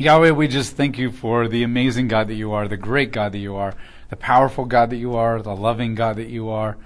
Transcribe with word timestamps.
Yahweh, 0.00 0.30
we 0.30 0.48
just 0.48 0.76
thank 0.76 0.96
you 0.96 1.12
for 1.12 1.46
the 1.46 1.62
amazing 1.62 2.08
God 2.08 2.28
that 2.28 2.34
you 2.34 2.52
are, 2.52 2.66
the 2.66 2.78
great 2.78 3.12
God 3.12 3.32
that 3.32 3.38
you 3.38 3.56
are, 3.56 3.74
the 4.08 4.16
powerful 4.16 4.64
God 4.64 4.88
that 4.88 4.96
you 4.96 5.14
are, 5.14 5.42
the 5.42 5.54
loving 5.54 5.94
God 5.94 6.16
that 6.16 6.30
you 6.30 6.48
are. 6.48 6.78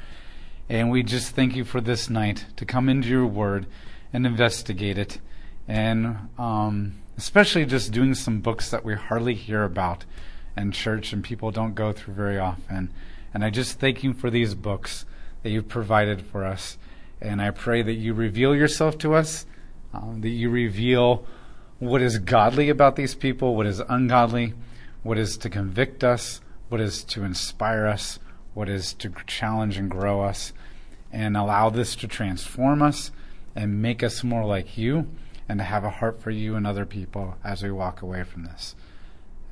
And 0.68 0.90
we 0.90 1.04
just 1.04 1.30
thank 1.30 1.54
you 1.54 1.64
for 1.64 1.80
this 1.80 2.10
night 2.10 2.46
to 2.56 2.64
come 2.64 2.88
into 2.88 3.06
your 3.06 3.24
word 3.24 3.66
and 4.12 4.26
investigate 4.26 4.98
it. 4.98 5.20
And 5.68 6.28
um, 6.38 6.96
especially 7.16 7.64
just 7.66 7.92
doing 7.92 8.16
some 8.16 8.40
books 8.40 8.72
that 8.72 8.84
we 8.84 8.94
hardly 8.94 9.34
hear 9.34 9.62
about 9.62 10.04
in 10.56 10.72
church 10.72 11.12
and 11.12 11.22
people 11.22 11.52
don't 11.52 11.76
go 11.76 11.92
through 11.92 12.14
very 12.14 12.40
often. 12.40 12.92
And 13.32 13.44
I 13.44 13.50
just 13.50 13.78
thank 13.78 14.02
you 14.02 14.12
for 14.12 14.28
these 14.28 14.56
books 14.56 15.06
that 15.44 15.50
you've 15.50 15.68
provided 15.68 16.20
for 16.20 16.44
us. 16.44 16.78
And 17.20 17.40
I 17.40 17.52
pray 17.52 17.80
that 17.80 17.94
you 17.94 18.12
reveal 18.12 18.56
yourself 18.56 18.98
to 18.98 19.14
us, 19.14 19.46
um, 19.92 20.20
that 20.22 20.30
you 20.30 20.50
reveal 20.50 21.24
what 21.78 22.02
is 22.02 22.18
godly 22.18 22.68
about 22.68 22.96
these 22.96 23.14
people, 23.14 23.56
what 23.56 23.66
is 23.66 23.80
ungodly, 23.88 24.54
what 25.02 25.18
is 25.18 25.36
to 25.38 25.50
convict 25.50 26.02
us, 26.02 26.40
what 26.68 26.80
is 26.80 27.04
to 27.04 27.24
inspire 27.24 27.86
us, 27.86 28.18
what 28.54 28.68
is 28.68 28.94
to 28.94 29.12
challenge 29.26 29.76
and 29.76 29.90
grow 29.90 30.22
us, 30.22 30.52
and 31.12 31.36
allow 31.36 31.70
this 31.70 31.94
to 31.96 32.08
transform 32.08 32.82
us 32.82 33.10
and 33.54 33.80
make 33.80 34.02
us 34.02 34.24
more 34.24 34.44
like 34.44 34.76
you 34.76 35.06
and 35.48 35.58
to 35.58 35.64
have 35.64 35.84
a 35.84 35.90
heart 35.90 36.20
for 36.20 36.30
you 36.30 36.56
and 36.56 36.66
other 36.66 36.86
people 36.86 37.36
as 37.44 37.62
we 37.62 37.70
walk 37.70 38.02
away 38.02 38.22
from 38.22 38.44
this. 38.44 38.74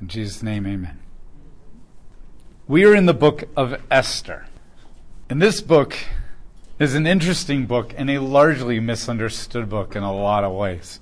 In 0.01 0.07
Jesus' 0.07 0.43
name, 0.43 0.65
amen. 0.65 0.99
We 2.67 2.85
are 2.85 2.95
in 2.95 3.05
the 3.05 3.13
book 3.13 3.43
of 3.55 3.81
Esther. 3.91 4.47
And 5.29 5.41
this 5.41 5.61
book 5.61 5.95
is 6.79 6.95
an 6.95 7.05
interesting 7.05 7.65
book 7.65 7.93
and 7.95 8.09
a 8.09 8.19
largely 8.19 8.79
misunderstood 8.79 9.69
book 9.69 9.95
in 9.95 10.03
a 10.03 10.13
lot 10.13 10.43
of 10.43 10.53
ways. 10.53 10.99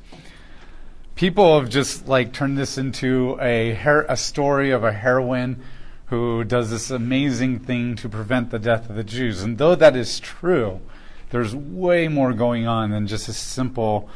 People 1.22 1.60
have 1.60 1.70
just 1.70 2.08
like 2.08 2.34
turned 2.34 2.58
this 2.58 2.80
into 2.80 3.38
a, 3.40 3.76
her- 3.76 4.08
a 4.10 4.18
story 4.18 4.72
of 4.72 4.84
a 4.84 4.92
heroine 4.92 5.62
who 6.05 6.44
does 6.44 6.72
this 6.72 6.90
amazing 6.90 7.60
thing 7.60 7.96
to 7.98 8.10
prevent 8.10 8.50
the 8.50 8.58
death 8.58 8.90
of 8.90 8.96
the 8.96 9.04
Jews. 9.04 9.44
And 9.44 9.60
though 9.60 9.76
that 9.76 9.96
is 9.96 10.20
true, 10.20 10.82
there's 11.30 11.55
way 11.55 12.08
more 12.08 12.34
going 12.34 12.66
on 12.66 12.90
than 12.90 13.05
just 13.05 13.30
a 13.30 13.34
simple 13.34 14.10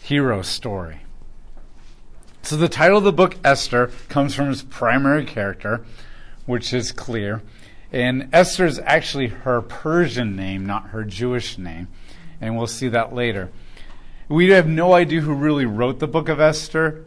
hero 0.00 0.40
story. 0.40 1.02
So 2.40 2.56
the 2.56 2.66
title 2.66 2.96
of 2.96 3.04
the 3.04 3.12
book, 3.12 3.36
Esther, 3.44 3.90
comes 4.08 4.34
from 4.34 4.48
his 4.48 4.62
primary 4.62 5.26
character, 5.26 5.84
which 6.46 6.72
is 6.72 6.92
clear. 6.92 7.42
And 7.92 8.30
Esther 8.32 8.64
is 8.64 8.78
actually 8.86 9.26
her 9.26 9.60
Persian 9.60 10.34
name, 10.34 10.64
not 10.64 10.86
her 10.92 11.04
Jewish 11.04 11.58
name. 11.58 11.88
And 12.40 12.56
we'll 12.56 12.66
see 12.66 12.88
that 12.88 13.14
later. 13.14 13.50
We 14.28 14.50
have 14.50 14.68
no 14.68 14.92
idea 14.92 15.22
who 15.22 15.32
really 15.32 15.64
wrote 15.64 16.00
the 16.00 16.06
book 16.06 16.28
of 16.28 16.38
Esther. 16.38 17.02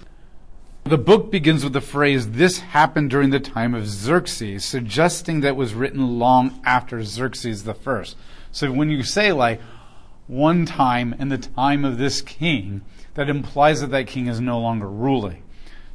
The 0.85 0.97
book 0.97 1.29
begins 1.29 1.63
with 1.63 1.73
the 1.73 1.79
phrase, 1.79 2.31
This 2.31 2.59
happened 2.59 3.11
during 3.11 3.29
the 3.29 3.39
time 3.39 3.75
of 3.75 3.87
Xerxes, 3.87 4.65
suggesting 4.65 5.41
that 5.41 5.49
it 5.49 5.55
was 5.55 5.75
written 5.75 6.17
long 6.17 6.59
after 6.65 7.03
Xerxes 7.03 7.63
the 7.63 7.75
first. 7.75 8.17
So 8.51 8.71
when 8.71 8.89
you 8.89 9.03
say, 9.03 9.31
like, 9.31 9.61
one 10.25 10.65
time 10.65 11.13
in 11.19 11.29
the 11.29 11.37
time 11.37 11.85
of 11.85 11.99
this 11.99 12.21
king, 12.21 12.81
that 13.13 13.29
implies 13.29 13.81
that 13.81 13.91
that 13.91 14.07
king 14.07 14.25
is 14.25 14.39
no 14.39 14.59
longer 14.59 14.89
ruling. 14.89 15.43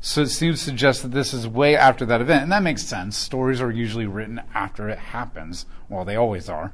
So 0.01 0.23
it 0.23 0.29
seems 0.29 0.61
to 0.61 0.65
suggest 0.67 1.03
that 1.03 1.11
this 1.11 1.35
is 1.35 1.49
way 1.49 1.75
after 1.77 2.07
that 2.07 2.21
event. 2.21 2.45
And 2.45 2.53
that 2.53 2.63
makes 2.63 2.85
sense. 2.85 3.17
Stories 3.17 3.61
are 3.61 3.73
usually 3.73 4.07
written 4.07 4.43
after 4.55 4.89
it 4.89 4.99
happens. 4.99 5.67
Well, 5.89 6.05
they 6.05 6.15
always 6.15 6.49
are. 6.49 6.73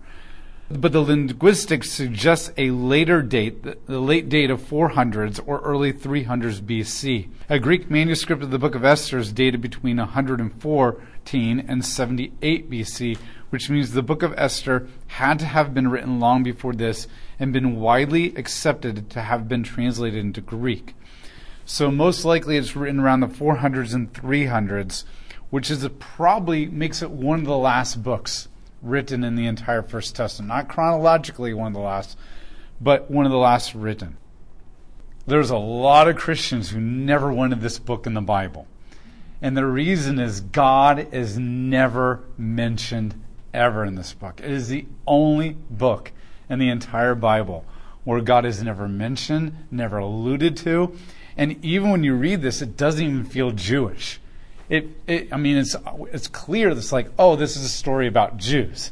But 0.72 0.92
the 0.92 1.02
linguistics 1.02 1.90
suggests 1.90 2.50
a 2.56 2.70
later 2.70 3.20
date, 3.20 3.62
the 3.62 4.00
late 4.00 4.30
date 4.30 4.50
of 4.50 4.62
400s 4.62 5.38
or 5.44 5.60
early 5.60 5.92
300s 5.92 6.62
BC. 6.62 7.28
A 7.50 7.58
Greek 7.58 7.90
manuscript 7.90 8.42
of 8.42 8.50
the 8.50 8.58
book 8.58 8.74
of 8.74 8.84
Esther 8.84 9.18
is 9.18 9.32
dated 9.32 9.60
between 9.60 9.98
114 9.98 11.60
and 11.68 11.84
78 11.84 12.70
BC, 12.70 13.18
which 13.50 13.68
means 13.68 13.92
the 13.92 14.02
book 14.02 14.22
of 14.22 14.32
Esther 14.38 14.88
had 15.08 15.38
to 15.40 15.44
have 15.44 15.74
been 15.74 15.88
written 15.88 16.18
long 16.18 16.42
before 16.42 16.72
this 16.72 17.06
and 17.38 17.52
been 17.52 17.76
widely 17.76 18.34
accepted 18.34 19.10
to 19.10 19.20
have 19.20 19.48
been 19.48 19.62
translated 19.62 20.20
into 20.20 20.40
Greek. 20.40 20.94
So 21.66 21.90
most 21.90 22.24
likely 22.24 22.56
it's 22.56 22.74
written 22.74 22.98
around 22.98 23.20
the 23.20 23.26
400s 23.26 23.92
and 23.94 24.10
300s, 24.10 25.04
which 25.50 25.70
is 25.70 25.86
probably 25.98 26.64
makes 26.66 27.02
it 27.02 27.10
one 27.10 27.40
of 27.40 27.46
the 27.46 27.58
last 27.58 28.02
books 28.02 28.48
written 28.82 29.24
in 29.24 29.36
the 29.36 29.46
entire 29.46 29.82
First 29.82 30.16
Testament. 30.16 30.48
Not 30.48 30.68
chronologically 30.68 31.54
one 31.54 31.68
of 31.68 31.72
the 31.74 31.80
last, 31.80 32.18
but 32.80 33.10
one 33.10 33.24
of 33.24 33.32
the 33.32 33.38
last 33.38 33.74
written. 33.74 34.16
There's 35.26 35.50
a 35.50 35.56
lot 35.56 36.08
of 36.08 36.16
Christians 36.16 36.70
who 36.70 36.80
never 36.80 37.32
wanted 37.32 37.60
this 37.60 37.78
book 37.78 38.06
in 38.06 38.14
the 38.14 38.20
Bible. 38.20 38.66
And 39.40 39.56
the 39.56 39.66
reason 39.66 40.18
is 40.18 40.40
God 40.40 41.12
is 41.12 41.38
never 41.38 42.24
mentioned 42.36 43.14
ever 43.54 43.84
in 43.84 43.94
this 43.94 44.12
book. 44.14 44.40
It 44.40 44.50
is 44.50 44.68
the 44.68 44.86
only 45.06 45.56
book 45.70 46.12
in 46.48 46.58
the 46.58 46.68
entire 46.68 47.14
Bible 47.14 47.64
where 48.04 48.20
God 48.20 48.44
is 48.44 48.62
never 48.62 48.88
mentioned, 48.88 49.56
never 49.70 49.98
alluded 49.98 50.56
to. 50.58 50.96
And 51.36 51.64
even 51.64 51.90
when 51.90 52.04
you 52.04 52.14
read 52.14 52.42
this, 52.42 52.60
it 52.60 52.76
doesn't 52.76 53.04
even 53.04 53.24
feel 53.24 53.52
Jewish 53.52 54.20
it, 54.72 54.88
it, 55.06 55.32
I 55.34 55.36
mean, 55.36 55.58
it's, 55.58 55.76
it's 56.12 56.28
clear 56.28 56.70
it's 56.70 56.92
like, 56.92 57.10
oh, 57.18 57.36
this 57.36 57.58
is 57.58 57.64
a 57.64 57.68
story 57.68 58.06
about 58.06 58.38
Jews. 58.38 58.90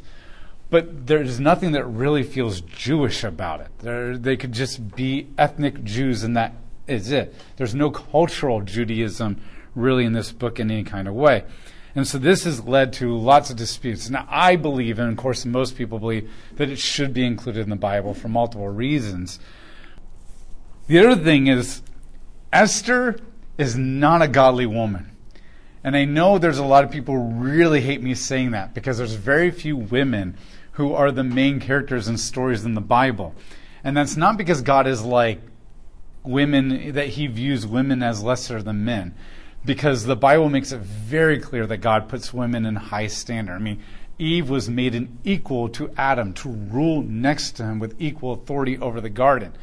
But 0.69 1.07
there's 1.07 1.39
nothing 1.39 1.71
that 1.71 1.85
really 1.85 2.21
feels 2.21 2.61
Jewish 2.61 3.23
about 3.23 3.61
it. 3.61 4.21
They 4.21 4.37
could 4.37 4.51
just 4.51 4.95
be 4.95 5.27
ethnic 5.39 5.83
Jews, 5.83 6.23
and 6.23 6.37
that 6.37 6.53
is 6.87 7.11
it. 7.11 7.33
There's 7.57 7.73
no 7.73 7.89
cultural 7.89 8.61
Judaism 8.61 9.41
really 9.73 10.05
in 10.05 10.13
this 10.13 10.31
book 10.31 10.59
in 10.59 10.69
any 10.69 10.83
kind 10.83 11.07
of 11.07 11.15
way. 11.15 11.45
And 11.95 12.07
so 12.07 12.19
this 12.19 12.43
has 12.43 12.63
led 12.63 12.93
to 12.93 13.17
lots 13.17 13.49
of 13.49 13.57
disputes. 13.57 14.07
Now, 14.07 14.27
I 14.29 14.57
believe, 14.57 14.99
and 14.99 15.09
of 15.09 15.17
course, 15.17 15.45
most 15.45 15.75
people 15.75 15.97
believe, 15.97 16.29
that 16.57 16.69
it 16.69 16.77
should 16.77 17.11
be 17.11 17.25
included 17.25 17.63
in 17.63 17.71
the 17.71 17.75
Bible 17.75 18.13
for 18.13 18.27
multiple 18.27 18.69
reasons. 18.69 19.39
The 20.85 20.99
other 20.99 21.21
thing 21.21 21.47
is, 21.47 21.81
Esther 22.53 23.17
is 23.57 23.75
not 23.75 24.21
a 24.21 24.27
godly 24.27 24.67
woman. 24.67 25.10
And 25.83 25.95
I 25.95 26.05
know 26.05 26.37
there's 26.37 26.59
a 26.59 26.65
lot 26.65 26.83
of 26.83 26.91
people 26.91 27.17
really 27.17 27.81
hate 27.81 28.01
me 28.01 28.13
saying 28.13 28.51
that 28.51 28.73
because 28.73 28.97
there's 28.97 29.13
very 29.13 29.49
few 29.49 29.75
women 29.75 30.37
who 30.73 30.93
are 30.93 31.11
the 31.11 31.23
main 31.23 31.59
characters 31.59 32.07
and 32.07 32.19
stories 32.19 32.63
in 32.65 32.75
the 32.75 32.81
Bible. 32.81 33.33
And 33.83 33.97
that's 33.97 34.15
not 34.15 34.37
because 34.37 34.61
God 34.61 34.85
is 34.85 35.01
like 35.01 35.41
women, 36.23 36.93
that 36.93 37.09
he 37.09 37.27
views 37.27 37.65
women 37.65 38.03
as 38.03 38.21
lesser 38.21 38.61
than 38.61 38.85
men. 38.85 39.15
Because 39.65 40.05
the 40.05 40.15
Bible 40.15 40.49
makes 40.49 40.71
it 40.71 40.81
very 40.81 41.39
clear 41.39 41.65
that 41.67 41.77
God 41.77 42.09
puts 42.09 42.33
women 42.33 42.65
in 42.65 42.75
high 42.75 43.07
standard. 43.07 43.55
I 43.55 43.59
mean, 43.59 43.81
Eve 44.19 44.49
was 44.49 44.69
made 44.69 44.93
an 44.93 45.17
equal 45.23 45.67
to 45.69 45.91
Adam 45.97 46.33
to 46.33 46.49
rule 46.49 47.01
next 47.01 47.51
to 47.53 47.63
him 47.63 47.79
with 47.79 47.95
equal 47.99 48.33
authority 48.33 48.77
over 48.77 49.01
the 49.01 49.09
garden. 49.09 49.53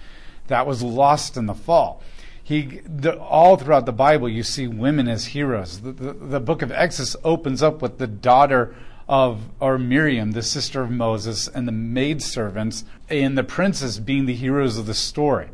That 0.48 0.66
was 0.66 0.82
lost 0.82 1.36
in 1.36 1.46
the 1.46 1.54
fall 1.54 2.02
he 2.48 2.81
the, 2.86 3.19
all 3.19 3.59
throughout 3.59 3.84
the 3.84 3.92
Bible 3.92 4.26
you 4.26 4.42
see 4.42 4.66
women 4.66 5.06
as 5.06 5.26
heroes. 5.26 5.82
The, 5.82 5.92
the, 5.92 6.12
the, 6.14 6.41
book 6.41 6.62
of 6.62 6.72
Exodus 6.72 7.14
opens 7.22 7.62
up 7.62 7.82
with 7.82 7.98
the 7.98 8.06
daughter 8.06 8.75
of 9.06 9.42
or 9.60 9.76
Miriam, 9.76 10.32
the 10.32 10.42
sister 10.42 10.81
of 10.81 10.91
Moses, 10.91 11.47
and 11.47 11.69
the 11.69 11.72
maidservants 11.72 12.84
and 13.10 13.36
the 13.36 13.44
princess 13.44 13.98
being 13.98 14.25
the 14.25 14.34
heroes 14.34 14.78
of 14.78 14.86
the 14.86 14.94
story. 14.94 15.50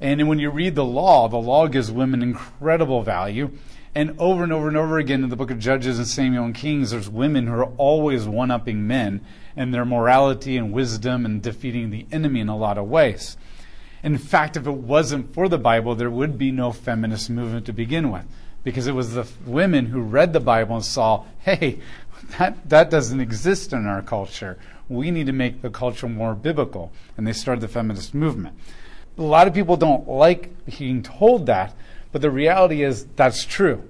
And 0.00 0.28
when 0.28 0.38
you 0.38 0.50
read 0.50 0.76
the 0.76 0.84
law, 0.84 1.26
the 1.26 1.38
law 1.38 1.66
gives 1.66 1.90
women 1.90 2.22
incredible 2.22 3.02
value. 3.02 3.50
And 3.92 4.14
over 4.20 4.44
and 4.44 4.52
over 4.52 4.68
and 4.68 4.76
over 4.76 4.98
again 4.98 5.24
in 5.24 5.28
the 5.28 5.34
book 5.34 5.50
of 5.50 5.58
Judges 5.58 5.98
and 5.98 6.06
Samuel 6.06 6.44
and 6.44 6.54
Kings, 6.54 6.92
there's 6.92 7.10
women 7.10 7.48
who 7.48 7.54
are 7.54 7.72
always 7.78 8.28
one 8.28 8.52
upping 8.52 8.86
men 8.86 9.22
and 9.56 9.74
their 9.74 9.84
morality 9.84 10.56
and 10.56 10.72
wisdom 10.72 11.26
and 11.26 11.42
defeating 11.42 11.90
the 11.90 12.06
enemy 12.12 12.38
in 12.38 12.48
a 12.48 12.56
lot 12.56 12.78
of 12.78 12.88
ways. 12.88 13.36
In 14.02 14.18
fact, 14.18 14.56
if 14.56 14.66
it 14.66 14.70
wasn't 14.70 15.32
for 15.32 15.48
the 15.48 15.58
Bible, 15.58 15.94
there 15.94 16.10
would 16.10 16.36
be 16.36 16.50
no 16.50 16.72
feminist 16.72 17.30
movement 17.30 17.66
to 17.66 17.72
begin 17.72 18.10
with. 18.10 18.24
Because 18.64 18.86
it 18.86 18.94
was 18.94 19.14
the 19.14 19.26
women 19.46 19.86
who 19.86 20.00
read 20.00 20.32
the 20.32 20.40
Bible 20.40 20.76
and 20.76 20.84
saw, 20.84 21.24
hey, 21.40 21.80
that, 22.38 22.68
that 22.68 22.90
doesn't 22.90 23.20
exist 23.20 23.72
in 23.72 23.86
our 23.86 24.02
culture. 24.02 24.58
We 24.88 25.10
need 25.10 25.26
to 25.26 25.32
make 25.32 25.62
the 25.62 25.70
culture 25.70 26.08
more 26.08 26.34
biblical. 26.34 26.92
And 27.16 27.26
they 27.26 27.32
started 27.32 27.60
the 27.60 27.68
feminist 27.68 28.14
movement. 28.14 28.56
A 29.18 29.22
lot 29.22 29.46
of 29.46 29.54
people 29.54 29.76
don't 29.76 30.08
like 30.08 30.50
being 30.78 31.02
told 31.02 31.46
that, 31.46 31.74
but 32.12 32.22
the 32.22 32.30
reality 32.30 32.82
is 32.82 33.06
that's 33.16 33.44
true. 33.44 33.82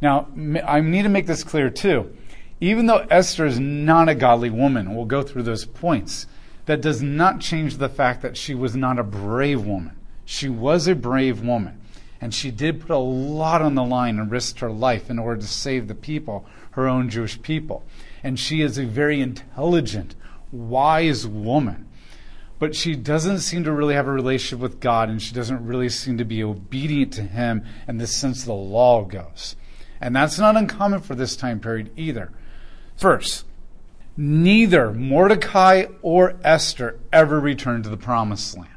Now, 0.00 0.28
I 0.66 0.80
need 0.80 1.02
to 1.02 1.08
make 1.08 1.26
this 1.26 1.44
clear 1.44 1.70
too. 1.70 2.14
Even 2.60 2.86
though 2.86 3.06
Esther 3.10 3.46
is 3.46 3.58
not 3.58 4.08
a 4.08 4.14
godly 4.14 4.50
woman, 4.50 4.94
we'll 4.94 5.04
go 5.04 5.22
through 5.22 5.42
those 5.44 5.64
points 5.64 6.26
that 6.66 6.80
does 6.80 7.02
not 7.02 7.40
change 7.40 7.76
the 7.76 7.88
fact 7.88 8.22
that 8.22 8.36
she 8.36 8.54
was 8.54 8.74
not 8.74 8.98
a 8.98 9.02
brave 9.02 9.64
woman. 9.64 9.96
She 10.24 10.48
was 10.48 10.86
a 10.86 10.94
brave 10.94 11.42
woman. 11.42 11.80
And 12.20 12.32
she 12.32 12.50
did 12.50 12.80
put 12.80 12.90
a 12.90 12.96
lot 12.96 13.60
on 13.60 13.74
the 13.74 13.84
line 13.84 14.18
and 14.18 14.30
risked 14.30 14.60
her 14.60 14.70
life 14.70 15.10
in 15.10 15.18
order 15.18 15.40
to 15.42 15.46
save 15.46 15.88
the 15.88 15.94
people, 15.94 16.46
her 16.70 16.88
own 16.88 17.10
Jewish 17.10 17.40
people. 17.42 17.84
And 18.22 18.38
she 18.38 18.62
is 18.62 18.78
a 18.78 18.86
very 18.86 19.20
intelligent, 19.20 20.14
wise 20.50 21.26
woman. 21.26 21.86
but 22.58 22.74
she 22.74 22.94
doesn't 22.94 23.40
seem 23.40 23.64
to 23.64 23.72
really 23.72 23.94
have 23.94 24.06
a 24.06 24.12
relationship 24.12 24.58
with 24.58 24.80
God, 24.80 25.08
and 25.08 25.20
she 25.20 25.34
doesn't 25.34 25.66
really 25.66 25.88
seem 25.88 26.16
to 26.18 26.24
be 26.24 26.42
obedient 26.42 27.12
to 27.12 27.22
Him 27.22 27.64
in 27.88 27.98
the 27.98 28.06
sense 28.06 28.44
the 28.44 28.54
law 28.54 29.04
goes. 29.04 29.56
And 30.00 30.14
that's 30.14 30.38
not 30.38 30.56
uncommon 30.56 31.00
for 31.00 31.14
this 31.14 31.36
time 31.36 31.60
period 31.60 31.90
either. 31.96 32.32
First, 32.96 33.44
neither 34.16 34.92
Mordecai 34.92 35.86
or 36.02 36.36
Esther 36.44 36.98
ever 37.12 37.40
returned 37.40 37.84
to 37.84 37.90
the 37.90 37.96
promised 37.96 38.56
land. 38.56 38.70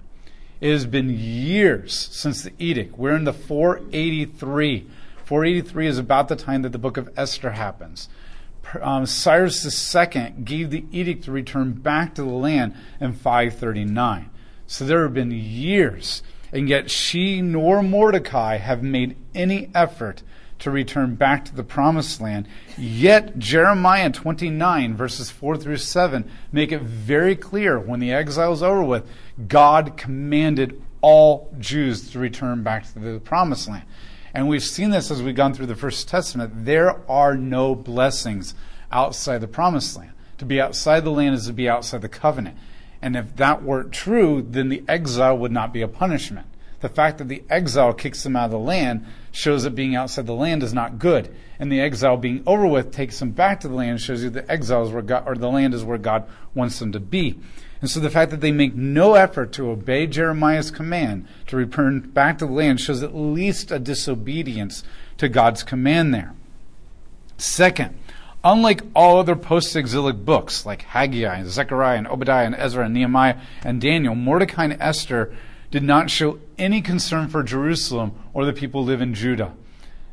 It 0.60 0.72
has 0.72 0.86
been 0.86 1.10
years 1.10 1.94
since 2.12 2.44
the 2.44 2.51
edict. 2.57 2.98
We're 2.98 3.16
in 3.16 3.25
the 3.25 3.34
483. 3.34 4.88
483 5.24 5.88
is 5.88 5.98
about 6.00 6.30
the 6.30 6.36
time 6.36 6.63
that 6.63 6.72
the 6.72 6.80
book 6.80 6.98
of 6.98 7.10
Esther 7.16 7.51
happens. 7.51 8.10
Um, 8.81 9.06
Cyrus 9.06 9.95
II 9.95 10.34
gave 10.44 10.72
the 10.72 10.86
edict 10.92 11.25
to 11.25 11.31
return 11.31 11.74
back 11.74 12.16
to 12.16 12.24
the 12.24 12.30
land 12.30 12.75
in 13.00 13.13
539. 13.13 14.30
So 14.66 14.83
there 14.83 15.04
have 15.04 15.13
been 15.13 15.31
years, 15.31 16.24
and 16.51 16.68
yet 16.68 16.90
she 16.90 17.42
nor 17.42 17.83
Mordecai 17.83 18.57
have 18.57 18.83
made 18.83 19.16
any 19.36 19.69
effort 19.75 20.24
to 20.59 20.71
return 20.71 21.15
back 21.15 21.45
to 21.45 21.56
the 21.56 21.63
promised 21.63 22.19
land. 22.21 22.48
Yet 22.77 23.38
Jeremiah 23.38 24.09
29 24.09 24.95
verses 24.95 25.30
4 25.30 25.57
through 25.57 25.77
7 25.77 26.30
make 26.51 26.71
it 26.71 26.81
very 26.81 27.36
clear 27.36 27.80
when 27.80 28.00
the 28.00 28.12
exile 28.12 28.54
is 28.54 28.63
over 28.63 28.83
with, 28.83 29.07
God 29.48 29.98
commanded 29.98 30.81
all 31.01 31.54
Jews 31.59 32.09
to 32.12 32.19
return 32.19 32.63
back 32.63 32.92
to 32.94 33.00
the 33.00 33.19
promised 33.19 33.68
land. 33.68 33.83
And 34.33 34.48
we've 34.48 34.63
seen 34.63 34.89
this 34.89 35.09
as 35.09 35.24
we've 35.24 35.36
gone 35.36 35.54
through 35.54 35.68
the 35.68 35.75
First 35.75 36.07
Testament. 36.07 36.65
There 36.65 37.00
are 37.09 37.36
no 37.36 37.75
blessings 37.75 38.54
outside 38.92 39.39
the 39.39 39.48
promised 39.48 39.98
land. 39.98 40.12
To 40.39 40.45
be 40.45 40.62
outside 40.62 41.04
the 41.04 41.12
land 41.12 41.36
is 41.36 41.48
to 41.48 41.54
be 41.54 41.69
outside 41.69 42.01
the 42.01 42.09
covenant. 42.09 42.57
And 43.01 43.15
if 43.15 43.36
that 43.38 43.63
weren't 43.63 43.92
true, 43.92 44.45
then 44.48 44.69
the 44.69 44.83
exile 44.88 45.38
would 45.38 45.51
not 45.51 45.74
be 45.74 45.81
a 45.81 45.88
punishment. 45.88 46.48
The 46.79 46.89
fact 46.89 47.18
that 47.18 47.27
the 47.27 47.44
exile 47.50 47.94
kicks 47.94 48.24
them 48.24 48.35
out 48.35 48.45
of 48.45 48.51
the 48.51 48.59
land 48.59 49.06
shows 49.31 49.63
that 49.63 49.71
being 49.71 49.95
outside 49.95 50.27
the 50.27 50.33
land 50.33 50.62
is 50.62 50.74
not 50.74 51.00
good. 51.00 51.33
And 51.59 51.71
the 51.71 51.81
exile 51.81 52.18
being 52.18 52.44
over 52.45 52.68
with 52.68 52.91
takes 52.91 53.18
them 53.18 53.31
back 53.31 53.62
to 53.62 53.68
the 53.68 53.74
land 53.74 54.00
shows 54.00 54.24
you 54.24 54.29
the 54.29 54.50
exile 54.50 54.85
is 54.85 54.91
where 54.91 55.01
God, 55.01 55.24
or 55.25 55.35
the 55.35 55.50
land 55.50 55.74
is 55.74 55.83
where 55.83 55.97
God 55.97 56.29
wants 56.53 56.77
them 56.77 56.91
to 56.91 57.00
be. 57.00 57.39
And 57.81 57.89
so 57.89 58.00
the 58.00 58.09
fact 58.09 58.31
that 58.31 58.41
they 58.41 58.51
make 58.51 58.75
no 58.75 59.15
effort 59.15 59.51
to 59.53 59.69
obey 59.69 60.07
Jeremiah's 60.07 60.71
command 60.71 61.27
to 61.47 61.56
return 61.56 62.00
back 62.00 62.38
to 62.39 62.45
the 62.45 62.51
land 62.51 62.80
shows 62.80 63.03
at 63.03 63.15
least 63.15 63.71
a 63.71 63.80
disobedience 63.80 64.83
to 65.18 65.30
God's 65.30 65.63
command 65.63 66.13
there. 66.13 66.33
Second, 67.38 67.97
unlike 68.44 68.81
all 68.95 69.19
other 69.19 69.35
post-exilic 69.35 70.25
books 70.25 70.65
like 70.65 70.81
Haggai 70.83 71.38
and 71.38 71.50
Zechariah 71.50 71.97
and 71.97 72.07
Obadiah 72.07 72.45
and 72.45 72.56
Ezra 72.56 72.85
and 72.85 72.94
Nehemiah 72.94 73.38
and 73.63 73.81
Daniel, 73.81 74.15
Mordecai 74.15 74.65
and 74.65 74.77
Esther 74.80 75.35
did 75.69 75.83
not 75.83 76.09
show 76.09 76.39
any 76.57 76.81
concern 76.81 77.27
for 77.27 77.44
Jerusalem 77.44 78.13
or 78.33 78.45
the 78.45 78.54
people 78.54 78.81
who 78.81 78.88
live 78.88 79.01
in 79.01 79.13
Judah. 79.13 79.54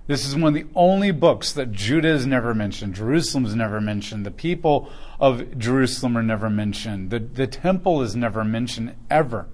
This 0.06 0.26
is 0.26 0.34
one 0.34 0.48
of 0.48 0.54
the 0.54 0.66
only 0.74 1.12
books 1.12 1.52
that 1.52 1.72
Judah 1.72 2.08
is 2.08 2.26
never 2.26 2.54
mentioned. 2.54 2.94
Jerusalem 2.94 3.46
is 3.46 3.54
never 3.54 3.80
mentioned. 3.80 4.26
The 4.26 4.30
people 4.30 4.90
of 5.18 5.58
Jerusalem 5.58 6.18
are 6.18 6.22
never 6.22 6.50
mentioned. 6.50 7.08
The, 7.08 7.20
the 7.20 7.46
temple 7.46 8.02
is 8.02 8.14
never 8.14 8.44
mentioned 8.44 8.94
ever. 9.10 9.46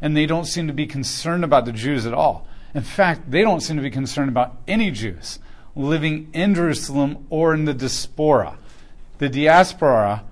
And 0.00 0.16
they 0.16 0.24
don't 0.24 0.46
seem 0.46 0.66
to 0.68 0.72
be 0.72 0.86
concerned 0.86 1.44
about 1.44 1.66
the 1.66 1.72
Jews 1.72 2.06
at 2.06 2.14
all. 2.14 2.46
In 2.72 2.82
fact, 2.82 3.30
they 3.30 3.42
don't 3.42 3.60
seem 3.60 3.76
to 3.76 3.82
be 3.82 3.90
concerned 3.90 4.30
about 4.30 4.56
any 4.66 4.90
Jews 4.90 5.38
living 5.76 6.30
in 6.32 6.54
Jerusalem 6.54 7.26
or 7.28 7.52
in 7.52 7.66
the 7.66 7.74
diaspora. 7.74 8.56
The 9.18 9.28
diaspora 9.28 10.24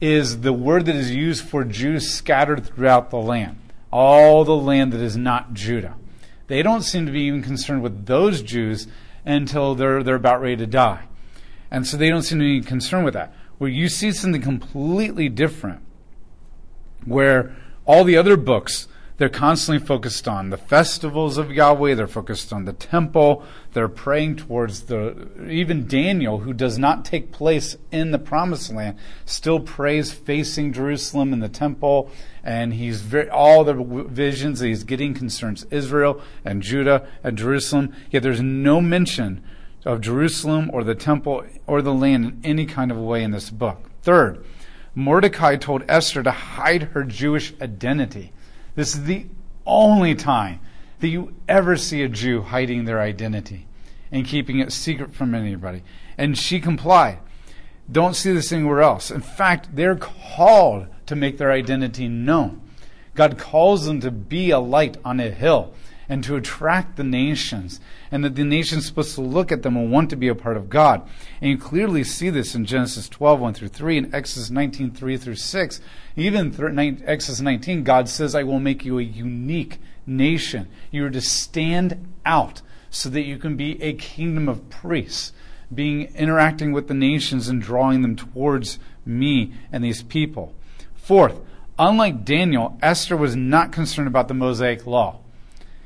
is 0.00 0.42
the 0.42 0.52
word 0.52 0.86
that 0.86 0.94
is 0.94 1.10
used 1.10 1.44
for 1.44 1.64
Jews 1.64 2.08
scattered 2.08 2.64
throughout 2.64 3.10
the 3.10 3.18
land 3.18 3.60
all 3.90 4.44
the 4.44 4.56
land 4.56 4.92
that 4.92 5.00
is 5.00 5.16
not 5.16 5.54
Judah. 5.54 5.96
They 6.46 6.62
don't 6.62 6.82
seem 6.82 7.06
to 7.06 7.12
be 7.12 7.22
even 7.22 7.42
concerned 7.42 7.82
with 7.82 8.06
those 8.06 8.42
Jews 8.42 8.88
until 9.24 9.74
they're, 9.74 10.02
they're 10.02 10.16
about 10.16 10.40
ready 10.40 10.56
to 10.56 10.66
die. 10.66 11.06
And 11.70 11.86
so 11.86 11.96
they 11.96 12.08
don't 12.08 12.22
seem 12.22 12.38
to 12.38 12.44
be 12.44 12.60
concerned 12.60 13.04
with 13.04 13.14
that. 13.14 13.32
Where 13.58 13.70
you 13.70 13.88
see 13.88 14.10
something 14.10 14.42
completely 14.42 15.28
different, 15.28 15.80
where 17.04 17.54
all 17.84 18.04
the 18.04 18.16
other 18.16 18.36
books 18.36 18.88
they're 19.20 19.28
constantly 19.28 19.86
focused 19.86 20.26
on 20.26 20.48
the 20.48 20.56
festivals 20.56 21.36
of 21.36 21.52
Yahweh. 21.52 21.94
They're 21.94 22.06
focused 22.06 22.54
on 22.54 22.64
the 22.64 22.72
temple. 22.72 23.44
They're 23.74 23.86
praying 23.86 24.36
towards 24.36 24.84
the, 24.84 25.28
even 25.46 25.86
Daniel, 25.86 26.38
who 26.38 26.54
does 26.54 26.78
not 26.78 27.04
take 27.04 27.30
place 27.30 27.76
in 27.92 28.12
the 28.12 28.18
promised 28.18 28.72
land, 28.72 28.96
still 29.26 29.60
prays 29.60 30.10
facing 30.10 30.72
Jerusalem 30.72 31.34
and 31.34 31.42
the 31.42 31.50
temple. 31.50 32.10
And 32.42 32.72
he's 32.72 33.02
very, 33.02 33.28
all 33.28 33.62
the 33.62 33.74
visions 33.74 34.60
that 34.60 34.68
he's 34.68 34.84
getting 34.84 35.12
concerns 35.12 35.66
Israel 35.70 36.22
and 36.42 36.62
Judah 36.62 37.06
and 37.22 37.36
Jerusalem. 37.36 37.94
Yet 38.10 38.22
there's 38.22 38.40
no 38.40 38.80
mention 38.80 39.44
of 39.84 40.00
Jerusalem 40.00 40.70
or 40.72 40.82
the 40.82 40.94
temple 40.94 41.44
or 41.66 41.82
the 41.82 41.92
land 41.92 42.24
in 42.24 42.40
any 42.42 42.64
kind 42.64 42.90
of 42.90 42.96
way 42.96 43.22
in 43.22 43.32
this 43.32 43.50
book. 43.50 43.90
Third, 44.00 44.42
Mordecai 44.94 45.56
told 45.56 45.84
Esther 45.90 46.22
to 46.22 46.30
hide 46.30 46.84
her 46.94 47.04
Jewish 47.04 47.52
identity. 47.60 48.32
This 48.80 48.94
is 48.94 49.04
the 49.04 49.26
only 49.66 50.14
time 50.14 50.58
that 51.00 51.08
you 51.08 51.34
ever 51.46 51.76
see 51.76 52.02
a 52.02 52.08
Jew 52.08 52.40
hiding 52.40 52.86
their 52.86 52.98
identity 52.98 53.68
and 54.10 54.24
keeping 54.24 54.58
it 54.58 54.72
secret 54.72 55.12
from 55.12 55.34
anybody. 55.34 55.82
And 56.16 56.38
she 56.38 56.60
complied. 56.60 57.18
Don't 57.92 58.16
see 58.16 58.32
this 58.32 58.52
anywhere 58.52 58.80
else. 58.80 59.10
In 59.10 59.20
fact, 59.20 59.76
they're 59.76 59.96
called 59.96 60.86
to 61.04 61.14
make 61.14 61.36
their 61.36 61.52
identity 61.52 62.08
known. 62.08 62.62
God 63.14 63.36
calls 63.36 63.84
them 63.84 64.00
to 64.00 64.10
be 64.10 64.50
a 64.50 64.58
light 64.58 64.96
on 65.04 65.20
a 65.20 65.28
hill 65.28 65.74
and 66.10 66.24
to 66.24 66.34
attract 66.34 66.96
the 66.96 67.04
nations, 67.04 67.78
and 68.10 68.24
that 68.24 68.34
the 68.34 68.42
nations 68.42 68.82
are 68.82 68.86
supposed 68.88 69.14
to 69.14 69.20
look 69.20 69.52
at 69.52 69.62
them 69.62 69.76
and 69.76 69.92
want 69.92 70.10
to 70.10 70.16
be 70.16 70.26
a 70.26 70.34
part 70.34 70.56
of 70.56 70.68
God. 70.68 71.08
And 71.40 71.50
you 71.50 71.56
clearly 71.56 72.02
see 72.02 72.30
this 72.30 72.52
in 72.52 72.66
Genesis 72.66 73.08
12, 73.08 73.38
1 73.38 73.54
through 73.54 73.68
3, 73.68 73.96
and 73.96 74.12
Exodus 74.14 74.50
19, 74.50 74.90
3 74.90 75.16
through 75.16 75.36
6. 75.36 75.80
Even 76.16 76.50
th- 76.50 77.00
Exodus 77.04 77.40
19, 77.40 77.84
God 77.84 78.08
says, 78.08 78.34
I 78.34 78.42
will 78.42 78.58
make 78.58 78.84
you 78.84 78.98
a 78.98 79.02
unique 79.02 79.78
nation. 80.04 80.66
You 80.90 81.06
are 81.06 81.10
to 81.10 81.20
stand 81.20 82.12
out 82.26 82.60
so 82.90 83.08
that 83.08 83.22
you 83.22 83.38
can 83.38 83.56
be 83.56 83.80
a 83.80 83.92
kingdom 83.92 84.48
of 84.48 84.68
priests, 84.68 85.32
being 85.72 86.12
interacting 86.16 86.72
with 86.72 86.88
the 86.88 86.94
nations 86.94 87.46
and 87.46 87.62
drawing 87.62 88.02
them 88.02 88.16
towards 88.16 88.80
me 89.06 89.54
and 89.70 89.84
these 89.84 90.02
people. 90.02 90.56
Fourth, 90.92 91.38
unlike 91.78 92.24
Daniel, 92.24 92.76
Esther 92.82 93.16
was 93.16 93.36
not 93.36 93.70
concerned 93.70 94.08
about 94.08 94.26
the 94.26 94.34
Mosaic 94.34 94.88
law 94.88 95.20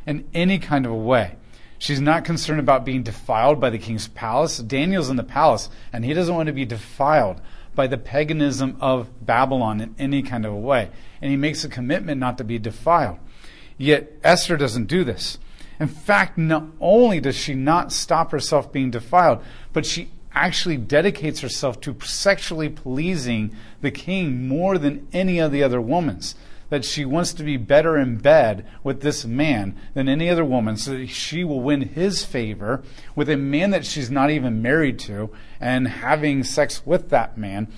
in 0.07 0.29
any 0.35 0.59
kind 0.59 0.87
of 0.87 0.93
a 0.93 0.97
way. 0.97 1.37
She's 1.79 2.01
not 2.01 2.25
concerned 2.25 2.61
about 2.61 2.85
being 2.85 3.03
defiled 3.03 3.61
by 3.61 3.71
the 3.71 3.79
king's 3.79 4.09
palace. 4.09 4.59
Daniel's 4.59 5.11
in 5.11 5.17
the 5.17 5.23
palace, 5.25 5.69
and 5.93 6.05
he 6.05 6.15
doesn't 6.15 6.35
want 6.35 6.47
to 6.47 6.53
be 6.53 6.65
defiled 6.65 7.41
by 7.75 7.87
the 7.87 7.99
paganism 7.99 8.77
of 8.81 9.27
Babylon 9.27 9.81
in 9.81 9.95
any 9.99 10.23
kind 10.23 10.47
of 10.47 10.53
a 10.53 10.57
way. 10.57 10.91
And 11.21 11.31
he 11.31 11.37
makes 11.37 11.65
a 11.65 11.69
commitment 11.69 12.21
not 12.21 12.39
to 12.39 12.45
be 12.45 12.59
defiled. 12.59 13.19
Yet 13.77 14.13
Esther 14.23 14.57
doesn't 14.57 14.87
do 14.87 15.05
this. 15.05 15.39
In 15.81 15.89
fact, 15.89 16.39
not 16.39 16.65
only 16.81 17.21
does 17.21 17.37
she 17.37 17.55
not 17.55 17.93
stop 17.93 18.31
herself 18.31 18.73
being 18.73 18.91
defiled, 18.91 19.41
but 19.73 19.85
she 19.85 20.11
actually 20.33 20.77
dedicates 20.77 21.41
herself 21.41 21.81
to 21.81 21.97
sexually 22.01 22.69
pleasing 22.69 23.55
the 23.81 23.91
king 23.91 24.47
more 24.47 24.79
than 24.79 25.07
any 25.13 25.39
of 25.39 25.53
the 25.53 25.63
other 25.63 25.81
women's 25.81 26.35
that 26.71 26.85
she 26.85 27.05
wants 27.05 27.33
to 27.35 27.43
be 27.43 27.57
better 27.57 27.97
in 27.97 28.17
bed 28.17 28.67
with 28.83 29.01
this 29.01 29.25
man 29.25 29.77
than 29.95 30.09
any 30.09 30.29
other 30.29 30.45
woman 30.45 30.77
so 30.77 30.93
that 30.93 31.09
she 31.09 31.45
will 31.45 31.61
win 31.61 31.83
his 31.83 32.25
favor 32.25 32.83
with 33.15 33.29
a 33.29 33.37
man 33.37 33.71
that 33.71 33.85
she's 33.85 34.11
not 34.11 34.31
even 34.31 34.63
married 34.63 34.99
to 34.99 35.31
and 35.61 35.87
having 35.89 36.43
sex 36.43 36.85
with 36.85 37.11
that 37.11 37.37
man. 37.37 37.69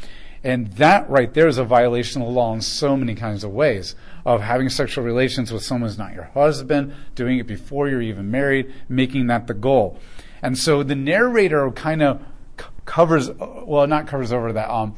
And 0.44 0.68
that 0.74 1.10
right 1.10 1.32
there 1.34 1.48
is 1.48 1.58
a 1.58 1.64
violation 1.64 2.22
of 2.22 2.28
the 2.28 2.34
law 2.34 2.54
in 2.54 2.60
so 2.60 2.96
many 2.96 3.14
kinds 3.14 3.42
of 3.42 3.50
ways 3.50 3.96
of 4.24 4.40
having 4.42 4.68
sexual 4.68 5.04
relations 5.04 5.52
with 5.52 5.62
someone 5.62 5.88
who's 5.88 5.98
not 5.98 6.14
your 6.14 6.30
husband, 6.34 6.94
doing 7.14 7.38
it 7.38 7.46
before 7.46 7.88
you're 7.88 8.02
even 8.02 8.30
married, 8.30 8.72
making 8.88 9.26
that 9.26 9.46
the 9.46 9.54
goal. 9.54 9.98
And 10.42 10.56
so 10.56 10.82
the 10.82 10.94
narrator 10.94 11.70
kind 11.72 12.02
of 12.02 12.22
covers, 12.84 13.30
well, 13.30 13.86
not 13.86 14.06
covers 14.06 14.32
over 14.32 14.52
that, 14.52 14.70
um, 14.70 14.94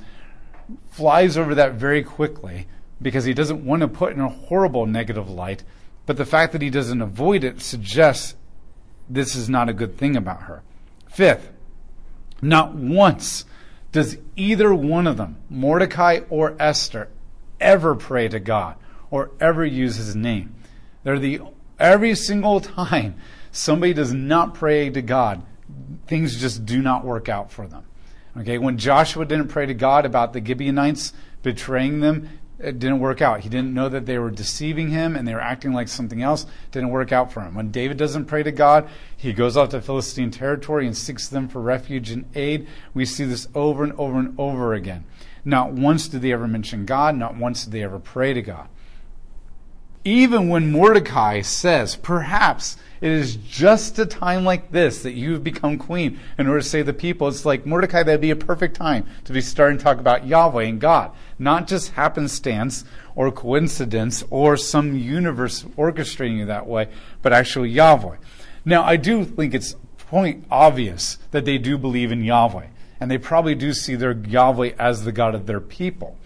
flies 0.90 1.36
over 1.38 1.54
that 1.54 1.74
very 1.74 2.02
quickly 2.02 2.66
because 3.00 3.24
he 3.24 3.34
doesn't 3.34 3.64
want 3.64 3.82
to 3.82 3.88
put 3.88 4.12
in 4.12 4.20
a 4.20 4.28
horrible 4.28 4.86
negative 4.86 5.30
light. 5.30 5.62
But 6.06 6.16
the 6.16 6.26
fact 6.26 6.52
that 6.52 6.62
he 6.62 6.70
doesn't 6.70 7.02
avoid 7.02 7.44
it 7.44 7.60
suggests 7.60 8.34
this 9.08 9.34
is 9.34 9.48
not 9.48 9.68
a 9.68 9.74
good 9.74 9.96
thing 9.96 10.16
about 10.16 10.42
her. 10.42 10.62
Fifth, 11.08 11.50
not 12.42 12.74
once 12.74 13.44
does 13.92 14.18
either 14.36 14.74
one 14.74 15.06
of 15.06 15.16
them, 15.16 15.36
Mordecai 15.48 16.20
or 16.30 16.56
Esther, 16.58 17.08
ever 17.60 17.94
pray 17.94 18.28
to 18.28 18.38
God 18.38 18.76
or 19.10 19.30
ever 19.40 19.64
use 19.64 19.96
his 19.96 20.14
name. 20.14 20.54
They're 21.04 21.18
the 21.18 21.40
every 21.78 22.14
single 22.14 22.60
time 22.60 23.16
somebody 23.50 23.92
does 23.92 24.12
not 24.12 24.54
pray 24.54 24.90
to 24.90 25.02
God, 25.02 25.42
things 26.06 26.40
just 26.40 26.66
do 26.66 26.82
not 26.82 27.04
work 27.04 27.28
out 27.28 27.50
for 27.50 27.66
them. 27.66 27.84
Okay, 28.36 28.58
when 28.58 28.78
Joshua 28.78 29.24
didn't 29.24 29.48
pray 29.48 29.66
to 29.66 29.74
God 29.74 30.04
about 30.06 30.32
the 30.32 30.44
Gibeonites 30.44 31.12
betraying 31.42 32.00
them, 32.00 32.37
it 32.58 32.78
didn't 32.78 32.98
work 32.98 33.22
out. 33.22 33.40
He 33.40 33.48
didn't 33.48 33.72
know 33.72 33.88
that 33.88 34.06
they 34.06 34.18
were 34.18 34.30
deceiving 34.30 34.88
him 34.90 35.14
and 35.14 35.26
they 35.26 35.34
were 35.34 35.40
acting 35.40 35.72
like 35.72 35.88
something 35.88 36.22
else. 36.22 36.44
Didn't 36.72 36.90
work 36.90 37.12
out 37.12 37.32
for 37.32 37.40
him. 37.40 37.54
When 37.54 37.70
David 37.70 37.96
doesn't 37.96 38.26
pray 38.26 38.42
to 38.42 38.50
God, 38.50 38.88
he 39.16 39.32
goes 39.32 39.56
off 39.56 39.68
to 39.70 39.80
Philistine 39.80 40.30
territory 40.30 40.86
and 40.86 40.96
seeks 40.96 41.28
them 41.28 41.48
for 41.48 41.60
refuge 41.60 42.10
and 42.10 42.24
aid. 42.34 42.66
We 42.94 43.04
see 43.04 43.24
this 43.24 43.48
over 43.54 43.84
and 43.84 43.92
over 43.92 44.18
and 44.18 44.34
over 44.38 44.74
again. 44.74 45.04
Not 45.44 45.72
once 45.72 46.08
did 46.08 46.22
they 46.22 46.32
ever 46.32 46.48
mention 46.48 46.84
God, 46.84 47.16
not 47.16 47.36
once 47.36 47.64
did 47.64 47.72
they 47.72 47.82
ever 47.82 48.00
pray 48.00 48.34
to 48.34 48.42
God. 48.42 48.68
Even 50.04 50.48
when 50.48 50.72
Mordecai 50.72 51.42
says, 51.42 51.94
perhaps 51.94 52.76
it 53.00 53.12
is 53.12 53.36
just 53.36 53.98
a 53.98 54.06
time 54.06 54.44
like 54.44 54.72
this 54.72 55.02
that 55.02 55.12
you've 55.12 55.44
become 55.44 55.78
queen 55.78 56.18
in 56.38 56.48
order 56.48 56.60
to 56.60 56.66
save 56.66 56.86
the 56.86 56.92
people. 56.92 57.28
It's 57.28 57.44
like 57.44 57.66
Mordecai, 57.66 58.02
that'd 58.02 58.20
be 58.20 58.30
a 58.30 58.36
perfect 58.36 58.74
time 58.74 59.06
to 59.24 59.32
be 59.32 59.40
starting 59.40 59.78
to 59.78 59.84
talk 59.84 59.98
about 59.98 60.26
Yahweh 60.26 60.64
and 60.64 60.80
God, 60.80 61.12
not 61.38 61.66
just 61.66 61.92
happenstance 61.92 62.84
or 63.14 63.30
coincidence 63.30 64.24
or 64.30 64.56
some 64.56 64.96
universe 64.96 65.62
orchestrating 65.76 66.38
you 66.38 66.46
that 66.46 66.66
way, 66.66 66.88
but 67.22 67.32
actually 67.32 67.70
Yahweh. 67.70 68.16
Now, 68.64 68.82
I 68.84 68.96
do 68.96 69.24
think 69.24 69.54
it's 69.54 69.76
point 69.98 70.44
obvious 70.50 71.18
that 71.30 71.44
they 71.44 71.58
do 71.58 71.78
believe 71.78 72.10
in 72.10 72.24
Yahweh, 72.24 72.66
and 73.00 73.10
they 73.10 73.18
probably 73.18 73.54
do 73.54 73.72
see 73.72 73.94
their 73.94 74.12
Yahweh 74.12 74.72
as 74.78 75.04
the 75.04 75.12
God 75.12 75.34
of 75.34 75.46
their 75.46 75.60
people. 75.60 76.16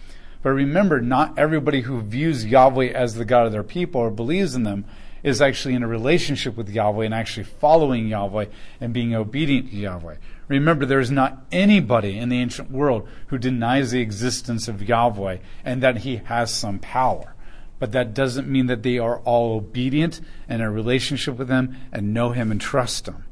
But 0.41 0.51
remember, 0.51 1.01
not 1.01 1.37
everybody 1.37 1.81
who 1.81 2.01
views 2.01 2.45
Yahweh 2.45 2.87
as 2.87 3.15
the 3.15 3.25
God 3.25 3.45
of 3.45 3.51
their 3.51 3.63
people 3.63 4.01
or 4.01 4.11
believes 4.11 4.55
in 4.55 4.63
them 4.63 4.85
is 5.23 5.41
actually 5.41 5.73
in 5.73 5.83
a 5.83 5.87
relationship 5.87 6.57
with 6.57 6.69
Yahweh 6.69 7.05
and 7.05 7.13
actually 7.13 7.45
following 7.45 8.07
Yahweh 8.07 8.47
and 8.81 8.93
being 8.93 9.15
obedient 9.15 9.69
to 9.71 9.77
Yahweh. 9.77 10.15
Remember, 10.53 10.85
there 10.85 10.99
is 10.99 11.11
not 11.11 11.45
anybody 11.51 12.17
in 12.17 12.29
the 12.29 12.39
ancient 12.39 12.71
world 12.71 13.07
who 13.27 13.37
denies 13.37 13.91
the 13.91 14.01
existence 14.01 14.67
of 14.67 14.81
Yahweh 14.81 15.37
and 15.65 15.83
that 15.83 15.99
he 15.99 16.17
has 16.17 16.53
some 16.53 16.79
power. 16.79 17.33
But 17.79 17.91
that 17.91 18.13
doesn't 18.13 18.47
mean 18.47 18.67
that 18.67 18.83
they 18.83 18.97
are 18.97 19.19
all 19.19 19.57
obedient 19.57 20.21
and 20.47 20.61
in 20.61 20.67
a 20.67 20.71
relationship 20.71 21.37
with 21.37 21.49
him 21.49 21.75
and 21.91 22.13
know 22.13 22.31
him 22.31 22.51
and 22.51 22.61
trust 22.61 23.07
him. 23.07 23.25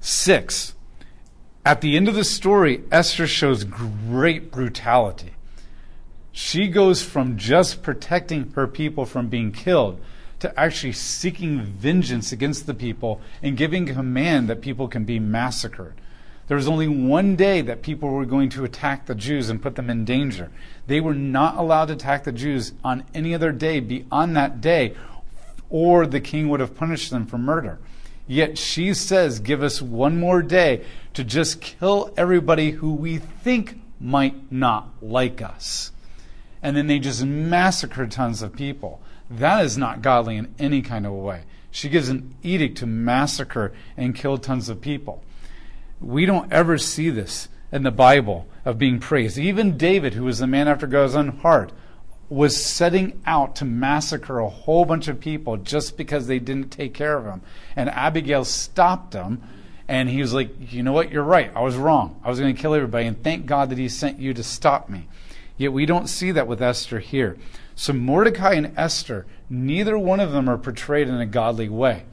Six, 0.00 0.74
at 1.64 1.80
the 1.80 1.96
end 1.96 2.08
of 2.08 2.14
the 2.14 2.24
story, 2.24 2.82
Esther 2.90 3.26
shows 3.26 3.64
great 3.64 4.50
brutality 4.50 5.32
she 6.36 6.68
goes 6.68 7.02
from 7.02 7.38
just 7.38 7.82
protecting 7.82 8.52
her 8.56 8.66
people 8.66 9.06
from 9.06 9.28
being 9.28 9.52
killed 9.52 9.98
to 10.40 10.58
actually 10.58 10.92
seeking 10.92 11.60
vengeance 11.60 12.32
against 12.32 12.66
the 12.66 12.74
people 12.74 13.20
and 13.42 13.56
giving 13.56 13.86
command 13.86 14.48
that 14.48 14.60
people 14.60 14.88
can 14.88 15.04
be 15.04 15.18
massacred. 15.18 15.94
There 16.48 16.56
was 16.56 16.68
only 16.68 16.86
one 16.86 17.34
day 17.34 17.60
that 17.62 17.82
people 17.82 18.10
were 18.10 18.24
going 18.24 18.50
to 18.50 18.64
attack 18.64 19.06
the 19.06 19.14
Jews 19.14 19.48
and 19.48 19.62
put 19.62 19.74
them 19.74 19.90
in 19.90 20.04
danger. 20.04 20.50
They 20.86 21.00
were 21.00 21.14
not 21.14 21.56
allowed 21.56 21.86
to 21.86 21.94
attack 21.94 22.24
the 22.24 22.32
Jews 22.32 22.72
on 22.84 23.04
any 23.14 23.34
other 23.34 23.50
day 23.50 23.80
beyond 23.80 24.36
that 24.36 24.60
day, 24.60 24.94
or 25.68 26.06
the 26.06 26.20
king 26.20 26.48
would 26.48 26.60
have 26.60 26.76
punished 26.76 27.10
them 27.10 27.26
for 27.26 27.38
murder. 27.38 27.78
Yet 28.28 28.58
she 28.58 28.94
says, 28.94 29.40
Give 29.40 29.62
us 29.62 29.82
one 29.82 30.20
more 30.20 30.42
day 30.42 30.84
to 31.14 31.24
just 31.24 31.60
kill 31.60 32.12
everybody 32.16 32.72
who 32.72 32.92
we 32.92 33.18
think 33.18 33.80
might 33.98 34.52
not 34.52 34.90
like 35.00 35.42
us 35.42 35.90
and 36.66 36.76
then 36.76 36.88
they 36.88 36.98
just 36.98 37.24
massacred 37.24 38.10
tons 38.10 38.42
of 38.42 38.52
people. 38.52 39.00
That 39.30 39.64
is 39.64 39.76
not 39.76 40.02
godly 40.02 40.36
in 40.36 40.54
any 40.58 40.82
kind 40.82 41.06
of 41.06 41.12
a 41.12 41.16
way. 41.16 41.42
She 41.70 41.88
gives 41.88 42.08
an 42.08 42.34
edict 42.42 42.78
to 42.78 42.86
massacre 42.86 43.72
and 43.96 44.14
kill 44.14 44.38
tons 44.38 44.68
of 44.68 44.80
people. 44.80 45.22
We 46.00 46.26
don't 46.26 46.52
ever 46.52 46.78
see 46.78 47.10
this 47.10 47.48
in 47.72 47.82
the 47.82 47.90
Bible 47.90 48.46
of 48.64 48.78
being 48.78 49.00
praised. 49.00 49.38
Even 49.38 49.76
David, 49.76 50.14
who 50.14 50.24
was 50.24 50.38
the 50.38 50.46
man 50.46 50.68
after 50.68 50.86
God's 50.86 51.16
own 51.16 51.38
heart, 51.38 51.72
was 52.28 52.64
setting 52.64 53.20
out 53.24 53.56
to 53.56 53.64
massacre 53.64 54.38
a 54.38 54.48
whole 54.48 54.84
bunch 54.84 55.08
of 55.08 55.20
people 55.20 55.56
just 55.56 55.96
because 55.96 56.26
they 56.26 56.38
didn't 56.38 56.70
take 56.70 56.94
care 56.94 57.16
of 57.16 57.24
him. 57.24 57.42
And 57.76 57.88
Abigail 57.90 58.44
stopped 58.44 59.14
him, 59.14 59.42
and 59.86 60.08
he 60.08 60.20
was 60.20 60.34
like, 60.34 60.50
You 60.72 60.82
know 60.82 60.92
what? 60.92 61.12
You're 61.12 61.22
right. 61.22 61.52
I 61.54 61.60
was 61.60 61.76
wrong. 61.76 62.20
I 62.24 62.28
was 62.28 62.40
going 62.40 62.54
to 62.54 62.60
kill 62.60 62.74
everybody, 62.74 63.06
and 63.06 63.22
thank 63.22 63.46
God 63.46 63.70
that 63.70 63.78
he 63.78 63.88
sent 63.88 64.18
you 64.18 64.34
to 64.34 64.42
stop 64.42 64.88
me. 64.88 65.08
Yet 65.56 65.72
we 65.72 65.86
don't 65.86 66.08
see 66.08 66.30
that 66.32 66.46
with 66.46 66.62
Esther 66.62 66.98
here. 66.98 67.36
So 67.74 67.92
Mordecai 67.92 68.54
and 68.54 68.72
Esther, 68.76 69.26
neither 69.48 69.98
one 69.98 70.20
of 70.20 70.32
them 70.32 70.48
are 70.48 70.58
portrayed 70.58 71.08
in 71.08 71.20
a 71.20 71.26
godly 71.26 71.68
way. 71.68 72.04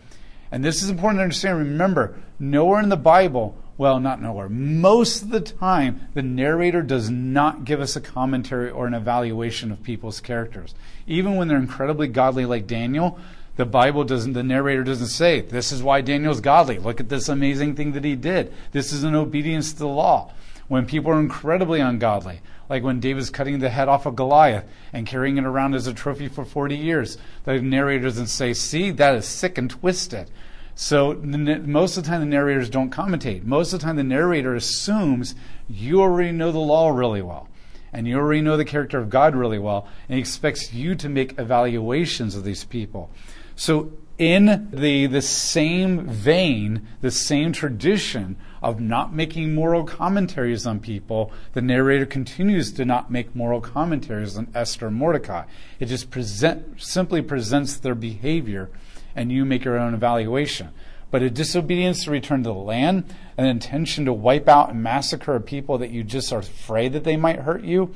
And 0.52 0.64
this 0.64 0.84
is 0.84 0.90
important 0.90 1.20
to 1.20 1.24
understand. 1.24 1.58
Remember, 1.58 2.16
nowhere 2.40 2.82
in 2.82 2.90
the 2.90 2.98
Bible, 2.98 3.58
well, 3.78 4.00
not 4.00 4.22
nowhere, 4.22 4.50
most 4.50 5.24
of 5.24 5.30
the 5.30 5.42
time, 5.42 6.08
the 6.14 6.22
narrator 6.22 6.82
does 6.82 7.10
not 7.10 7.66
give 7.66 7.82
us 7.82 7.96
a 7.96 8.02
commentary 8.02 8.70
or 8.70 8.86
an 8.86 8.94
evaluation 8.94 9.72
of 9.72 9.82
people's 9.82 10.20
characters. 10.20 10.76
Even 11.08 11.36
when 11.36 11.48
they're 11.48 11.58
incredibly 11.58 12.08
godly, 12.08 12.46
like 12.46 12.68
Daniel, 12.68 13.18
the 13.56 13.66
Bible 13.66 14.04
doesn't, 14.04 14.34
the 14.34 14.44
narrator 14.44 14.84
doesn't 14.84 15.08
say, 15.08 15.42
this 15.42 15.72
is 15.72 15.82
why 15.82 16.02
Daniel's 16.02 16.42
godly. 16.42 16.78
Look 16.78 17.00
at 17.00 17.10
this 17.10 17.30
amazing 17.30 17.76
thing 17.76 17.94
that 17.94 18.04
he 18.04 18.16
did. 18.16 18.54
This 18.72 18.94
is 18.94 19.04
an 19.04 19.16
obedience 19.16 19.74
to 19.74 19.80
the 19.80 19.88
law. 19.88 20.34
When 20.68 20.86
people 20.86 21.12
are 21.12 21.20
incredibly 21.20 21.80
ungodly, 21.80 22.42
like 22.74 22.82
when 22.82 23.00
David's 23.00 23.30
cutting 23.30 23.60
the 23.60 23.70
head 23.70 23.88
off 23.88 24.08
of 24.08 24.16
Goliath 24.16 24.66
and 24.94 25.06
carrying 25.06 25.38
it 25.38 25.46
around 25.46 25.76
as 25.76 25.86
a 25.86 25.94
trophy 25.94 26.28
for 26.28 26.44
40 26.44 26.76
years. 26.76 27.20
The 27.44 27.62
narrator 27.62 28.06
doesn't 28.06 28.28
say, 28.28 28.56
see, 28.56 28.90
that 28.90 29.14
is 29.14 29.28
sick 29.28 29.60
and 29.60 29.70
twisted. 29.70 30.32
So 30.74 31.14
most 31.14 31.98
of 31.98 32.04
the 32.04 32.10
time 32.10 32.22
the 32.22 32.26
narrators 32.26 32.72
don't 32.72 32.90
commentate. 32.90 33.44
Most 33.44 33.74
of 33.74 33.80
the 33.80 33.86
time 33.86 33.96
the 33.96 34.04
narrator 34.04 34.56
assumes 34.56 35.36
you 35.70 36.02
already 36.02 36.32
know 36.32 36.52
the 36.52 36.58
law 36.58 36.90
really 36.90 37.22
well 37.22 37.48
and 37.94 38.08
you 38.08 38.18
already 38.18 38.42
know 38.42 38.58
the 38.58 38.66
character 38.66 38.98
of 38.98 39.08
God 39.08 39.36
really 39.36 39.60
well 39.60 39.88
and 40.10 40.16
he 40.16 40.20
expects 40.20 40.74
you 40.74 40.96
to 40.96 41.08
make 41.08 41.38
evaluations 41.38 42.36
of 42.36 42.44
these 42.44 42.64
people. 42.64 43.12
So 43.56 43.92
in 44.18 44.68
the, 44.74 45.06
the 45.06 45.22
same 45.22 46.08
vein, 46.08 46.88
the 47.02 47.12
same 47.12 47.52
tradition 47.52 48.36
of 48.64 48.80
not 48.80 49.14
making 49.14 49.54
moral 49.54 49.84
commentaries 49.84 50.66
on 50.66 50.80
people, 50.80 51.32
the 51.52 51.62
narrator 51.62 52.06
continues 52.06 52.72
to 52.72 52.86
not 52.86 53.12
make 53.12 53.36
moral 53.36 53.60
commentaries 53.60 54.38
on 54.38 54.48
Esther 54.56 54.88
and 54.88 54.96
Mordecai. 54.96 55.44
It 55.80 55.88
just 55.88 56.10
present, 56.10 56.82
simply 56.82 57.22
presents 57.22 57.76
their 57.76 57.94
behavior, 57.94 58.70
and 59.16 59.32
you 59.32 59.44
make 59.44 59.66
your 59.66 59.78
own 59.78 59.94
evaluation. 59.94 60.70
But 61.12 61.22
a 61.22 61.30
disobedience 61.30 62.06
to 62.06 62.12
return 62.12 62.42
to 62.44 62.50
the 62.50 62.56
land, 62.56 63.14
an 63.38 63.46
intention 63.46 64.06
to 64.06 64.14
wipe 64.14 64.48
out 64.48 64.70
and 64.70 64.82
massacre 64.82 65.36
a 65.36 65.42
people 65.42 65.78
that 65.80 65.92
you 65.92 66.04
just 66.04 66.32
are 66.32 66.40
afraid 66.40 66.94
that 66.94 67.04
they 67.04 67.18
might 67.18 67.40
hurt 67.40 67.64
you, 67.64 67.94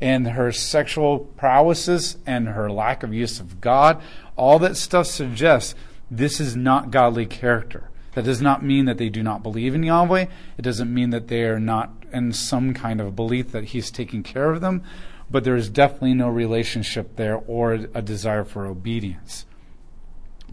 and 0.00 0.26
her 0.28 0.52
sexual 0.52 1.20
prowesses 1.20 2.18
and 2.26 2.48
her 2.48 2.70
lack 2.70 3.02
of 3.02 3.14
use 3.14 3.40
of 3.40 3.60
God, 3.60 4.02
all 4.36 4.58
that 4.58 4.76
stuff 4.76 5.06
suggests 5.06 5.74
this 6.10 6.40
is 6.40 6.56
not 6.56 6.90
godly 6.90 7.26
character. 7.26 7.87
That 8.14 8.24
does 8.24 8.42
not 8.42 8.64
mean 8.64 8.86
that 8.86 8.98
they 8.98 9.08
do 9.08 9.22
not 9.22 9.42
believe 9.42 9.74
in 9.74 9.82
Yahweh. 9.82 10.26
It 10.56 10.62
doesn't 10.62 10.92
mean 10.92 11.10
that 11.10 11.28
they 11.28 11.44
are 11.44 11.60
not 11.60 11.90
in 12.12 12.32
some 12.32 12.74
kind 12.74 13.00
of 13.00 13.14
belief 13.14 13.52
that 13.52 13.64
He's 13.64 13.90
taking 13.90 14.22
care 14.22 14.50
of 14.50 14.60
them. 14.60 14.82
But 15.30 15.44
there 15.44 15.56
is 15.56 15.68
definitely 15.68 16.14
no 16.14 16.28
relationship 16.28 17.16
there 17.16 17.36
or 17.36 17.72
a 17.72 18.02
desire 18.02 18.44
for 18.44 18.66
obedience. 18.66 19.44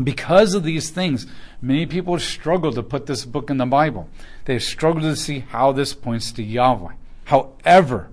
Because 0.01 0.53
of 0.53 0.63
these 0.63 0.89
things, 0.89 1.25
many 1.61 1.85
people 1.85 2.19
struggle 2.19 2.73
to 2.73 2.83
put 2.83 3.05
this 3.05 3.23
book 3.23 3.49
in 3.49 3.57
the 3.57 3.65
Bible. 3.65 4.09
They 4.43 4.59
struggle 4.59 5.01
to 5.03 5.15
see 5.15 5.39
how 5.39 5.71
this 5.71 5.93
points 5.93 6.33
to 6.33 6.43
Yahweh. 6.43 6.93
However, 7.25 8.09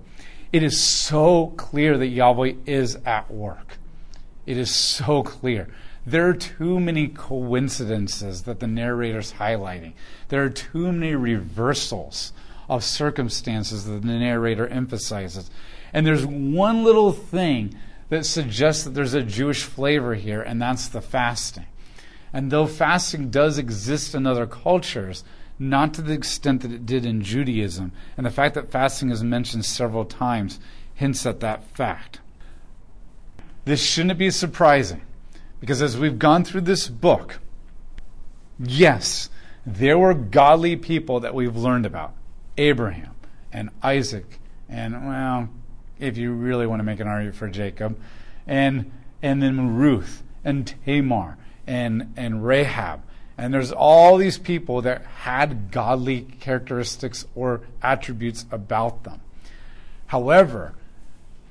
it 0.53 0.63
is 0.63 0.81
so 0.81 1.47
clear 1.57 1.97
that 1.97 2.07
Yahweh 2.07 2.53
is 2.65 2.95
at 3.05 3.29
work. 3.29 3.77
It 4.45 4.57
is 4.57 4.73
so 4.73 5.23
clear. 5.23 5.67
There 6.05 6.27
are 6.27 6.33
too 6.33 6.79
many 6.79 7.07
coincidences 7.07 8.43
that 8.43 8.59
the 8.59 8.67
narrator's 8.67 9.33
highlighting. 9.33 9.93
There 10.27 10.43
are 10.43 10.49
too 10.49 10.91
many 10.91 11.15
reversals 11.15 12.33
of 12.67 12.83
circumstances 12.83 13.85
that 13.85 14.01
the 14.01 14.07
narrator 14.07 14.67
emphasizes. 14.67 15.49
And 15.93 16.05
there's 16.05 16.25
one 16.25 16.83
little 16.83 17.13
thing 17.13 17.75
that 18.09 18.25
suggests 18.25 18.83
that 18.83 18.93
there's 18.93 19.13
a 19.13 19.23
Jewish 19.23 19.63
flavor 19.63 20.15
here, 20.15 20.41
and 20.41 20.61
that's 20.61 20.89
the 20.89 21.01
fasting. 21.01 21.67
And 22.33 22.51
though 22.51 22.67
fasting 22.67 23.29
does 23.29 23.57
exist 23.57 24.13
in 24.13 24.27
other 24.27 24.47
cultures, 24.47 25.23
not 25.57 25.93
to 25.93 26.01
the 26.01 26.13
extent 26.13 26.63
that 26.63 26.71
it 26.71 26.85
did 26.85 27.05
in 27.05 27.21
Judaism, 27.21 27.93
and 28.17 28.25
the 28.25 28.31
fact 28.31 28.55
that 28.55 28.71
fasting 28.71 29.09
is 29.09 29.23
mentioned 29.23 29.65
several 29.65 30.03
times 30.03 30.59
hints 30.93 31.25
at 31.25 31.39
that 31.39 31.63
fact. 31.75 32.19
This 33.65 33.81
shouldn't 33.81 34.19
be 34.19 34.29
surprising 34.29 35.01
because 35.63 35.81
as 35.81 35.97
we've 35.97 36.19
gone 36.19 36.43
through 36.43 36.59
this 36.59 36.89
book, 36.89 37.39
yes, 38.59 39.29
there 39.65 39.97
were 39.97 40.13
godly 40.13 40.75
people 40.75 41.21
that 41.21 41.33
we've 41.33 41.55
learned 41.55 41.85
about 41.85 42.13
Abraham 42.57 43.15
and 43.53 43.69
Isaac, 43.81 44.39
and, 44.67 45.07
well, 45.07 45.47
if 45.99 46.17
you 46.17 46.33
really 46.33 46.67
want 46.67 46.81
to 46.81 46.83
make 46.83 46.99
an 46.99 47.07
argument 47.07 47.37
for 47.37 47.47
Jacob, 47.47 47.97
and, 48.45 48.91
and 49.21 49.41
then 49.41 49.77
Ruth 49.77 50.21
and 50.43 50.67
Tamar 50.85 51.37
and, 51.65 52.13
and 52.17 52.45
Rahab. 52.45 53.01
And 53.37 53.53
there's 53.53 53.71
all 53.71 54.17
these 54.17 54.37
people 54.37 54.81
that 54.81 55.05
had 55.05 55.71
godly 55.71 56.23
characteristics 56.41 57.25
or 57.35 57.61
attributes 57.81 58.45
about 58.51 59.05
them. 59.05 59.21
However, 60.07 60.73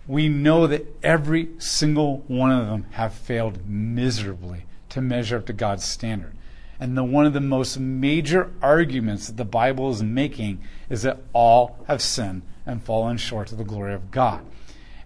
we 0.06 0.28
know 0.28 0.66
that 0.66 0.86
every 1.02 1.48
single 1.58 2.18
one 2.26 2.50
of 2.50 2.66
them 2.66 2.86
have 2.92 3.14
failed 3.14 3.68
miserably 3.68 4.64
to 4.88 5.00
measure 5.00 5.36
up 5.36 5.46
to 5.46 5.52
God's 5.52 5.84
standard. 5.84 6.34
And 6.80 6.96
the, 6.96 7.04
one 7.04 7.26
of 7.26 7.32
the 7.32 7.40
most 7.40 7.78
major 7.78 8.50
arguments 8.60 9.28
that 9.28 9.36
the 9.36 9.44
Bible 9.44 9.90
is 9.90 10.02
making 10.02 10.60
is 10.90 11.02
that 11.02 11.20
all 11.32 11.78
have 11.86 12.02
sinned 12.02 12.42
and 12.66 12.82
fallen 12.82 13.16
short 13.16 13.52
of 13.52 13.58
the 13.58 13.64
glory 13.64 13.94
of 13.94 14.10
God. 14.10 14.44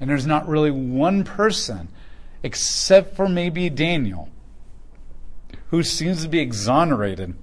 And 0.00 0.08
there's 0.08 0.26
not 0.26 0.48
really 0.48 0.70
one 0.70 1.24
person, 1.24 1.88
except 2.42 3.14
for 3.14 3.28
maybe 3.28 3.68
Daniel, 3.68 4.30
who 5.68 5.82
seems 5.82 6.22
to 6.22 6.28
be 6.28 6.40
exonerated 6.40 7.34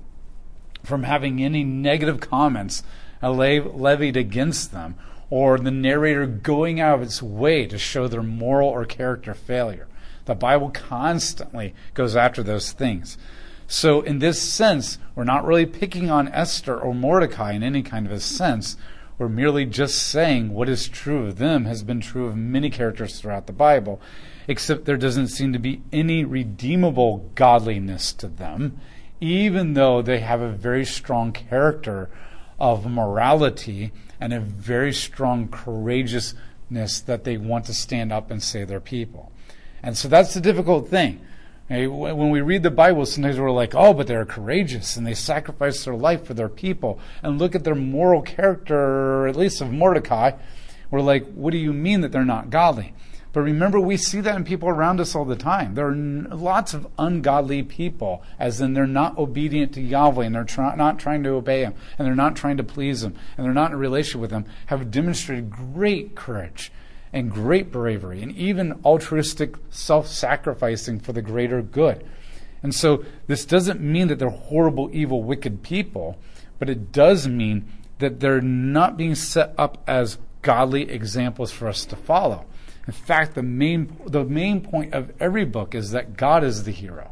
from 0.83 1.03
having 1.03 1.43
any 1.43 1.63
negative 1.63 2.19
comments 2.19 2.83
levied 3.21 4.17
against 4.17 4.71
them 4.71 4.95
or 5.33 5.57
the 5.57 5.71
narrator 5.71 6.27
going 6.27 6.79
out 6.79 6.93
of 6.93 7.01
its 7.01 7.19
way 7.19 7.65
to 7.65 7.75
show 7.75 8.07
their 8.07 8.21
moral 8.21 8.69
or 8.69 8.85
character 8.85 9.33
failure. 9.33 9.87
The 10.25 10.35
Bible 10.35 10.69
constantly 10.69 11.73
goes 11.95 12.15
after 12.15 12.43
those 12.43 12.71
things. 12.71 13.17
So, 13.65 14.01
in 14.01 14.19
this 14.19 14.39
sense, 14.39 14.99
we're 15.15 15.23
not 15.23 15.43
really 15.43 15.65
picking 15.65 16.11
on 16.11 16.27
Esther 16.27 16.79
or 16.79 16.93
Mordecai 16.93 17.53
in 17.53 17.63
any 17.63 17.81
kind 17.81 18.05
of 18.05 18.11
a 18.11 18.19
sense. 18.19 18.77
We're 19.17 19.27
merely 19.27 19.65
just 19.65 20.03
saying 20.03 20.53
what 20.53 20.69
is 20.69 20.87
true 20.87 21.25
of 21.25 21.39
them 21.39 21.65
has 21.65 21.81
been 21.81 21.99
true 21.99 22.27
of 22.27 22.37
many 22.37 22.69
characters 22.69 23.19
throughout 23.19 23.47
the 23.47 23.53
Bible, 23.53 23.99
except 24.47 24.85
there 24.85 24.97
doesn't 24.97 25.29
seem 25.29 25.51
to 25.51 25.57
be 25.57 25.81
any 25.91 26.23
redeemable 26.23 27.31
godliness 27.33 28.13
to 28.13 28.27
them, 28.27 28.79
even 29.19 29.73
though 29.73 30.03
they 30.03 30.19
have 30.19 30.41
a 30.41 30.51
very 30.51 30.85
strong 30.85 31.31
character 31.31 32.11
of 32.59 32.85
morality 32.85 33.91
and 34.23 34.31
a 34.31 34.39
very 34.39 34.93
strong 34.93 35.49
courageousness 35.49 37.01
that 37.01 37.25
they 37.25 37.35
want 37.35 37.65
to 37.65 37.73
stand 37.73 38.13
up 38.13 38.31
and 38.31 38.41
say 38.41 38.63
they're 38.63 38.79
people. 38.79 39.33
And 39.83 39.97
so 39.97 40.07
that's 40.07 40.33
the 40.33 40.39
difficult 40.39 40.87
thing. 40.87 41.19
When 41.67 42.29
we 42.29 42.39
read 42.39 42.63
the 42.63 42.71
Bible, 42.71 43.05
sometimes 43.05 43.37
we're 43.37 43.51
like, 43.51 43.75
oh, 43.75 43.93
but 43.93 44.07
they're 44.07 44.23
courageous 44.23 44.95
and 44.95 45.05
they 45.05 45.13
sacrifice 45.13 45.83
their 45.83 45.95
life 45.95 46.25
for 46.25 46.33
their 46.33 46.47
people. 46.47 47.01
And 47.21 47.37
look 47.37 47.53
at 47.53 47.65
their 47.65 47.75
moral 47.75 48.21
character, 48.21 49.27
at 49.27 49.35
least 49.35 49.59
of 49.59 49.73
Mordecai. 49.73 50.31
We're 50.89 51.01
like, 51.01 51.25
what 51.33 51.51
do 51.51 51.57
you 51.57 51.73
mean 51.73 51.99
that 51.99 52.13
they're 52.13 52.23
not 52.23 52.49
godly? 52.49 52.93
But 53.33 53.41
remember, 53.41 53.79
we 53.79 53.97
see 53.97 54.21
that 54.21 54.35
in 54.35 54.43
people 54.43 54.69
around 54.69 54.99
us 54.99 55.15
all 55.15 55.25
the 55.25 55.35
time. 55.35 55.73
There 55.73 55.87
are 55.87 55.91
n- 55.91 56.27
lots 56.31 56.75
of 56.75 56.87
ungodly 56.99 57.63
people, 57.63 58.23
as 58.37 58.61
in 58.61 58.73
they're 58.73 58.85
not 58.85 59.17
obedient 59.17 59.73
to 59.73 59.81
Yahweh 59.81 60.25
and 60.25 60.35
they're 60.35 60.75
not 60.77 60.99
trying 60.99 61.23
to 61.23 61.29
obey 61.31 61.63
Him 61.63 61.73
and 61.97 62.05
they're 62.07 62.15
not 62.15 62.35
trying 62.35 62.57
to 62.57 62.63
please 62.63 63.03
Him 63.03 63.15
and 63.35 63.43
they're 63.43 63.53
not 63.53 63.71
in 63.71 63.73
a 63.73 63.77
relationship 63.77 64.21
with 64.21 64.31
Him, 64.31 64.45
have 64.67 64.91
demonstrated 64.91 65.49
great 65.49 66.15
courage 66.15 66.71
and 67.11 67.31
great 67.31 67.71
bravery 67.71 68.21
and 68.21 68.35
even 68.35 68.79
altruistic 68.85 69.55
self 69.71 70.07
sacrificing 70.07 70.99
for 70.99 71.11
the 71.11 71.21
greater 71.23 71.63
good. 71.63 72.05
And 72.61 72.73
so 72.73 73.03
this 73.25 73.45
doesn't 73.45 73.81
mean 73.81 74.09
that 74.09 74.19
they're 74.19 74.29
horrible, 74.29 74.91
evil, 74.93 75.23
wicked 75.23 75.63
people, 75.63 76.19
but 76.59 76.69
it 76.69 76.91
does 76.91 77.27
mean 77.27 77.65
that 77.97 78.19
they're 78.19 78.41
not 78.41 78.95
being 78.95 79.15
set 79.15 79.55
up 79.57 79.83
as 79.87 80.19
godly 80.43 80.89
examples 80.91 81.51
for 81.51 81.67
us 81.67 81.83
to 81.85 81.95
follow. 81.95 82.45
In 82.85 82.93
fact, 82.93 83.35
the 83.35 83.43
main, 83.43 83.95
the 84.05 84.25
main 84.25 84.61
point 84.61 84.93
of 84.93 85.11
every 85.19 85.45
book 85.45 85.73
is 85.73 85.91
that 85.91 86.17
God 86.17 86.43
is 86.43 86.63
the 86.63 86.71
hero. 86.71 87.11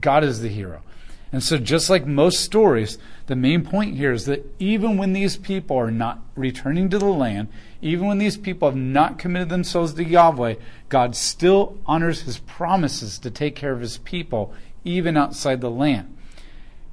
God 0.00 0.24
is 0.24 0.40
the 0.40 0.48
hero. 0.48 0.82
And 1.30 1.42
so, 1.42 1.58
just 1.58 1.90
like 1.90 2.06
most 2.06 2.40
stories, 2.40 2.96
the 3.26 3.36
main 3.36 3.62
point 3.62 3.96
here 3.96 4.12
is 4.12 4.24
that 4.24 4.46
even 4.58 4.96
when 4.96 5.12
these 5.12 5.36
people 5.36 5.76
are 5.76 5.90
not 5.90 6.20
returning 6.34 6.88
to 6.88 6.98
the 6.98 7.06
land, 7.06 7.48
even 7.82 8.06
when 8.06 8.18
these 8.18 8.38
people 8.38 8.68
have 8.68 8.78
not 8.78 9.18
committed 9.18 9.50
themselves 9.50 9.92
to 9.94 10.04
Yahweh, 10.04 10.54
God 10.88 11.14
still 11.14 11.76
honors 11.84 12.22
his 12.22 12.38
promises 12.38 13.18
to 13.18 13.30
take 13.30 13.54
care 13.54 13.72
of 13.72 13.80
his 13.80 13.98
people, 13.98 14.54
even 14.84 15.18
outside 15.18 15.60
the 15.60 15.70
land. 15.70 16.16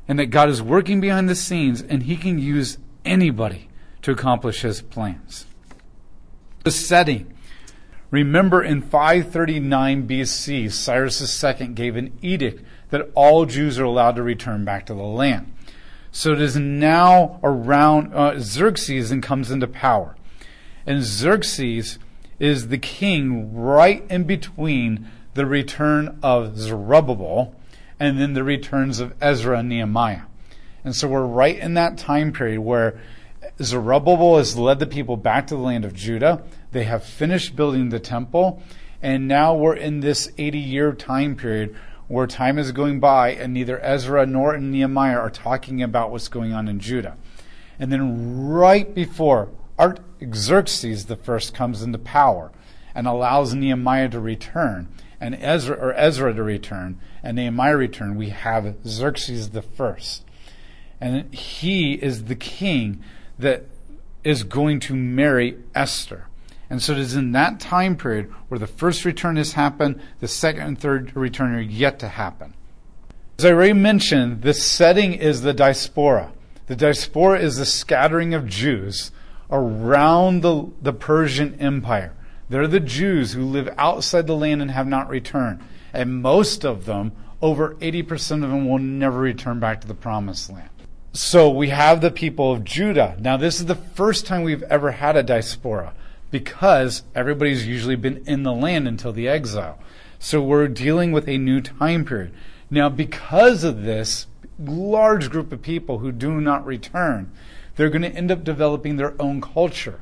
And 0.07 0.19
that 0.19 0.27
God 0.27 0.49
is 0.49 0.61
working 0.61 0.99
behind 0.99 1.29
the 1.29 1.35
scenes 1.35 1.81
and 1.81 2.03
he 2.03 2.17
can 2.17 2.37
use 2.37 2.77
anybody 3.05 3.69
to 4.01 4.11
accomplish 4.11 4.61
his 4.61 4.81
plans. 4.81 5.45
The 6.63 6.71
setting 6.71 7.33
Remember 8.15 8.63
in 8.63 8.81
539 8.81 10.07
BC, 10.07 10.71
Cyrus 10.71 11.43
II 11.43 11.67
gave 11.67 11.97
an 11.97 12.17
edict 12.21 12.63
that 12.89 13.11
all 13.13 13.45
Jews 13.45 13.77
are 13.77 13.83
allowed 13.83 14.15
to 14.15 14.23
return 14.23 14.63
back 14.63 14.85
to 14.85 14.93
the 14.93 15.03
land. 15.03 15.53
So 16.13 16.31
it 16.31 16.39
is 16.39 16.55
now 16.55 17.41
around 17.43 18.13
uh, 18.13 18.39
Xerxes 18.39 19.11
and 19.11 19.21
comes 19.21 19.51
into 19.51 19.67
power. 19.67 20.15
And 20.85 21.03
Xerxes 21.03 21.99
is 22.39 22.69
the 22.69 22.77
king 22.77 23.53
right 23.53 24.05
in 24.09 24.23
between 24.23 25.11
the 25.33 25.45
return 25.45 26.17
of 26.23 26.57
Zerubbabel 26.57 27.53
and 27.99 28.17
then 28.17 28.31
the 28.31 28.45
returns 28.45 29.01
of 29.01 29.13
Ezra 29.19 29.59
and 29.59 29.67
Nehemiah. 29.67 30.21
And 30.85 30.95
so 30.95 31.09
we're 31.09 31.25
right 31.25 31.59
in 31.59 31.73
that 31.73 31.97
time 31.97 32.31
period 32.31 32.61
where 32.61 32.97
Zerubbabel 33.61 34.37
has 34.37 34.57
led 34.57 34.79
the 34.79 34.87
people 34.87 35.17
back 35.17 35.47
to 35.47 35.55
the 35.55 35.61
land 35.61 35.85
of 35.85 35.93
Judah. 35.93 36.43
They 36.75 36.83
have 36.83 37.05
finished 37.05 37.55
building 37.55 37.87
the 37.87 38.01
temple, 38.01 38.61
and 39.01 39.29
now 39.29 39.55
we're 39.55 39.77
in 39.77 40.01
this 40.01 40.29
80 40.37 40.59
year 40.59 40.91
time 40.91 41.37
period 41.37 41.73
where 42.09 42.27
time 42.27 42.59
is 42.59 42.73
going 42.73 42.99
by, 42.99 43.29
and 43.29 43.53
neither 43.53 43.79
Ezra 43.81 44.25
nor 44.25 44.57
Nehemiah 44.57 45.17
are 45.17 45.29
talking 45.29 45.81
about 45.81 46.11
what's 46.11 46.27
going 46.27 46.51
on 46.51 46.67
in 46.67 46.81
Judah. 46.81 47.15
And 47.79 47.93
then, 47.93 48.45
right 48.49 48.93
before 48.93 49.51
Artaxerxes 49.79 51.05
the 51.05 51.15
first 51.15 51.53
comes 51.53 51.81
into 51.81 51.97
power 51.97 52.51
and 52.93 53.07
allows 53.07 53.55
Nehemiah 53.55 54.09
to 54.09 54.19
return, 54.19 54.89
and 55.21 55.33
Ezra 55.33 55.77
or 55.77 55.93
Ezra 55.93 56.33
to 56.33 56.43
return, 56.43 56.99
and 57.23 57.37
Nehemiah 57.37 57.77
return, 57.77 58.17
we 58.17 58.31
have 58.31 58.75
Xerxes 58.85 59.51
the 59.51 59.61
first. 59.61 60.25
And 60.99 61.33
he 61.33 61.93
is 61.93 62.25
the 62.25 62.35
king 62.35 63.01
that 63.39 63.63
is 64.25 64.43
going 64.43 64.81
to 64.81 64.93
marry 64.93 65.57
Esther. 65.73 66.27
And 66.69 66.81
so 66.81 66.93
it 66.93 66.99
is 66.99 67.15
in 67.15 67.31
that 67.33 67.59
time 67.59 67.95
period 67.95 68.31
where 68.47 68.59
the 68.59 68.67
first 68.67 69.05
return 69.05 69.35
has 69.35 69.53
happened, 69.53 70.01
the 70.19 70.27
second 70.27 70.61
and 70.63 70.79
third 70.79 71.15
return 71.15 71.53
are 71.53 71.61
yet 71.61 71.99
to 71.99 72.07
happen. 72.07 72.53
As 73.37 73.45
I 73.45 73.51
already 73.51 73.73
mentioned, 73.73 74.41
the 74.41 74.53
setting 74.53 75.13
is 75.13 75.41
the 75.41 75.53
diaspora. 75.53 76.31
The 76.67 76.75
diaspora 76.75 77.39
is 77.39 77.57
the 77.57 77.65
scattering 77.65 78.33
of 78.33 78.47
Jews 78.47 79.11
around 79.51 80.41
the, 80.41 80.71
the 80.81 80.93
Persian 80.93 81.55
Empire. 81.59 82.13
They're 82.49 82.67
the 82.67 82.79
Jews 82.79 83.33
who 83.33 83.43
live 83.43 83.69
outside 83.77 84.27
the 84.27 84.35
land 84.35 84.61
and 84.61 84.71
have 84.71 84.87
not 84.87 85.09
returned. 85.09 85.59
And 85.93 86.21
most 86.21 86.65
of 86.65 86.85
them, 86.85 87.11
over 87.41 87.75
80% 87.75 88.43
of 88.43 88.49
them, 88.49 88.67
will 88.67 88.79
never 88.79 89.19
return 89.19 89.59
back 89.59 89.81
to 89.81 89.87
the 89.87 89.93
promised 89.93 90.49
land. 90.49 90.69
So 91.13 91.49
we 91.49 91.69
have 91.69 92.01
the 92.01 92.11
people 92.11 92.51
of 92.51 92.63
Judah. 92.63 93.15
Now, 93.19 93.37
this 93.37 93.59
is 93.59 93.65
the 93.67 93.75
first 93.75 94.25
time 94.25 94.43
we've 94.43 94.63
ever 94.63 94.91
had 94.91 95.15
a 95.15 95.23
diaspora 95.23 95.93
because 96.31 97.03
everybody's 97.13 97.67
usually 97.67 97.95
been 97.95 98.23
in 98.25 98.43
the 98.43 98.53
land 98.53 98.87
until 98.87 99.13
the 99.13 99.27
exile. 99.27 99.79
So 100.19 100.41
we're 100.41 100.67
dealing 100.67 101.11
with 101.11 101.27
a 101.27 101.37
new 101.37 101.61
time 101.61 102.05
period. 102.05 102.33
Now, 102.69 102.89
because 102.89 103.63
of 103.63 103.83
this 103.83 104.27
large 104.59 105.29
group 105.29 105.51
of 105.51 105.61
people 105.61 105.99
who 105.99 106.11
do 106.11 106.41
not 106.41 106.65
return, 106.65 107.31
they're 107.75 107.89
going 107.89 108.01
to 108.01 108.15
end 108.15 108.31
up 108.31 108.43
developing 108.43 108.95
their 108.95 109.19
own 109.21 109.41
culture. 109.41 110.01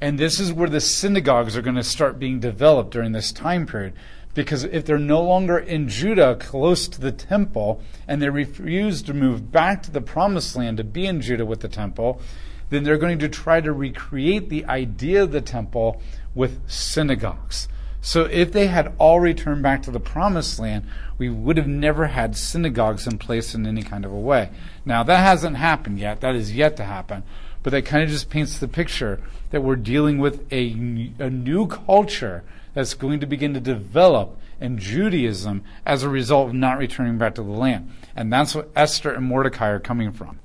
And 0.00 0.18
this 0.18 0.38
is 0.38 0.52
where 0.52 0.68
the 0.68 0.80
synagogues 0.80 1.56
are 1.56 1.62
going 1.62 1.76
to 1.76 1.82
start 1.82 2.18
being 2.18 2.40
developed 2.40 2.90
during 2.90 3.12
this 3.12 3.32
time 3.32 3.66
period. 3.66 3.94
Because 4.34 4.62
if 4.64 4.84
they're 4.84 4.98
no 4.98 5.22
longer 5.22 5.58
in 5.58 5.88
Judah, 5.88 6.36
close 6.36 6.86
to 6.88 7.00
the 7.00 7.10
temple, 7.10 7.82
and 8.06 8.22
they 8.22 8.28
refuse 8.28 9.02
to 9.02 9.14
move 9.14 9.50
back 9.50 9.82
to 9.82 9.90
the 9.90 10.00
promised 10.00 10.54
land 10.54 10.76
to 10.76 10.84
be 10.84 11.06
in 11.06 11.20
Judah 11.20 11.44
with 11.44 11.60
the 11.60 11.68
temple, 11.68 12.20
then 12.70 12.84
they're 12.84 12.98
going 12.98 13.18
to 13.18 13.28
try 13.28 13.60
to 13.60 13.72
recreate 13.72 14.48
the 14.48 14.64
idea 14.66 15.22
of 15.22 15.32
the 15.32 15.40
temple 15.40 16.00
with 16.34 16.60
synagogues. 16.70 17.68
So 18.00 18.24
if 18.24 18.52
they 18.52 18.68
had 18.68 18.94
all 18.98 19.20
returned 19.20 19.62
back 19.62 19.82
to 19.82 19.90
the 19.90 20.00
promised 20.00 20.58
land, 20.58 20.86
we 21.18 21.28
would 21.28 21.56
have 21.56 21.66
never 21.66 22.06
had 22.06 22.36
synagogues 22.36 23.06
in 23.06 23.18
place 23.18 23.54
in 23.54 23.66
any 23.66 23.82
kind 23.82 24.04
of 24.04 24.12
a 24.12 24.18
way. 24.18 24.50
Now, 24.84 25.02
that 25.02 25.18
hasn't 25.18 25.56
happened 25.56 25.98
yet. 25.98 26.20
That 26.20 26.36
is 26.36 26.54
yet 26.54 26.76
to 26.76 26.84
happen. 26.84 27.24
But 27.62 27.70
that 27.70 27.86
kind 27.86 28.04
of 28.04 28.08
just 28.08 28.30
paints 28.30 28.58
the 28.58 28.68
picture 28.68 29.20
that 29.50 29.62
we're 29.62 29.76
dealing 29.76 30.18
with 30.18 30.46
a, 30.52 30.70
a 31.18 31.28
new 31.28 31.66
culture 31.66 32.44
that's 32.72 32.94
going 32.94 33.18
to 33.20 33.26
begin 33.26 33.54
to 33.54 33.60
develop 33.60 34.38
in 34.60 34.78
Judaism 34.78 35.64
as 35.84 36.02
a 36.02 36.08
result 36.08 36.48
of 36.48 36.54
not 36.54 36.78
returning 36.78 37.18
back 37.18 37.34
to 37.34 37.42
the 37.42 37.50
land. 37.50 37.90
And 38.14 38.32
that's 38.32 38.54
what 38.54 38.70
Esther 38.76 39.12
and 39.12 39.26
Mordecai 39.26 39.68
are 39.68 39.80
coming 39.80 40.12
from. 40.12 40.38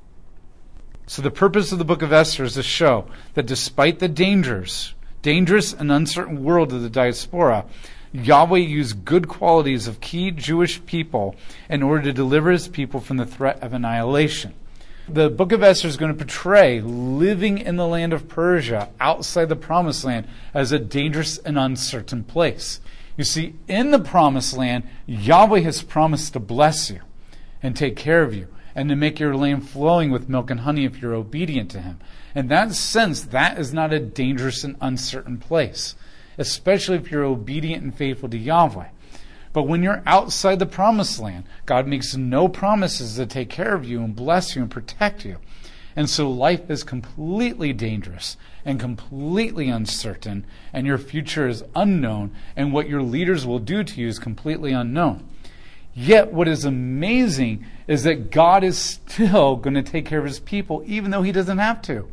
So 1.06 1.22
the 1.22 1.32
purpose 1.32 1.72
of 1.72 1.80
the 1.80 1.86
book 1.86 2.02
of 2.02 2.14
Esther 2.14 2.46
is 2.46 2.54
to 2.54 2.64
show 2.64 3.06
that 3.34 3.46
despite 3.46 4.00
the 4.00 4.08
dangers, 4.08 4.94
dangerous 5.22 5.74
and 5.74 5.92
uncertain 5.92 6.44
world 6.44 6.72
of 6.72 6.82
the 6.82 6.90
diaspora, 6.90 7.66
Yahweh 8.14 8.60
used 8.60 9.04
good 9.04 9.28
qualities 9.28 9.88
of 9.88 10.00
key 10.00 10.32
Jewish 10.32 10.84
people 10.86 11.36
in 11.70 11.84
order 11.84 12.04
to 12.04 12.14
deliver 12.14 12.52
his 12.52 12.68
people 12.68 13.02
from 13.02 13.18
the 13.18 13.26
threat 13.26 13.62
of 13.62 13.74
annihilation. 13.74 14.54
The 15.10 15.30
book 15.30 15.52
of 15.52 15.62
Esther 15.62 15.90
is 15.90 15.98
going 15.98 16.14
to 16.14 16.18
portray 16.18 16.80
living 16.80 17.58
in 17.58 17.76
the 17.76 17.88
land 17.88 18.14
of 18.14 18.30
Persia, 18.30 18.90
outside 19.02 19.50
the 19.50 19.56
promised 19.58 20.06
land, 20.06 20.28
as 20.54 20.72
a 20.72 20.80
dangerous 20.80 21.38
and 21.40 21.60
uncertain 21.60 22.24
place. 22.24 22.80
You 23.18 23.26
see, 23.26 23.56
in 23.68 23.92
the 23.92 24.00
promised 24.00 24.56
land, 24.56 24.88
Yahweh 25.06 25.60
has 25.62 25.82
promised 25.82 26.32
to 26.34 26.40
bless 26.40 26.90
you 26.90 27.02
and 27.62 27.76
take 27.76 27.98
care 27.98 28.24
of 28.24 28.34
you 28.34 28.48
and 28.76 28.90
to 28.90 28.96
make 28.96 29.20
your 29.20 29.36
land 29.36 29.70
flowing 29.70 30.12
with 30.12 30.30
milk 30.30 30.50
and 30.50 30.62
honey 30.62 30.86
if 30.86 31.02
you're 31.02 31.14
obedient 31.14 31.72
to 31.72 31.82
Him. 31.82 32.00
In 32.36 32.48
that 32.48 32.74
sense, 32.74 33.22
that 33.22 33.60
is 33.60 33.74
not 33.74 33.94
a 33.94 34.00
dangerous 34.00 34.64
and 34.64 34.76
uncertain 34.82 35.38
place, 35.38 35.96
especially 36.38 36.98
if 36.98 37.12
you're 37.12 37.24
obedient 37.24 37.84
and 37.84 37.94
faithful 37.96 38.30
to 38.30 38.38
Yahweh. 38.38 38.90
But 39.54 39.64
when 39.64 39.84
you're 39.84 40.02
outside 40.08 40.58
the 40.58 40.66
promised 40.66 41.20
land, 41.20 41.46
God 41.68 41.88
makes 41.88 42.16
no 42.16 42.48
promises 42.48 43.16
to 43.16 43.28
take 43.28 43.50
care 43.50 43.76
of 43.76 43.86
you 43.86 44.04
and 44.04 44.16
bless 44.16 44.56
you 44.56 44.64
and 44.64 44.72
protect 44.72 45.24
you. 45.24 45.38
And 45.96 46.10
so 46.10 46.30
life 46.30 46.72
is 46.72 46.84
completely 46.84 47.72
dangerous 47.72 48.36
and 48.66 48.80
completely 48.80 49.70
uncertain, 49.70 50.46
and 50.74 50.88
your 50.88 50.98
future 50.98 51.48
is 51.48 51.64
unknown, 51.76 52.34
and 52.56 52.74
what 52.74 52.90
your 52.90 53.04
leaders 53.04 53.46
will 53.46 53.60
do 53.60 53.84
to 53.84 54.02
you 54.02 54.08
is 54.08 54.18
completely 54.18 54.72
unknown. 54.72 55.28
Yet, 55.96 56.34
what 56.34 56.48
is 56.48 56.66
amazing 56.66 57.66
is 57.88 58.04
that 58.04 58.32
God 58.32 58.64
is 58.64 58.78
still 58.78 59.56
going 59.58 59.76
to 59.76 59.84
take 59.84 60.06
care 60.06 60.20
of 60.20 60.26
his 60.26 60.40
people, 60.40 60.84
even 60.88 61.12
though 61.12 61.22
he 61.22 61.32
doesn't 61.32 61.60
have 61.60 61.82
to. 61.84 62.08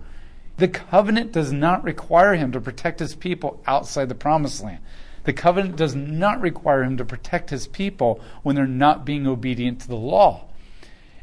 The 0.59 0.69
covenant 0.69 1.33
does 1.33 1.53
not 1.53 1.83
require 1.85 2.35
him 2.35 2.53
to 2.53 2.61
protect 2.61 3.01
his 3.01 3.15
people 3.15 3.63
outside 3.67 4.11
the 4.11 4.15
promised 4.15 4.63
land. 4.63 4.81
The 5.25 5.33
covenant 5.33 5.77
does 5.77 5.95
not 5.95 6.41
require 6.41 6.83
him 6.83 6.99
to 6.99 7.05
protect 7.05 7.51
his 7.51 7.67
people 7.67 8.21
when 8.43 8.57
they're 8.57 8.67
not 8.67 9.07
being 9.07 9.27
obedient 9.27 9.81
to 9.81 9.89
the 9.89 9.97
law. 9.97 10.45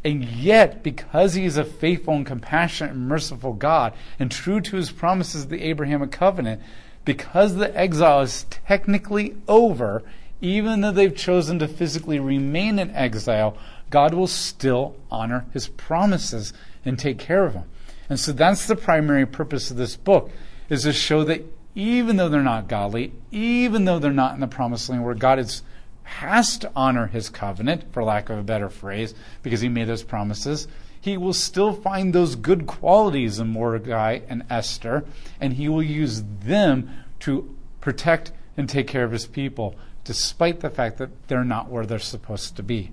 And 0.03 0.23
yet, 0.23 0.83
because 0.83 1.33
he 1.33 1.45
is 1.45 1.57
a 1.57 1.63
faithful 1.63 2.15
and 2.15 2.25
compassionate 2.25 2.93
and 2.93 3.07
merciful 3.07 3.53
God 3.53 3.93
and 4.19 4.31
true 4.31 4.61
to 4.61 4.75
his 4.75 4.91
promises 4.91 5.43
of 5.43 5.49
the 5.49 5.63
Abrahamic 5.63 6.11
covenant, 6.11 6.61
because 7.05 7.55
the 7.55 7.75
exile 7.77 8.21
is 8.21 8.45
technically 8.49 9.35
over, 9.47 10.03
even 10.41 10.81
though 10.81 10.91
they've 10.91 11.15
chosen 11.15 11.59
to 11.59 11.67
physically 11.67 12.19
remain 12.19 12.79
in 12.79 12.91
exile, 12.91 13.57
God 13.89 14.13
will 14.13 14.27
still 14.27 14.95
honor 15.09 15.45
his 15.53 15.67
promises 15.67 16.53
and 16.85 16.99
take 16.99 17.17
care 17.17 17.45
of 17.45 17.53
them. 17.53 17.65
And 18.09 18.19
so 18.19 18.31
that's 18.31 18.67
the 18.67 18.75
primary 18.75 19.25
purpose 19.25 19.71
of 19.71 19.77
this 19.77 19.95
book, 19.95 20.29
is 20.69 20.83
to 20.83 20.93
show 20.93 21.23
that 21.25 21.43
even 21.75 22.17
though 22.17 22.29
they're 22.29 22.41
not 22.41 22.67
godly, 22.67 23.13
even 23.31 23.85
though 23.85 23.99
they're 23.99 24.11
not 24.11 24.33
in 24.33 24.39
the 24.39 24.47
promised 24.47 24.89
land 24.89 25.03
where 25.03 25.13
God 25.13 25.39
is, 25.39 25.61
has 26.03 26.57
to 26.59 26.71
honor 26.75 27.07
his 27.07 27.29
covenant, 27.29 27.91
for 27.91 28.03
lack 28.03 28.29
of 28.29 28.37
a 28.37 28.43
better 28.43 28.69
phrase, 28.69 29.13
because 29.43 29.61
he 29.61 29.69
made 29.69 29.87
those 29.87 30.03
promises, 30.03 30.67
he 30.99 31.17
will 31.17 31.33
still 31.33 31.73
find 31.73 32.13
those 32.13 32.35
good 32.35 32.65
qualities 32.65 33.39
in 33.39 33.47
Mordecai 33.47 34.19
and 34.27 34.43
Esther, 34.49 35.05
and 35.39 35.53
he 35.53 35.69
will 35.69 35.83
use 35.83 36.23
them 36.43 36.89
to 37.19 37.55
protect 37.81 38.31
and 38.57 38.67
take 38.67 38.87
care 38.87 39.03
of 39.03 39.11
his 39.11 39.27
people, 39.27 39.75
despite 40.07 40.61
the 40.61 40.69
fact 40.69 40.97
that 40.97 41.27
they're 41.27 41.43
not 41.43 41.69
where 41.69 41.85
they're 41.85 41.99
supposed 41.99 42.55
to 42.55 42.63
be. 42.63 42.91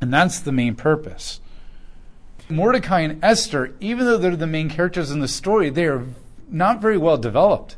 And 0.00 0.14
that's 0.14 0.40
the 0.40 0.52
main 0.52 0.74
purpose. 0.74 1.40
Mordecai 2.48 3.00
and 3.00 3.22
Esther, 3.22 3.74
even 3.80 4.06
though 4.06 4.16
they're 4.16 4.36
the 4.36 4.46
main 4.46 4.70
characters 4.70 5.10
in 5.10 5.20
the 5.20 5.28
story, 5.28 5.68
they 5.68 5.84
are 5.84 6.06
not 6.48 6.80
very 6.80 6.96
well 6.96 7.18
developed 7.18 7.76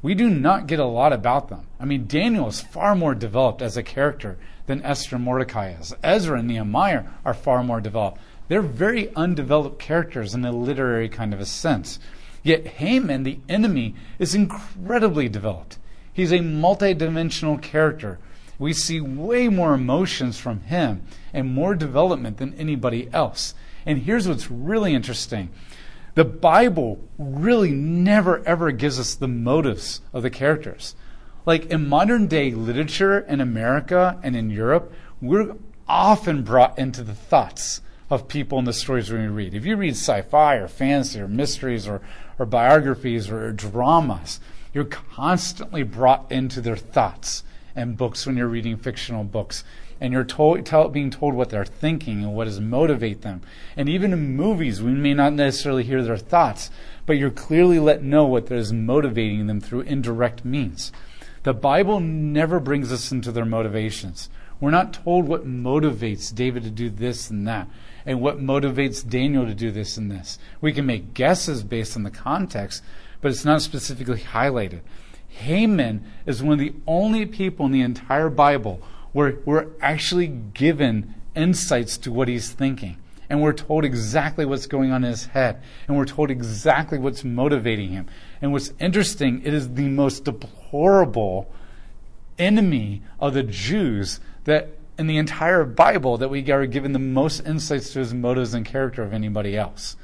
we 0.00 0.14
do 0.14 0.30
not 0.30 0.66
get 0.66 0.78
a 0.78 0.84
lot 0.84 1.12
about 1.12 1.48
them. 1.48 1.66
I 1.80 1.84
mean, 1.84 2.06
Daniel 2.06 2.48
is 2.48 2.60
far 2.60 2.94
more 2.94 3.14
developed 3.14 3.62
as 3.62 3.76
a 3.76 3.82
character 3.82 4.38
than 4.66 4.82
Esther 4.82 5.16
and 5.16 5.24
Mordecai 5.24 5.70
is. 5.70 5.94
Ezra 6.02 6.38
and 6.38 6.48
Nehemiah 6.48 7.04
are 7.24 7.34
far 7.34 7.64
more 7.64 7.80
developed. 7.80 8.20
They're 8.46 8.62
very 8.62 9.14
undeveloped 9.14 9.78
characters 9.78 10.34
in 10.34 10.44
a 10.44 10.52
literary 10.52 11.08
kind 11.08 11.34
of 11.34 11.40
a 11.40 11.46
sense. 11.46 11.98
Yet 12.42 12.66
Haman, 12.66 13.24
the 13.24 13.40
enemy, 13.48 13.94
is 14.18 14.34
incredibly 14.34 15.28
developed. 15.28 15.77
He's 16.18 16.32
a 16.32 16.40
multidimensional 16.40 17.62
character. 17.62 18.18
We 18.58 18.72
see 18.72 19.00
way 19.00 19.46
more 19.46 19.74
emotions 19.74 20.36
from 20.36 20.62
him 20.62 21.02
and 21.32 21.46
more 21.46 21.76
development 21.76 22.38
than 22.38 22.54
anybody 22.54 23.08
else. 23.12 23.54
And 23.86 24.00
here's 24.00 24.26
what's 24.26 24.50
really 24.50 24.94
interesting 24.94 25.50
the 26.16 26.24
Bible 26.24 26.98
really 27.18 27.70
never 27.70 28.44
ever 28.44 28.72
gives 28.72 28.98
us 28.98 29.14
the 29.14 29.28
motives 29.28 30.00
of 30.12 30.24
the 30.24 30.28
characters. 30.28 30.96
Like 31.46 31.66
in 31.66 31.88
modern 31.88 32.26
day 32.26 32.50
literature 32.50 33.20
in 33.20 33.40
America 33.40 34.18
and 34.20 34.34
in 34.34 34.50
Europe, 34.50 34.92
we're 35.22 35.54
often 35.86 36.42
brought 36.42 36.76
into 36.80 37.04
the 37.04 37.14
thoughts 37.14 37.80
of 38.10 38.26
people 38.26 38.58
in 38.58 38.64
the 38.64 38.72
stories 38.72 39.08
we 39.08 39.18
read. 39.18 39.54
If 39.54 39.64
you 39.64 39.76
read 39.76 39.94
sci 39.94 40.22
fi 40.22 40.56
or 40.56 40.66
fantasy 40.66 41.20
or 41.20 41.28
mysteries 41.28 41.86
or, 41.86 42.00
or 42.40 42.44
biographies 42.44 43.30
or 43.30 43.52
dramas, 43.52 44.40
you're 44.72 44.84
constantly 44.84 45.82
brought 45.82 46.30
into 46.30 46.60
their 46.60 46.76
thoughts 46.76 47.42
and 47.74 47.96
books 47.96 48.26
when 48.26 48.36
you're 48.36 48.48
reading 48.48 48.76
fictional 48.76 49.24
books 49.24 49.64
and 50.00 50.12
you're 50.12 50.24
told, 50.24 50.64
tell, 50.64 50.88
being 50.88 51.10
told 51.10 51.34
what 51.34 51.50
they're 51.50 51.64
thinking 51.64 52.22
and 52.22 52.34
what 52.34 52.44
does 52.44 52.60
motivate 52.60 53.22
them. 53.22 53.42
And 53.76 53.88
even 53.88 54.12
in 54.12 54.36
movies, 54.36 54.82
we 54.82 54.92
may 54.92 55.14
not 55.14 55.32
necessarily 55.32 55.82
hear 55.82 56.02
their 56.02 56.16
thoughts, 56.16 56.70
but 57.06 57.18
you're 57.18 57.30
clearly 57.30 57.78
let 57.78 58.02
know 58.02 58.24
what 58.24 58.50
is 58.50 58.72
motivating 58.72 59.46
them 59.46 59.60
through 59.60 59.80
indirect 59.80 60.44
means. 60.44 60.92
The 61.42 61.54
Bible 61.54 62.00
never 62.00 62.60
brings 62.60 62.92
us 62.92 63.10
into 63.10 63.32
their 63.32 63.44
motivations. 63.44 64.28
We're 64.60 64.70
not 64.70 64.92
told 64.92 65.26
what 65.26 65.46
motivates 65.46 66.34
David 66.34 66.64
to 66.64 66.70
do 66.70 66.90
this 66.90 67.30
and 67.30 67.46
that, 67.46 67.68
and 68.04 68.20
what 68.20 68.38
motivates 68.40 69.08
Daniel 69.08 69.46
to 69.46 69.54
do 69.54 69.70
this 69.70 69.96
and 69.96 70.10
this. 70.10 70.38
We 70.60 70.72
can 70.72 70.86
make 70.86 71.14
guesses 71.14 71.62
based 71.62 71.96
on 71.96 72.02
the 72.02 72.10
context, 72.10 72.82
but 73.20 73.30
it's 73.30 73.44
not 73.44 73.62
specifically 73.62 74.20
highlighted. 74.20 74.80
Haman 75.28 76.04
is 76.26 76.42
one 76.42 76.54
of 76.54 76.58
the 76.58 76.74
only 76.86 77.26
people 77.26 77.66
in 77.66 77.72
the 77.72 77.82
entire 77.82 78.30
Bible 78.30 78.80
we're, 79.12 79.38
we're 79.44 79.66
actually 79.80 80.26
given 80.26 81.14
insights 81.34 81.98
to 81.98 82.12
what 82.12 82.28
he's 82.28 82.50
thinking. 82.50 82.98
And 83.30 83.42
we're 83.42 83.52
told 83.52 83.84
exactly 83.84 84.44
what's 84.44 84.66
going 84.66 84.90
on 84.90 85.04
in 85.04 85.10
his 85.10 85.26
head. 85.26 85.62
And 85.86 85.96
we're 85.96 86.06
told 86.06 86.30
exactly 86.30 86.98
what's 86.98 87.24
motivating 87.24 87.90
him. 87.90 88.06
And 88.40 88.52
what's 88.52 88.72
interesting, 88.78 89.42
it 89.44 89.52
is 89.52 89.74
the 89.74 89.88
most 89.88 90.24
deplorable 90.24 91.50
enemy 92.38 93.02
of 93.20 93.34
the 93.34 93.42
Jews 93.42 94.20
that 94.44 94.70
in 94.98 95.06
the 95.06 95.18
entire 95.18 95.64
Bible 95.64 96.16
that 96.18 96.28
we 96.28 96.50
are 96.50 96.66
given 96.66 96.92
the 96.92 96.98
most 96.98 97.40
insights 97.46 97.92
to 97.92 97.98
his 97.98 98.14
motives 98.14 98.54
and 98.54 98.64
character 98.64 99.02
of 99.02 99.12
anybody 99.12 99.56
else. 99.56 99.96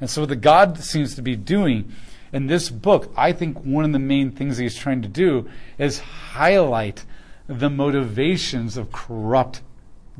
And 0.00 0.10
so, 0.10 0.22
what 0.22 0.28
the 0.28 0.36
God 0.36 0.78
seems 0.78 1.14
to 1.14 1.22
be 1.22 1.36
doing 1.36 1.92
in 2.36 2.48
this 2.48 2.68
book, 2.68 3.10
I 3.16 3.32
think 3.32 3.64
one 3.64 3.86
of 3.86 3.92
the 3.92 3.98
main 3.98 4.30
things 4.30 4.58
he's 4.58 4.76
trying 4.76 5.00
to 5.00 5.08
do 5.08 5.48
is 5.78 6.00
highlight 6.00 7.06
the 7.46 7.70
motivations 7.70 8.76
of 8.76 8.92
corrupt 8.92 9.62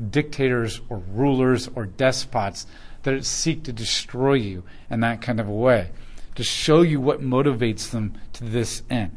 dictators 0.09 0.81
or 0.89 0.97
rulers 0.97 1.69
or 1.75 1.85
despots 1.85 2.65
that 3.03 3.23
seek 3.23 3.61
to 3.65 3.71
destroy 3.71 4.33
you 4.33 4.63
in 4.89 5.01
that 5.01 5.21
kind 5.21 5.39
of 5.39 5.47
a 5.47 5.53
way, 5.53 5.91
to 6.33 6.41
show 6.43 6.81
you 6.81 6.99
what 6.99 7.21
motivates 7.21 7.91
them 7.91 8.15
to 8.33 8.43
this 8.43 8.81
end. 8.89 9.11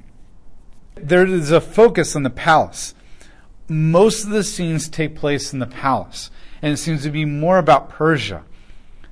There 0.94 1.24
is 1.24 1.50
a 1.50 1.62
focus 1.62 2.14
on 2.14 2.22
the 2.22 2.28
palace. 2.28 2.94
Most 3.66 4.24
of 4.24 4.30
the 4.30 4.44
scenes 4.44 4.90
take 4.90 5.16
place 5.16 5.54
in 5.54 5.58
the 5.58 5.66
palace, 5.66 6.30
and 6.60 6.74
it 6.74 6.76
seems 6.76 7.02
to 7.04 7.10
be 7.10 7.24
more 7.24 7.56
about 7.56 7.88
Persia. 7.88 8.44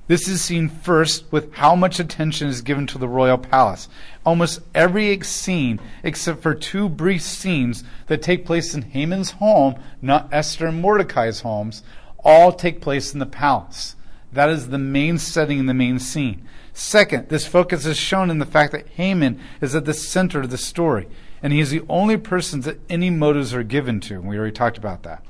This 0.09 0.27
is 0.27 0.41
seen 0.41 0.69
first 0.69 1.31
with 1.31 1.53
how 1.53 1.75
much 1.75 1.99
attention 1.99 2.47
is 2.47 2.63
given 2.63 2.87
to 2.87 2.97
the 2.97 3.07
royal 3.07 3.37
palace. 3.37 3.87
Almost 4.25 4.61
every 4.73 5.21
scene, 5.21 5.79
except 6.01 6.41
for 6.41 6.55
two 6.55 6.89
brief 6.89 7.21
scenes 7.21 7.83
that 8.07 8.23
take 8.23 8.43
place 8.43 8.73
in 8.73 8.81
Haman's 8.81 9.29
home, 9.29 9.75
not 10.01 10.27
Esther 10.31 10.65
and 10.65 10.81
Mordecai's 10.81 11.41
homes, 11.41 11.83
all 12.23 12.51
take 12.51 12.81
place 12.81 13.13
in 13.13 13.19
the 13.19 13.27
palace. 13.27 13.95
That 14.33 14.49
is 14.49 14.69
the 14.69 14.79
main 14.79 15.19
setting 15.19 15.59
and 15.59 15.69
the 15.69 15.75
main 15.75 15.99
scene. 15.99 16.43
Second, 16.73 17.29
this 17.29 17.45
focus 17.45 17.85
is 17.85 17.95
shown 17.95 18.31
in 18.31 18.39
the 18.39 18.47
fact 18.47 18.71
that 18.71 18.87
Haman 18.87 19.39
is 19.61 19.75
at 19.75 19.85
the 19.85 19.93
center 19.93 20.41
of 20.41 20.49
the 20.49 20.57
story, 20.57 21.07
and 21.43 21.53
he 21.53 21.59
is 21.59 21.69
the 21.69 21.83
only 21.87 22.17
person 22.17 22.61
that 22.61 22.79
any 22.89 23.11
motives 23.11 23.53
are 23.53 23.61
given 23.61 23.99
to. 23.99 24.19
We 24.19 24.39
already 24.39 24.53
talked 24.53 24.79
about 24.79 25.03
that. 25.03 25.23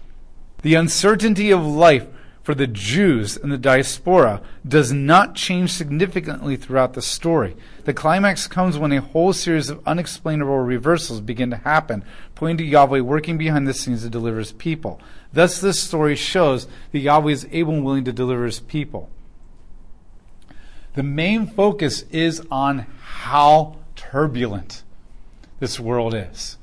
The 0.61 0.75
uncertainty 0.75 1.51
of 1.51 1.65
life 1.65 2.07
for 2.43 2.55
the 2.55 2.67
Jews 2.67 3.37
and 3.37 3.51
the 3.51 3.57
diaspora 3.57 4.41
does 4.67 4.91
not 4.91 5.35
change 5.35 5.71
significantly 5.71 6.55
throughout 6.55 6.93
the 6.93 7.01
story. 7.01 7.55
The 7.85 7.93
climax 7.93 8.47
comes 8.47 8.77
when 8.77 8.91
a 8.91 9.01
whole 9.01 9.33
series 9.33 9.69
of 9.69 9.85
unexplainable 9.85 10.57
reversals 10.59 11.21
begin 11.21 11.49
to 11.51 11.57
happen, 11.57 12.03
pointing 12.35 12.57
to 12.57 12.63
Yahweh 12.63 13.01
working 13.01 13.37
behind 13.37 13.67
the 13.67 13.73
scenes 13.73 14.03
to 14.03 14.09
deliver 14.09 14.39
his 14.39 14.53
people. 14.53 14.99
Thus, 15.31 15.61
this 15.61 15.79
story 15.79 16.15
shows 16.15 16.67
that 16.91 16.99
Yahweh 16.99 17.31
is 17.31 17.47
able 17.51 17.73
and 17.73 17.85
willing 17.85 18.05
to 18.05 18.13
deliver 18.13 18.45
his 18.45 18.59
people. 18.59 19.09
The 20.95 21.03
main 21.03 21.45
focus 21.45 22.03
is 22.09 22.41
on 22.49 22.87
how 23.01 23.77
turbulent 23.95 24.83
this 25.59 25.79
world 25.79 26.13
is. 26.15 26.57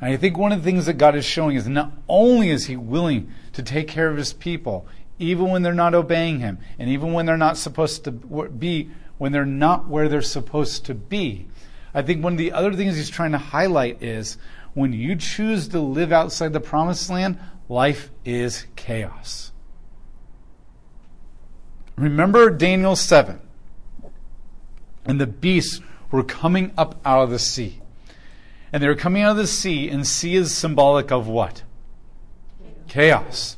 And 0.00 0.10
I 0.10 0.16
think 0.16 0.36
one 0.36 0.52
of 0.52 0.62
the 0.62 0.64
things 0.70 0.86
that 0.86 0.94
God 0.94 1.16
is 1.16 1.24
showing 1.24 1.56
is 1.56 1.66
not 1.66 1.92
only 2.08 2.50
is 2.50 2.66
he 2.66 2.76
willing 2.76 3.32
to 3.52 3.62
take 3.62 3.88
care 3.88 4.08
of 4.08 4.16
his 4.16 4.32
people, 4.32 4.86
even 5.22 5.50
when 5.50 5.62
they're 5.62 5.72
not 5.72 5.94
obeying 5.94 6.40
Him, 6.40 6.58
and 6.78 6.90
even 6.90 7.12
when 7.12 7.26
they're 7.26 7.36
not 7.36 7.56
supposed 7.56 8.04
to 8.04 8.10
be, 8.10 8.90
when 9.18 9.32
they're 9.32 9.44
not 9.44 9.88
where 9.88 10.08
they're 10.08 10.22
supposed 10.22 10.84
to 10.86 10.94
be. 10.94 11.46
I 11.94 12.02
think 12.02 12.22
one 12.22 12.32
of 12.32 12.38
the 12.38 12.52
other 12.52 12.72
things 12.72 12.96
He's 12.96 13.10
trying 13.10 13.32
to 13.32 13.38
highlight 13.38 14.02
is 14.02 14.36
when 14.74 14.92
you 14.92 15.16
choose 15.16 15.68
to 15.68 15.80
live 15.80 16.12
outside 16.12 16.52
the 16.52 16.60
promised 16.60 17.10
land, 17.10 17.38
life 17.68 18.10
is 18.24 18.66
chaos. 18.76 19.52
Remember 21.96 22.50
Daniel 22.50 22.96
7 22.96 23.38
and 25.04 25.20
the 25.20 25.26
beasts 25.26 25.80
were 26.10 26.22
coming 26.22 26.72
up 26.76 27.00
out 27.04 27.22
of 27.22 27.30
the 27.30 27.38
sea. 27.38 27.80
And 28.72 28.82
they 28.82 28.88
were 28.88 28.94
coming 28.94 29.22
out 29.22 29.32
of 29.32 29.36
the 29.36 29.46
sea, 29.46 29.88
and 29.88 30.06
sea 30.06 30.36
is 30.36 30.54
symbolic 30.54 31.12
of 31.12 31.28
what? 31.28 31.62
Chaos. 32.88 33.56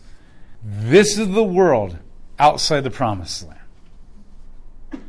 This 0.66 1.18
is 1.18 1.28
the 1.28 1.44
world 1.44 1.98
outside 2.38 2.80
the 2.80 2.90
promised 2.90 3.46
land. 3.46 3.60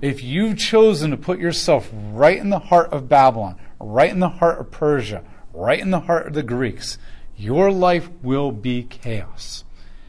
If 0.01 0.21
you've 0.21 0.57
chosen 0.57 1.11
to 1.11 1.17
put 1.17 1.39
yourself 1.39 1.89
right 1.93 2.37
in 2.37 2.49
the 2.49 2.59
heart 2.59 2.91
of 2.91 3.07
Babylon, 3.07 3.55
right 3.79 4.11
in 4.11 4.19
the 4.19 4.27
heart 4.27 4.59
of 4.59 4.69
Persia, 4.69 5.23
right 5.53 5.79
in 5.79 5.91
the 5.91 6.01
heart 6.01 6.27
of 6.27 6.33
the 6.33 6.43
Greeks, 6.43 6.97
your 7.37 7.71
life 7.71 8.09
will 8.21 8.51
be 8.51 8.83
chaos. 8.83 9.63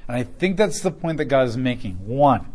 And 0.08 0.16
I 0.16 0.24
think 0.24 0.56
that's 0.56 0.80
the 0.80 0.90
point 0.90 1.18
that 1.18 1.26
God 1.26 1.46
is 1.46 1.56
making. 1.56 1.94
One, 2.06 2.52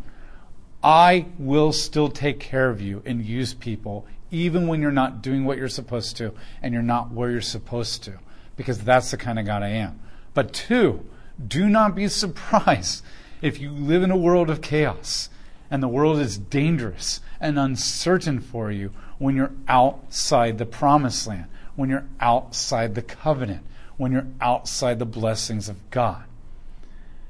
I 0.84 1.28
will 1.40 1.72
still 1.72 2.10
take 2.10 2.40
care 2.40 2.70
of 2.70 2.82
you 2.82 3.02
and 3.06 3.24
use 3.24 3.54
people 3.54 4.06
even 4.32 4.68
when 4.68 4.82
you're 4.82 4.92
not 4.92 5.22
doing 5.22 5.46
what 5.46 5.58
you're 5.58 5.70
supposed 5.70 6.18
to 6.18 6.34
and 6.62 6.74
you're 6.74 6.84
not 6.84 7.12
where 7.12 7.30
you're 7.30 7.42
supposed 7.42 8.04
to, 8.04 8.20
because 8.58 8.80
that's 8.80 9.12
the 9.12 9.18
kind 9.18 9.40
of 9.40 9.46
God 9.46 9.64
I 9.64 9.70
am. 9.70 10.00
But 10.34 10.54
two, 10.54 11.06
do 11.48 11.70
not 11.70 11.96
be 11.96 12.08
surprised 12.08 13.04
if 13.42 13.60
you 13.60 13.72
live 13.72 14.04
in 14.04 14.12
a 14.12 14.18
world 14.18 14.50
of 14.50 14.62
chaos 14.62 15.30
and 15.70 15.82
the 15.82 15.88
world 15.88 16.20
is 16.20 16.38
dangerous 16.38 17.22
and 17.40 17.58
uncertain 17.58 18.40
for 18.40 18.72
you 18.72 18.92
when 19.18 19.36
you're 19.36 19.54
outside 19.68 20.58
the 20.58 20.66
promised 20.66 21.28
land, 21.28 21.46
when 21.76 21.90
you're 21.90 22.08
outside 22.20 22.96
the 22.96 23.02
covenant, 23.02 23.66
when 23.98 24.12
you're 24.12 24.28
outside 24.42 25.00
the 25.00 25.06
blessings 25.06 25.70
of 25.70 25.90
God. 25.90 26.24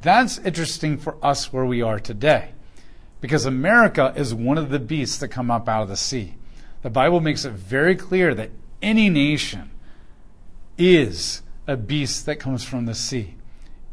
That's 0.02 0.40
interesting 0.40 0.98
for 0.98 1.18
us 1.24 1.54
where 1.54 1.66
we 1.66 1.82
are 1.82 2.00
today 2.00 2.52
because 3.22 3.46
America 3.46 4.12
is 4.16 4.34
one 4.34 4.58
of 4.58 4.70
the 4.70 4.80
beasts 4.80 5.20
that 5.20 5.28
come 5.28 5.52
up 5.52 5.70
out 5.70 5.84
of 5.84 5.90
the 5.90 5.96
sea. 5.96 6.36
The 6.82 6.90
Bible 6.90 7.20
makes 7.20 7.46
it 7.46 7.54
very 7.54 7.96
clear 7.96 8.34
that 8.34 8.50
any 8.82 9.10
nation 9.10 9.70
is 10.78 11.44
a 11.68 11.78
beast 11.78 12.26
that 12.26 12.40
comes 12.40 12.64
from 12.64 12.88
the 12.88 12.96
sea. 12.96 13.36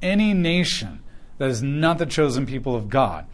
Any 0.00 0.34
nation 0.34 1.02
that 1.38 1.50
is 1.50 1.62
not 1.62 1.98
the 1.98 2.06
chosen 2.06 2.46
people 2.46 2.74
of 2.74 2.88
God 2.88 3.26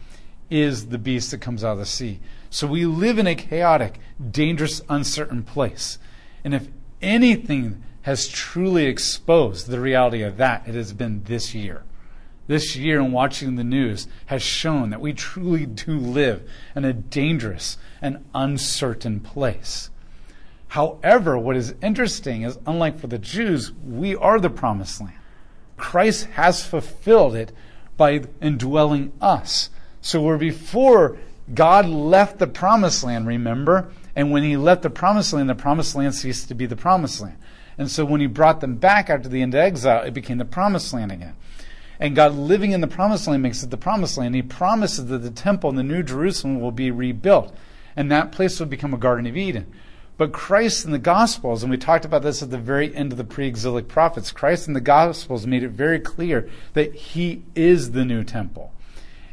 is 0.49 0.87
the 0.87 0.97
beast 0.97 1.31
that 1.31 1.41
comes 1.41 1.63
out 1.63 1.73
of 1.73 1.79
the 1.79 1.85
sea. 1.85 2.19
So 2.49 2.67
we 2.67 2.85
live 2.85 3.17
in 3.17 3.27
a 3.27 3.35
chaotic, 3.35 3.99
dangerous, 4.31 4.81
uncertain 4.89 5.43
place. 5.43 5.97
And 6.43 6.53
if 6.53 6.67
anything 7.01 7.83
has 8.03 8.27
truly 8.27 8.85
exposed 8.85 9.67
the 9.67 9.79
reality 9.79 10.21
of 10.21 10.37
that, 10.37 10.67
it 10.67 10.75
has 10.75 10.93
been 10.93 11.23
this 11.23 11.55
year 11.55 11.83
this 12.47 12.75
year 12.75 12.99
and 12.99 13.11
watching 13.11 13.55
the 13.55 13.63
news 13.63 14.07
has 14.27 14.41
shown 14.41 14.89
that 14.91 15.01
we 15.01 15.13
truly 15.13 15.65
do 15.65 15.97
live 15.97 16.47
in 16.75 16.85
a 16.85 16.93
dangerous 16.93 17.77
and 18.01 18.23
uncertain 18.33 19.19
place. 19.19 19.89
However, 20.69 21.37
what 21.37 21.55
is 21.55 21.75
interesting 21.81 22.43
is, 22.43 22.59
unlike 22.65 22.99
for 22.99 23.07
the 23.07 23.17
Jews, 23.17 23.71
we 23.71 24.15
are 24.15 24.39
the 24.39 24.49
promised 24.49 24.99
land. 25.01 25.13
Christ 25.77 26.25
has 26.31 26.65
fulfilled 26.65 27.35
it 27.35 27.51
by 27.97 28.23
indwelling 28.41 29.13
us. 29.21 29.69
So 30.01 30.21
where 30.21 30.37
before 30.37 31.17
God 31.53 31.85
left 31.85 32.39
the 32.39 32.47
promised 32.47 33.03
land, 33.03 33.27
remember? 33.27 33.91
And 34.15 34.31
when 34.31 34.43
he 34.43 34.57
left 34.57 34.83
the 34.83 34.89
promised 34.89 35.33
land, 35.33 35.49
the 35.49 35.55
promised 35.55 35.95
land 35.95 36.15
ceased 36.15 36.47
to 36.47 36.55
be 36.55 36.65
the 36.65 36.75
promised 36.75 37.21
land. 37.21 37.37
And 37.77 37.91
so 37.91 38.05
when 38.05 38.21
he 38.21 38.27
brought 38.27 38.61
them 38.61 38.75
back 38.75 39.09
after 39.09 39.27
the 39.27 39.41
end 39.41 39.53
of 39.53 39.59
exile, 39.59 40.03
it 40.03 40.13
became 40.13 40.37
the 40.37 40.45
promised 40.45 40.93
land 40.93 41.11
again. 41.11 41.35
And 41.99 42.15
God 42.15 42.33
living 42.33 42.71
in 42.71 42.81
the 42.81 42.87
promised 42.87 43.27
land 43.27 43.43
makes 43.43 43.63
it 43.63 43.69
the 43.69 43.77
promised 43.77 44.17
land. 44.17 44.35
He 44.35 44.41
promises 44.41 45.07
that 45.07 45.19
the 45.19 45.31
temple 45.31 45.69
and 45.69 45.79
the 45.79 45.83
new 45.83 46.03
Jerusalem 46.03 46.59
will 46.59 46.71
be 46.71 46.91
rebuilt. 46.91 47.55
And 47.95 48.11
that 48.11 48.31
place 48.31 48.59
will 48.59 48.67
become 48.67 48.93
a 48.93 48.97
Garden 48.97 49.27
of 49.27 49.37
Eden. 49.37 49.71
But 50.17 50.31
Christ 50.31 50.85
in 50.85 50.91
the 50.91 50.99
Gospels, 50.99 51.61
and 51.61 51.69
we 51.69 51.77
talked 51.77 52.05
about 52.05 52.21
this 52.21 52.41
at 52.41 52.49
the 52.49 52.57
very 52.57 52.95
end 52.95 53.11
of 53.11 53.17
the 53.17 53.23
pre 53.23 53.47
exilic 53.47 53.87
prophets, 53.87 54.31
Christ 54.31 54.67
in 54.67 54.73
the 54.73 54.81
Gospels 54.81 55.45
made 55.45 55.63
it 55.63 55.69
very 55.69 55.99
clear 55.99 56.49
that 56.73 56.95
He 56.95 57.43
is 57.53 57.91
the 57.91 58.05
new 58.05 58.23
temple. 58.23 58.71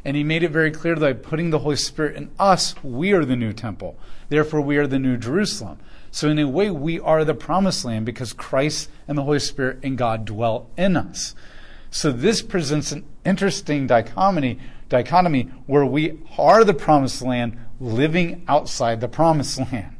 And 0.03 0.17
He 0.17 0.23
made 0.23 0.43
it 0.43 0.51
very 0.51 0.71
clear 0.71 0.95
that 0.95 1.23
by 1.23 1.29
putting 1.29 1.51
the 1.51 1.59
Holy 1.59 1.77
Spirit 1.77 2.17
in 2.17 2.31
us, 2.37 2.75
we 2.83 3.13
are 3.13 3.23
the 3.23 3.35
new 3.35 3.53
temple. 3.53 3.97
Therefore, 4.29 4.61
we 4.61 4.77
are 4.77 4.87
the 4.87 4.99
new 4.99 5.15
Jerusalem. 5.15 5.79
So, 6.11 6.27
in 6.29 6.37
a 6.37 6.47
way, 6.47 6.69
we 6.69 6.99
are 6.99 7.23
the 7.23 7.33
promised 7.33 7.85
land 7.85 8.05
because 8.05 8.33
Christ 8.33 8.89
and 9.07 9.17
the 9.17 9.23
Holy 9.23 9.39
Spirit 9.39 9.79
and 9.83 9.97
God 9.97 10.25
dwell 10.25 10.69
in 10.77 10.97
us. 10.97 11.33
So 11.93 12.11
this 12.11 12.41
presents 12.41 12.91
an 12.91 13.05
interesting 13.23 13.85
dichotomy, 13.85 14.57
dichotomy 14.89 15.43
where 15.67 15.85
we 15.85 16.19
are 16.39 16.63
the 16.63 16.73
promised 16.73 17.21
land 17.21 17.55
living 17.79 18.43
outside 18.47 18.99
the 18.99 19.07
promised 19.07 19.59
land. 19.71 19.95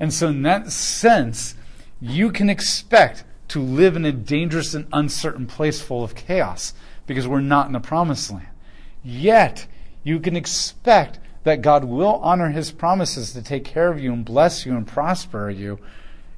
And 0.00 0.12
so 0.12 0.28
in 0.28 0.42
that 0.42 0.72
sense, 0.72 1.54
you 2.00 2.32
can 2.32 2.50
expect 2.50 3.24
to 3.48 3.60
live 3.60 3.94
in 3.94 4.04
a 4.04 4.12
dangerous 4.12 4.74
and 4.74 4.88
uncertain 4.92 5.46
place 5.46 5.80
full 5.80 6.02
of 6.02 6.14
chaos 6.14 6.72
because 7.06 7.28
we're 7.28 7.40
not 7.40 7.66
in 7.66 7.72
the 7.72 7.80
promised 7.80 8.30
land. 8.30 8.48
Yet, 9.04 9.66
you 10.02 10.18
can 10.18 10.36
expect 10.36 11.18
that 11.44 11.62
God 11.62 11.84
will 11.84 12.16
honor 12.22 12.50
his 12.50 12.70
promises 12.72 13.32
to 13.32 13.42
take 13.42 13.64
care 13.64 13.90
of 13.90 14.00
you 14.00 14.12
and 14.12 14.24
bless 14.24 14.66
you 14.66 14.76
and 14.76 14.86
prosper 14.86 15.50
you. 15.50 15.78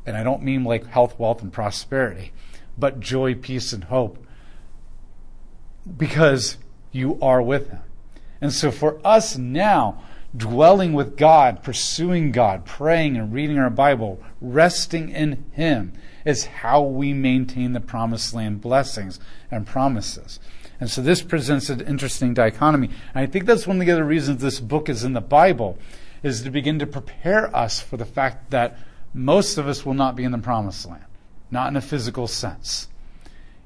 And 0.05 0.17
I 0.17 0.23
don't 0.23 0.43
mean 0.43 0.65
like 0.65 0.87
health, 0.87 1.19
wealth, 1.19 1.43
and 1.43 1.53
prosperity, 1.53 2.33
but 2.77 3.01
joy, 3.01 3.35
peace, 3.35 3.73
and 3.73 3.85
hope 3.85 4.19
because 5.97 6.57
you 6.91 7.19
are 7.21 7.43
with 7.43 7.71
Him. 7.71 7.81
And 8.41 8.53
so 8.53 8.71
for 8.71 9.01
us 9.05 9.37
now, 9.37 10.03
dwelling 10.37 10.93
with 10.93 11.17
God, 11.17 11.63
pursuing 11.63 12.33
God, 12.33 12.65
praying 12.65 13.17
and 13.17 13.33
reading 13.33 13.59
our 13.59 13.71
Bible, 13.71 14.23
resting 14.41 15.11
in 15.11 15.45
Him, 15.53 15.93
is 16.25 16.47
how 16.47 16.83
we 16.83 17.13
maintain 17.13 17.73
the 17.73 17.81
promised 17.81 18.35
land 18.35 18.61
blessings 18.61 19.21
and 19.51 19.67
promises. 19.67 20.41
And 20.81 20.91
so 20.91 21.03
this 21.03 21.23
presents 21.23 21.69
an 21.69 21.81
interesting 21.81 22.35
dichotomy. 22.35 22.89
And 23.15 23.23
I 23.23 23.27
think 23.27 23.47
that's 23.47 23.67
one 23.67 23.81
of 23.81 23.87
the 23.87 23.93
other 23.93 24.05
reasons 24.05 24.41
this 24.41 24.61
book 24.61 24.89
is 24.89 25.05
in 25.05 25.13
the 25.13 25.21
Bible, 25.21 25.79
is 26.23 26.43
to 26.43 26.51
begin 26.51 26.79
to 26.79 26.87
prepare 26.87 27.55
us 27.55 27.81
for 27.81 27.97
the 27.97 28.05
fact 28.05 28.51
that 28.51 28.79
most 29.15 29.59
of 29.59 29.69
us 29.69 29.85
will 29.85 29.95
not 29.95 30.17
be 30.17 30.25
in 30.25 30.33
the 30.33 30.39
promised 30.39 30.87
land, 30.89 31.05
not 31.51 31.69
in 31.69 31.77
a 31.77 31.81
physical 31.81 32.27
sense. 32.27 32.89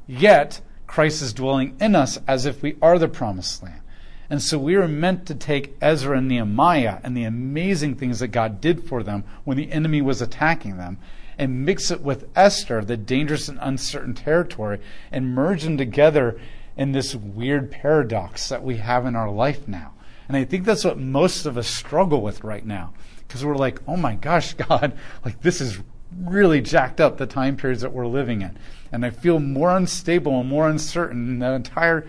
Yet, 0.07 0.61
Christ 0.87 1.23
is 1.23 1.33
dwelling 1.33 1.77
in 1.81 1.95
us 1.95 2.19
as 2.27 2.47
if 2.47 2.63
we 2.63 2.77
are 2.83 2.99
the 2.99 3.09
promised 3.09 3.63
land. 3.63 3.81
And 4.29 4.43
so 4.43 4.59
we 4.59 4.75
are 4.75 4.89
meant 4.89 5.27
to 5.27 5.35
take 5.35 5.77
Ezra 5.81 6.19
and 6.19 6.29
Nehemiah 6.29 6.99
and 7.03 7.17
the 7.17 7.25
amazing 7.25 7.95
things 7.95 8.19
that 8.21 8.29
God 8.29 8.61
did 8.61 8.89
for 8.89 9.03
them 9.03 9.25
when 9.45 9.57
the 9.57 9.71
enemy 9.71 10.03
was 10.03 10.21
attacking 10.21 10.77
them 10.77 10.99
and 11.39 11.65
mix 11.65 11.91
it 11.91 12.01
with 12.01 12.29
Esther, 12.35 12.83
the 12.83 12.97
dangerous 12.97 13.49
and 13.49 13.59
uncertain 13.61 14.15
territory, 14.15 14.81
and 15.13 15.35
merge 15.35 15.63
them 15.63 15.77
together 15.77 16.41
in 16.77 16.93
this 16.93 17.15
weird 17.15 17.71
paradox 17.71 18.49
that 18.49 18.63
we 18.63 18.77
have 18.77 19.07
in 19.07 19.15
our 19.15 19.31
life 19.31 19.69
now. 19.69 19.93
And 20.29 20.37
I 20.37 20.45
think 20.45 20.65
that's 20.65 20.85
what 20.85 20.99
most 20.99 21.47
of 21.47 21.57
us 21.57 21.69
struggle 21.69 22.21
with 22.21 22.43
right 22.43 22.65
now. 22.65 22.95
Because 23.27 23.45
we're 23.45 23.57
like, 23.57 23.81
oh 23.87 23.97
my 23.97 24.15
gosh, 24.15 24.55
God, 24.69 24.97
like 25.25 25.41
this 25.43 25.61
is 25.61 25.79
really 26.21 26.61
jacked 26.61 27.01
up 27.01 27.17
the 27.17 27.27
time 27.27 27.57
periods 27.57 27.83
that 27.83 27.93
we're 27.93 28.07
living 28.07 28.43
in. 28.43 28.59
And 28.93 29.05
I 29.05 29.11
feel 29.11 29.41
more 29.41 29.77
unstable 29.77 30.41
and 30.41 30.49
more 30.49 30.69
uncertain 30.69 31.29
in 31.29 31.39
the 31.41 31.53
entire 31.53 32.07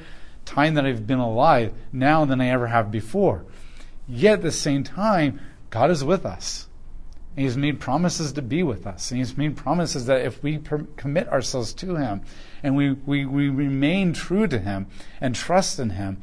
time 0.47 0.73
that 0.73 0.85
I've 0.85 1.05
been 1.05 1.19
alive 1.19 1.73
now 1.91 2.25
than 2.25 2.41
I 2.41 2.47
ever 2.49 2.67
have 2.67 2.89
before. 2.89 3.45
Yet 4.07 4.35
at 4.35 4.41
the 4.41 4.51
same 4.51 4.83
time, 4.83 5.39
God 5.69 5.91
is 5.91 6.03
with 6.03 6.25
us. 6.25 6.67
And 7.35 7.45
He's 7.45 7.57
made 7.57 7.79
promises 7.79 8.33
to 8.33 8.41
be 8.41 8.63
with 8.63 8.87
us. 8.87 9.11
And 9.11 9.19
He's 9.19 9.37
made 9.37 9.55
promises 9.55 10.05
that 10.07 10.25
if 10.25 10.41
we 10.41 10.57
per- 10.57 10.87
commit 10.95 11.27
ourselves 11.27 11.73
to 11.75 11.95
Him 11.95 12.21
and 12.63 12.75
we, 12.75 12.93
we, 12.93 13.25
we 13.25 13.49
remain 13.49 14.13
true 14.13 14.47
to 14.47 14.57
Him 14.57 14.87
and 15.21 15.35
trust 15.35 15.77
in 15.77 15.91
Him, 15.91 16.21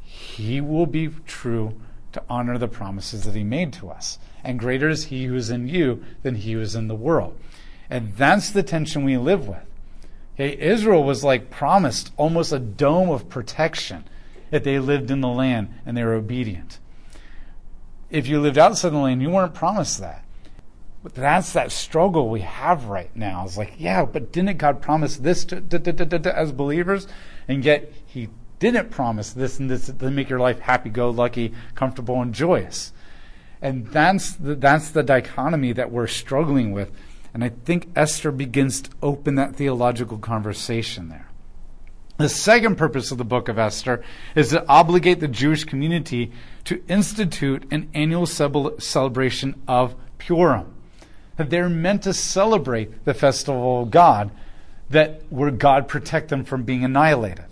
He 0.00 0.60
will 0.60 0.86
be 0.86 1.08
true 1.26 1.80
to 2.12 2.22
honor 2.28 2.58
the 2.58 2.68
promises 2.68 3.24
that 3.24 3.34
He 3.34 3.42
made 3.42 3.72
to 3.74 3.90
us 3.90 4.18
and 4.44 4.58
greater 4.58 4.88
is 4.88 5.04
he 5.04 5.24
who 5.24 5.34
is 5.34 5.50
in 5.50 5.68
you 5.68 6.04
than 6.22 6.36
he 6.36 6.52
who 6.52 6.60
is 6.60 6.74
in 6.74 6.88
the 6.88 6.94
world. 6.94 7.38
And 7.88 8.14
that's 8.16 8.50
the 8.50 8.62
tension 8.62 9.04
we 9.04 9.16
live 9.16 9.46
with. 9.46 9.64
Okay, 10.34 10.56
Israel 10.58 11.04
was 11.04 11.22
like 11.22 11.50
promised 11.50 12.12
almost 12.16 12.52
a 12.52 12.58
dome 12.58 13.10
of 13.10 13.28
protection 13.28 14.04
if 14.50 14.64
they 14.64 14.78
lived 14.78 15.10
in 15.10 15.20
the 15.20 15.28
land 15.28 15.74
and 15.84 15.96
they 15.96 16.04
were 16.04 16.14
obedient. 16.14 16.78
If 18.10 18.26
you 18.26 18.40
lived 18.40 18.58
outside 18.58 18.90
the 18.90 18.98
land, 18.98 19.22
you 19.22 19.30
weren't 19.30 19.54
promised 19.54 20.00
that. 20.00 20.24
But 21.02 21.14
that's 21.14 21.52
that 21.54 21.72
struggle 21.72 22.28
we 22.28 22.40
have 22.40 22.84
right 22.84 23.14
now. 23.16 23.44
It's 23.44 23.56
like, 23.56 23.74
yeah, 23.78 24.04
but 24.04 24.32
didn't 24.32 24.58
God 24.58 24.80
promise 24.80 25.16
this 25.16 25.44
to, 25.46 25.60
to, 25.60 25.78
to, 25.78 26.38
as 26.38 26.52
believers? 26.52 27.08
And 27.48 27.64
yet 27.64 27.92
he 28.06 28.28
didn't 28.60 28.90
promise 28.90 29.32
this 29.32 29.58
and 29.58 29.68
this 29.68 29.86
to 29.86 30.10
make 30.10 30.30
your 30.30 30.38
life 30.38 30.60
happy 30.60 30.90
go 30.90 31.10
lucky, 31.10 31.52
comfortable, 31.74 32.22
and 32.22 32.32
joyous. 32.32 32.92
And 33.60 33.86
that's 33.88 34.34
the, 34.34 34.54
that's 34.54 34.90
the 34.90 35.02
dichotomy 35.02 35.72
that 35.72 35.90
we're 35.90 36.06
struggling 36.06 36.70
with. 36.72 36.90
And 37.34 37.42
I 37.42 37.48
think 37.48 37.88
Esther 37.96 38.30
begins 38.30 38.82
to 38.82 38.90
open 39.02 39.36
that 39.36 39.56
theological 39.56 40.18
conversation 40.18 41.08
there. 41.08 41.28
The 42.18 42.28
second 42.28 42.76
purpose 42.76 43.10
of 43.10 43.18
the 43.18 43.24
book 43.24 43.48
of 43.48 43.58
Esther 43.58 44.04
is 44.34 44.50
to 44.50 44.66
obligate 44.68 45.20
the 45.20 45.28
Jewish 45.28 45.64
community 45.64 46.30
to 46.64 46.82
institute 46.86 47.66
an 47.70 47.88
annual 47.94 48.26
celebration 48.26 49.60
of 49.66 49.94
Purim. 50.18 50.74
That 51.36 51.48
they're 51.48 51.70
meant 51.70 52.02
to 52.02 52.12
celebrate 52.12 53.04
the 53.06 53.14
festival 53.14 53.82
of 53.82 53.90
God, 53.90 54.30
that 54.90 55.22
where 55.30 55.50
God 55.50 55.88
protect 55.88 56.28
them 56.28 56.44
from 56.44 56.64
being 56.64 56.84
annihilated. 56.84 57.46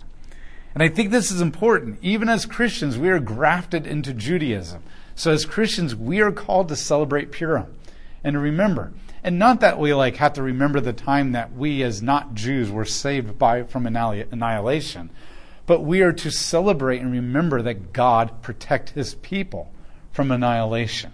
And 0.73 0.83
I 0.83 0.87
think 0.87 1.09
this 1.09 1.31
is 1.31 1.41
important. 1.41 1.97
Even 2.03 2.29
as 2.29 2.45
Christians, 2.45 2.97
we 2.97 3.09
are 3.09 3.19
grafted 3.19 3.87
into 3.87 4.13
Judaism. 4.13 4.83
So 5.15 5.31
as 5.31 5.43
Christians, 5.43 5.95
we 5.95 6.21
are 6.21 6.31
called 6.31 6.69
to 6.69 6.75
celebrate 6.75 7.31
Purim. 7.31 7.75
And 8.23 8.35
to 8.35 8.39
remember, 8.39 8.93
and 9.23 9.37
not 9.37 9.59
that 9.59 9.79
we 9.79 9.93
like 9.93 10.17
have 10.17 10.33
to 10.33 10.43
remember 10.43 10.79
the 10.79 10.93
time 10.93 11.33
that 11.33 11.53
we 11.53 11.83
as 11.83 12.01
not 12.01 12.33
Jews 12.33 12.71
were 12.71 12.85
saved 12.85 13.37
by 13.37 13.63
from 13.63 13.85
annihilation, 13.85 15.09
but 15.65 15.81
we 15.81 16.01
are 16.01 16.13
to 16.13 16.31
celebrate 16.31 17.01
and 17.01 17.11
remember 17.11 17.61
that 17.61 17.93
God 17.93 18.41
protect 18.41 18.91
his 18.91 19.15
people 19.15 19.71
from 20.11 20.31
annihilation. 20.31 21.11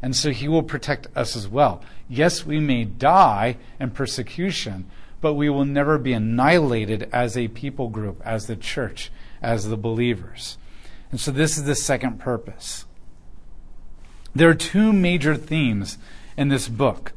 And 0.00 0.16
so 0.16 0.30
he 0.30 0.48
will 0.48 0.62
protect 0.62 1.06
us 1.16 1.36
as 1.36 1.48
well. 1.48 1.82
Yes, 2.08 2.44
we 2.44 2.60
may 2.60 2.84
die 2.84 3.56
in 3.80 3.90
persecution, 3.90 4.90
but 5.20 5.34
we 5.34 5.48
will 5.48 5.64
never 5.64 5.96
be 5.96 6.12
annihilated 6.12 7.08
as 7.12 7.36
a 7.36 7.48
people 7.48 7.88
group, 7.88 8.20
as 8.24 8.46
the 8.46 8.56
church, 8.56 9.10
as 9.40 9.68
the 9.68 9.76
believers. 9.76 10.58
And 11.10 11.20
so 11.20 11.30
this 11.30 11.56
is 11.56 11.64
the 11.64 11.74
second 11.74 12.18
purpose. 12.18 12.84
There 14.34 14.50
are 14.50 14.54
two 14.54 14.92
major 14.92 15.36
themes 15.36 15.96
in 16.36 16.48
this 16.48 16.68
book. 16.68 17.12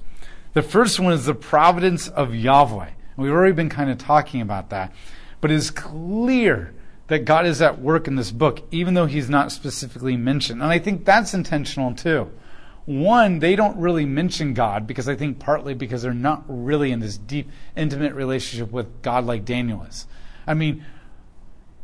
The 0.57 0.63
first 0.63 0.99
one 0.99 1.13
is 1.13 1.27
the 1.27 1.35
providence 1.35 2.07
of 2.07 2.33
Yahweh. 2.33 2.89
We've 3.15 3.31
already 3.31 3.53
been 3.53 3.69
kind 3.69 3.91
of 3.91 3.99
talking 3.99 4.41
about 4.41 4.71
that. 4.71 4.91
But 5.39 5.51
it 5.51 5.53
is 5.53 5.69
clear 5.69 6.73
that 7.09 7.25
God 7.25 7.45
is 7.45 7.61
at 7.61 7.79
work 7.79 8.07
in 8.07 8.15
this 8.15 8.31
book, 8.31 8.63
even 8.71 8.95
though 8.95 9.05
he's 9.05 9.29
not 9.29 9.51
specifically 9.51 10.17
mentioned. 10.17 10.63
And 10.63 10.71
I 10.71 10.79
think 10.79 11.05
that's 11.05 11.35
intentional 11.35 11.93
too. 11.93 12.31
One, 12.85 13.37
they 13.37 13.55
don't 13.55 13.77
really 13.77 14.07
mention 14.07 14.55
God 14.55 14.87
because 14.87 15.07
I 15.07 15.15
think 15.15 15.37
partly 15.37 15.75
because 15.75 16.01
they're 16.01 16.11
not 16.11 16.43
really 16.47 16.91
in 16.91 17.01
this 17.01 17.19
deep, 17.19 17.51
intimate 17.75 18.15
relationship 18.15 18.71
with 18.71 19.03
God 19.03 19.27
like 19.27 19.45
Daniel 19.45 19.83
is. 19.83 20.07
I 20.47 20.55
mean, 20.55 20.83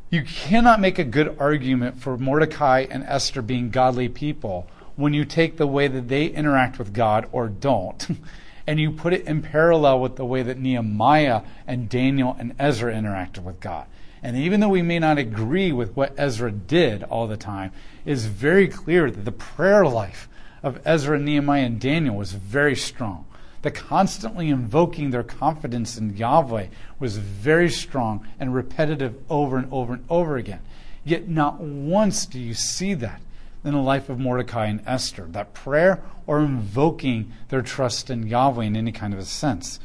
you 0.09 0.23
cannot 0.23 0.79
make 0.79 0.97
a 0.97 1.03
good 1.03 1.35
argument 1.37 2.01
for 2.01 2.17
Mordecai 2.17 2.87
and 2.89 3.03
Esther 3.03 3.43
being 3.43 3.69
godly 3.69 4.09
people 4.09 4.65
when 4.95 5.13
you 5.13 5.25
take 5.25 5.57
the 5.57 5.67
way 5.67 5.87
that 5.87 6.07
they 6.07 6.25
interact 6.25 6.79
with 6.79 6.91
God 6.91 7.27
or 7.31 7.47
don't, 7.49 8.07
and 8.65 8.79
you 8.79 8.91
put 8.91 9.13
it 9.13 9.25
in 9.25 9.41
parallel 9.41 9.99
with 9.99 10.15
the 10.15 10.25
way 10.25 10.43
that 10.43 10.57
Nehemiah 10.57 11.41
and 11.67 11.89
Daniel 11.89 12.35
and 12.39 12.55
Ezra 12.59 12.93
interacted 12.93 13.43
with 13.43 13.59
God. 13.59 13.85
And 14.21 14.37
even 14.37 14.61
though 14.61 14.69
we 14.69 14.81
may 14.81 14.99
not 14.99 15.17
agree 15.17 15.73
with 15.73 15.95
what 15.95 16.13
Ezra 16.17 16.51
did 16.51 17.03
all 17.03 17.27
the 17.27 17.35
time, 17.35 17.71
it 18.05 18.11
is 18.11 18.25
very 18.25 18.69
clear 18.69 19.11
that 19.11 19.25
the 19.25 19.31
prayer 19.33 19.85
life 19.85 20.29
of 20.63 20.79
Ezra, 20.85 21.19
Nehemiah, 21.19 21.65
and 21.65 21.79
Daniel 21.79 22.15
was 22.15 22.31
very 22.31 22.75
strong. 22.75 23.25
The 23.63 23.71
constantly 23.71 24.49
invoking 24.49 25.11
their 25.11 25.23
confidence 25.23 25.97
in 25.97 26.15
Yahweh 26.15 26.67
was 26.99 27.17
very 27.17 27.69
strong 27.69 28.25
and 28.39 28.53
repetitive 28.53 29.15
over 29.29 29.57
and 29.57 29.71
over 29.71 29.93
and 29.93 30.05
over 30.09 30.37
again. 30.37 30.61
Yet 31.03 31.27
not 31.27 31.59
once 31.59 32.25
do 32.25 32.39
you 32.39 32.53
see 32.53 32.93
that 32.95 33.19
in 33.63 33.73
the 33.73 33.79
life 33.79 34.09
of 34.09 34.19
Mordecai 34.19 34.65
and 34.65 34.81
Esther, 34.85 35.25
that 35.31 35.53
prayer 35.53 36.03
or 36.27 36.39
invoking 36.39 37.31
their 37.49 37.61
trust 37.61 38.09
in 38.09 38.27
Yahweh 38.27 38.65
in 38.65 38.75
any 38.75 38.91
kind 38.91 39.13
of 39.13 39.19
a 39.19 39.25
sense. 39.25 39.79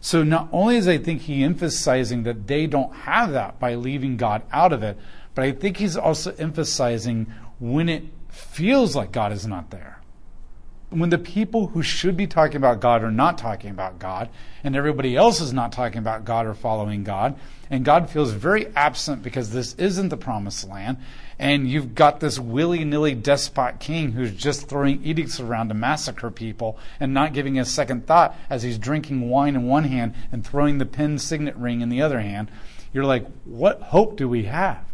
So 0.00 0.22
not 0.22 0.48
only 0.52 0.76
is 0.76 0.86
I 0.86 0.98
think 0.98 1.22
he 1.22 1.42
emphasizing 1.42 2.22
that 2.22 2.46
they 2.46 2.66
don't 2.66 2.94
have 2.94 3.32
that 3.32 3.58
by 3.58 3.74
leaving 3.74 4.16
God 4.16 4.42
out 4.52 4.72
of 4.72 4.82
it, 4.82 4.96
but 5.34 5.44
I 5.44 5.52
think 5.52 5.76
he's 5.76 5.96
also 5.96 6.34
emphasizing 6.38 7.32
when 7.58 7.88
it 7.88 8.04
feels 8.28 8.94
like 8.94 9.12
God 9.12 9.32
is 9.32 9.46
not 9.46 9.70
there 9.70 9.98
when 10.90 11.10
the 11.10 11.18
people 11.18 11.68
who 11.68 11.82
should 11.82 12.16
be 12.16 12.26
talking 12.26 12.56
about 12.56 12.80
God 12.80 13.02
are 13.02 13.10
not 13.10 13.36
talking 13.36 13.70
about 13.70 13.98
God, 13.98 14.30
and 14.64 14.74
everybody 14.74 15.16
else 15.16 15.40
is 15.40 15.52
not 15.52 15.72
talking 15.72 15.98
about 15.98 16.24
God 16.24 16.46
or 16.46 16.54
following 16.54 17.04
God, 17.04 17.38
and 17.70 17.84
God 17.84 18.08
feels 18.08 18.32
very 18.32 18.68
absent 18.68 19.22
because 19.22 19.50
this 19.50 19.74
isn't 19.74 20.08
the 20.08 20.16
promised 20.16 20.66
land, 20.66 20.98
and 21.38 21.68
you've 21.68 21.94
got 21.94 22.20
this 22.20 22.38
willy 22.38 22.84
nilly 22.84 23.14
despot 23.14 23.78
king 23.78 24.12
who's 24.12 24.32
just 24.32 24.68
throwing 24.68 25.04
edicts 25.04 25.38
around 25.40 25.68
to 25.68 25.74
massacre 25.74 26.30
people 26.30 26.78
and 26.98 27.14
not 27.14 27.32
giving 27.32 27.58
a 27.58 27.64
second 27.64 28.06
thought 28.06 28.36
as 28.50 28.62
he's 28.62 28.78
drinking 28.78 29.28
wine 29.28 29.54
in 29.54 29.66
one 29.66 29.84
hand 29.84 30.14
and 30.32 30.46
throwing 30.46 30.78
the 30.78 30.86
pin 30.86 31.18
signet 31.18 31.56
ring 31.56 31.80
in 31.80 31.88
the 31.88 32.02
other 32.02 32.20
hand, 32.20 32.50
you're 32.92 33.04
like, 33.04 33.26
what 33.44 33.80
hope 33.80 34.16
do 34.16 34.28
we 34.28 34.44
have? 34.44 34.84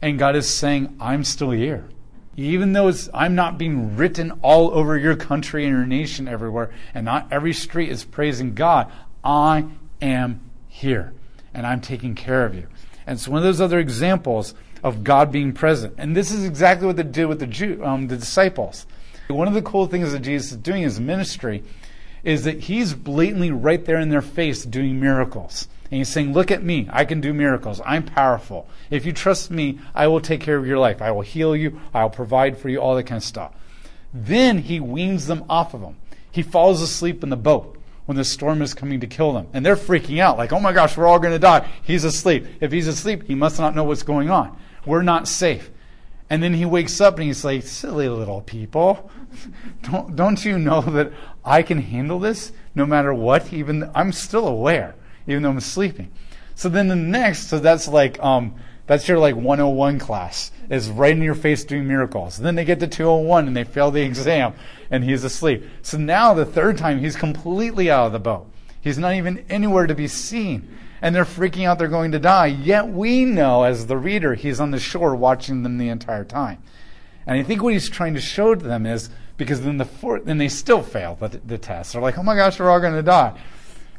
And 0.00 0.18
God 0.18 0.36
is 0.36 0.52
saying, 0.52 0.96
I'm 1.00 1.24
still 1.24 1.50
here 1.50 1.88
even 2.36 2.72
though 2.72 2.90
I'm 3.12 3.34
not 3.34 3.58
being 3.58 3.96
written 3.96 4.32
all 4.42 4.72
over 4.72 4.96
your 4.96 5.16
country 5.16 5.64
and 5.64 5.72
your 5.74 5.86
nation 5.86 6.28
everywhere, 6.28 6.70
and 6.94 7.04
not 7.04 7.28
every 7.30 7.52
street 7.52 7.90
is 7.90 8.04
praising 8.04 8.54
God, 8.54 8.90
I 9.22 9.66
am 10.00 10.40
here 10.68 11.12
and 11.52 11.66
I'm 11.66 11.80
taking 11.80 12.14
care 12.14 12.46
of 12.46 12.54
you. 12.54 12.66
And 13.06 13.18
it's 13.18 13.28
one 13.28 13.38
of 13.38 13.44
those 13.44 13.60
other 13.60 13.78
examples 13.78 14.54
of 14.82 15.04
God 15.04 15.30
being 15.30 15.52
present. 15.52 15.94
And 15.98 16.16
this 16.16 16.30
is 16.30 16.44
exactly 16.44 16.86
what 16.86 16.96
they 16.96 17.02
did 17.02 17.26
with 17.26 17.40
the 17.40 17.46
Jew, 17.46 17.84
um, 17.84 18.08
the 18.08 18.16
disciples. 18.16 18.86
One 19.28 19.48
of 19.48 19.54
the 19.54 19.62
cool 19.62 19.86
things 19.86 20.12
that 20.12 20.20
Jesus 20.20 20.52
is 20.52 20.58
doing 20.58 20.78
in 20.78 20.84
his 20.84 21.00
ministry 21.00 21.62
is 22.24 22.44
that 22.44 22.60
he's 22.60 22.94
blatantly 22.94 23.50
right 23.50 23.84
there 23.84 23.98
in 23.98 24.08
their 24.08 24.22
face 24.22 24.64
doing 24.64 25.00
miracles. 25.00 25.68
And 25.90 25.98
he's 25.98 26.08
saying, 26.08 26.32
Look 26.32 26.50
at 26.50 26.62
me. 26.62 26.88
I 26.90 27.04
can 27.04 27.20
do 27.20 27.32
miracles. 27.32 27.80
I'm 27.84 28.04
powerful. 28.04 28.68
If 28.90 29.04
you 29.04 29.12
trust 29.12 29.50
me, 29.50 29.78
I 29.94 30.06
will 30.06 30.20
take 30.20 30.40
care 30.40 30.56
of 30.56 30.66
your 30.66 30.78
life. 30.78 31.02
I 31.02 31.10
will 31.10 31.22
heal 31.22 31.54
you. 31.54 31.80
I 31.92 32.02
will 32.02 32.10
provide 32.10 32.58
for 32.58 32.68
you, 32.68 32.78
all 32.78 32.94
that 32.96 33.04
kind 33.04 33.18
of 33.18 33.24
stuff. 33.24 33.52
Then 34.14 34.58
he 34.58 34.80
weans 34.80 35.26
them 35.26 35.44
off 35.48 35.74
of 35.74 35.82
him. 35.82 35.96
He 36.30 36.42
falls 36.42 36.80
asleep 36.80 37.22
in 37.22 37.30
the 37.30 37.36
boat 37.36 37.78
when 38.06 38.16
the 38.16 38.24
storm 38.24 38.62
is 38.62 38.74
coming 38.74 39.00
to 39.00 39.06
kill 39.06 39.32
them. 39.32 39.48
And 39.52 39.64
they're 39.64 39.76
freaking 39.76 40.18
out, 40.18 40.38
like, 40.38 40.52
oh 40.52 40.60
my 40.60 40.72
gosh, 40.72 40.96
we're 40.96 41.06
all 41.06 41.18
going 41.18 41.32
to 41.32 41.38
die. 41.38 41.68
He's 41.82 42.04
asleep. 42.04 42.46
If 42.60 42.72
he's 42.72 42.88
asleep, 42.88 43.24
he 43.24 43.34
must 43.34 43.58
not 43.58 43.74
know 43.74 43.84
what's 43.84 44.02
going 44.02 44.30
on. 44.30 44.58
We're 44.84 45.02
not 45.02 45.28
safe. 45.28 45.70
And 46.30 46.42
then 46.42 46.54
he 46.54 46.64
wakes 46.64 47.00
up 47.00 47.16
and 47.16 47.24
he's 47.24 47.44
like, 47.44 47.62
silly 47.62 48.08
little 48.08 48.40
people. 48.40 49.10
Don't, 49.82 50.14
don't 50.14 50.44
you 50.44 50.58
know 50.58 50.82
that 50.82 51.12
I 51.44 51.62
can 51.62 51.78
handle 51.78 52.18
this 52.18 52.52
no 52.74 52.84
matter 52.86 53.14
what? 53.14 53.52
Even 53.52 53.90
I'm 53.94 54.12
still 54.12 54.46
aware 54.46 54.94
even 55.26 55.42
though 55.42 55.50
I'm 55.50 55.60
sleeping. 55.60 56.10
So 56.54 56.68
then 56.68 56.88
the 56.88 56.96
next, 56.96 57.48
so 57.48 57.58
that's 57.58 57.88
like, 57.88 58.22
um, 58.22 58.54
that's 58.86 59.08
your 59.08 59.18
like 59.18 59.36
101 59.36 59.98
class, 59.98 60.50
is 60.68 60.90
right 60.90 61.12
in 61.16 61.22
your 61.22 61.34
face 61.34 61.64
doing 61.64 61.86
miracles. 61.86 62.38
And 62.38 62.46
then 62.46 62.54
they 62.54 62.64
get 62.64 62.80
to 62.80 62.88
201 62.88 63.46
and 63.46 63.56
they 63.56 63.64
fail 63.64 63.90
the 63.90 64.02
exam 64.02 64.54
and 64.90 65.04
he's 65.04 65.24
asleep. 65.24 65.64
So 65.82 65.98
now 65.98 66.34
the 66.34 66.44
third 66.44 66.78
time 66.78 66.98
he's 66.98 67.16
completely 67.16 67.90
out 67.90 68.06
of 68.06 68.12
the 68.12 68.18
boat. 68.18 68.48
He's 68.80 68.98
not 68.98 69.14
even 69.14 69.44
anywhere 69.48 69.86
to 69.86 69.94
be 69.94 70.08
seen. 70.08 70.76
And 71.02 71.14
they're 71.14 71.24
freaking 71.24 71.66
out 71.66 71.78
they're 71.78 71.88
going 71.88 72.12
to 72.12 72.18
die. 72.18 72.46
Yet 72.46 72.88
we 72.88 73.24
know 73.24 73.64
as 73.64 73.86
the 73.86 73.98
reader 73.98 74.34
he's 74.34 74.60
on 74.60 74.70
the 74.70 74.78
shore 74.78 75.14
watching 75.14 75.62
them 75.62 75.76
the 75.76 75.88
entire 75.88 76.24
time. 76.24 76.62
And 77.26 77.38
I 77.38 77.42
think 77.42 77.62
what 77.62 77.72
he's 77.72 77.90
trying 77.90 78.14
to 78.14 78.20
show 78.20 78.54
to 78.54 78.64
them 78.64 78.86
is 78.86 79.10
because 79.36 79.62
then 79.62 79.78
the 79.78 79.84
fourth, 79.84 80.24
then 80.24 80.38
they 80.38 80.48
still 80.48 80.82
fail 80.82 81.16
the, 81.16 81.28
the 81.28 81.58
test. 81.58 81.92
They're 81.92 82.02
like, 82.02 82.18
oh 82.18 82.22
my 82.22 82.36
gosh, 82.36 82.58
we're 82.58 82.70
all 82.70 82.80
going 82.80 82.94
to 82.94 83.02
die. 83.02 83.38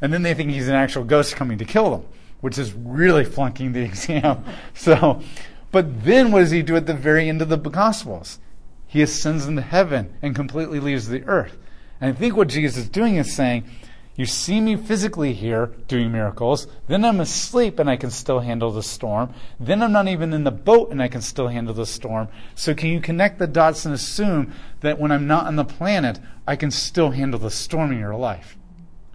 And 0.00 0.12
then 0.12 0.22
they 0.22 0.34
think 0.34 0.50
he's 0.50 0.68
an 0.68 0.74
actual 0.74 1.04
ghost 1.04 1.36
coming 1.36 1.58
to 1.58 1.64
kill 1.64 1.90
them, 1.90 2.06
which 2.40 2.58
is 2.58 2.72
really 2.72 3.24
flunking 3.24 3.72
the 3.72 3.80
exam. 3.84 4.44
so, 4.74 5.22
but 5.70 6.04
then 6.04 6.32
what 6.32 6.40
does 6.40 6.50
he 6.50 6.62
do 6.62 6.76
at 6.76 6.86
the 6.86 6.94
very 6.94 7.28
end 7.28 7.42
of 7.42 7.48
the 7.48 7.56
Gospels? 7.56 8.38
He 8.86 9.02
ascends 9.02 9.46
into 9.46 9.62
heaven 9.62 10.14
and 10.22 10.34
completely 10.36 10.80
leaves 10.80 11.08
the 11.08 11.24
earth. 11.24 11.58
And 12.00 12.14
I 12.14 12.18
think 12.18 12.36
what 12.36 12.48
Jesus 12.48 12.76
is 12.76 12.88
doing 12.88 13.16
is 13.16 13.34
saying, 13.34 13.64
you 14.16 14.26
see 14.26 14.60
me 14.60 14.76
physically 14.76 15.32
here 15.32 15.72
doing 15.88 16.12
miracles. 16.12 16.66
Then 16.86 17.04
I'm 17.04 17.20
asleep 17.20 17.78
and 17.78 17.90
I 17.90 17.96
can 17.96 18.10
still 18.10 18.40
handle 18.40 18.70
the 18.70 18.82
storm. 18.82 19.34
Then 19.58 19.82
I'm 19.82 19.92
not 19.92 20.06
even 20.06 20.32
in 20.32 20.44
the 20.44 20.52
boat 20.52 20.90
and 20.90 21.02
I 21.02 21.08
can 21.08 21.20
still 21.20 21.48
handle 21.48 21.74
the 21.74 21.86
storm. 21.86 22.28
So 22.54 22.74
can 22.74 22.90
you 22.90 23.00
connect 23.00 23.38
the 23.38 23.46
dots 23.46 23.84
and 23.84 23.94
assume 23.94 24.52
that 24.80 25.00
when 25.00 25.10
I'm 25.10 25.26
not 25.26 25.46
on 25.46 25.56
the 25.56 25.64
planet, 25.64 26.20
I 26.46 26.54
can 26.54 26.70
still 26.70 27.10
handle 27.10 27.40
the 27.40 27.50
storm 27.50 27.90
in 27.90 27.98
your 27.98 28.14
life? 28.14 28.56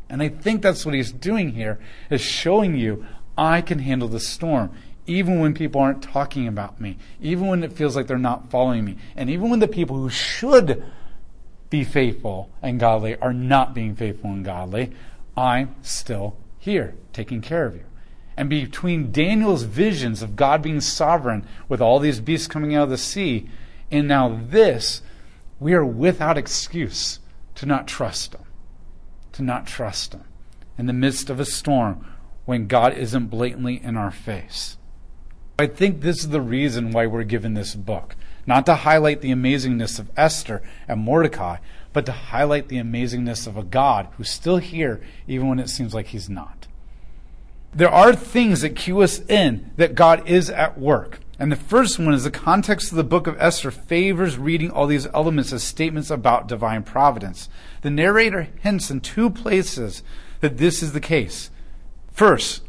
And 0.09 0.21
I 0.21 0.29
think 0.29 0.61
that's 0.61 0.85
what 0.85 0.95
he's 0.95 1.11
doing 1.11 1.51
here, 1.51 1.79
is 2.09 2.19
showing 2.19 2.75
you 2.75 3.05
I 3.37 3.61
can 3.61 3.79
handle 3.79 4.07
the 4.07 4.19
storm, 4.19 4.71
even 5.05 5.39
when 5.39 5.53
people 5.53 5.79
aren't 5.79 6.03
talking 6.03 6.47
about 6.47 6.81
me, 6.81 6.97
even 7.21 7.47
when 7.47 7.63
it 7.63 7.73
feels 7.73 7.95
like 7.95 8.07
they're 8.07 8.17
not 8.17 8.49
following 8.49 8.83
me, 8.83 8.97
and 9.15 9.29
even 9.29 9.49
when 9.49 9.59
the 9.59 9.67
people 9.67 9.97
who 9.97 10.09
should 10.09 10.83
be 11.69 11.83
faithful 11.83 12.49
and 12.61 12.79
godly 12.79 13.15
are 13.17 13.33
not 13.33 13.73
being 13.73 13.95
faithful 13.95 14.31
and 14.31 14.43
godly, 14.43 14.91
I'm 15.37 15.75
still 15.81 16.37
here 16.57 16.95
taking 17.13 17.41
care 17.41 17.65
of 17.65 17.75
you. 17.75 17.85
And 18.35 18.49
between 18.49 19.11
Daniel's 19.11 19.63
visions 19.63 20.21
of 20.21 20.35
God 20.35 20.61
being 20.61 20.81
sovereign 20.81 21.45
with 21.67 21.81
all 21.81 21.99
these 21.99 22.21
beasts 22.21 22.47
coming 22.47 22.73
out 22.73 22.83
of 22.83 22.89
the 22.89 22.97
sea, 22.97 23.49
and 23.91 24.07
now 24.07 24.39
this, 24.49 25.01
we 25.59 25.73
are 25.73 25.85
without 25.85 26.37
excuse 26.37 27.19
to 27.55 27.65
not 27.65 27.87
trust 27.87 28.33
Him. 28.33 28.43
To 29.33 29.43
not 29.43 29.67
trust 29.67 30.13
Him 30.13 30.23
in 30.77 30.85
the 30.85 30.93
midst 30.93 31.29
of 31.29 31.39
a 31.39 31.45
storm 31.45 32.05
when 32.45 32.67
God 32.67 32.93
isn't 32.93 33.27
blatantly 33.27 33.83
in 33.83 33.97
our 33.97 34.11
face. 34.11 34.77
I 35.59 35.67
think 35.67 35.99
this 35.99 36.19
is 36.19 36.29
the 36.29 36.39
reason 36.39 36.91
why 36.91 37.05
we're 37.05 37.23
given 37.23 37.53
this 37.53 37.75
book. 37.75 38.15
Not 38.45 38.65
to 38.65 38.75
highlight 38.75 39.21
the 39.21 39.31
amazingness 39.31 39.99
of 39.99 40.09
Esther 40.17 40.61
and 40.87 41.01
Mordecai, 41.01 41.57
but 41.93 42.05
to 42.05 42.11
highlight 42.11 42.67
the 42.67 42.77
amazingness 42.77 43.47
of 43.47 43.57
a 43.57 43.63
God 43.63 44.07
who's 44.17 44.29
still 44.29 44.57
here 44.57 45.01
even 45.27 45.47
when 45.47 45.59
it 45.59 45.69
seems 45.69 45.93
like 45.93 46.07
he's 46.07 46.29
not. 46.29 46.67
There 47.73 47.89
are 47.89 48.15
things 48.15 48.61
that 48.61 48.75
cue 48.75 49.01
us 49.01 49.19
in 49.19 49.71
that 49.77 49.95
God 49.95 50.27
is 50.27 50.49
at 50.49 50.79
work. 50.79 51.19
And 51.37 51.51
the 51.51 51.55
first 51.55 51.99
one 51.99 52.13
is 52.13 52.25
the 52.25 52.31
context 52.31 52.91
of 52.91 52.97
the 52.97 53.03
book 53.03 53.25
of 53.25 53.39
Esther 53.39 53.71
favors 53.71 54.37
reading 54.37 54.71
all 54.71 54.87
these 54.87 55.07
elements 55.07 55.53
as 55.53 55.63
statements 55.63 56.09
about 56.09 56.47
divine 56.47 56.83
providence. 56.83 57.47
The 57.81 57.89
narrator 57.89 58.49
hints 58.61 58.91
in 58.91 58.99
two 58.99 59.29
places 59.29 60.03
that 60.41 60.57
this 60.57 60.83
is 60.83 60.91
the 60.91 60.99
case. 60.99 61.49
First, 62.11 62.63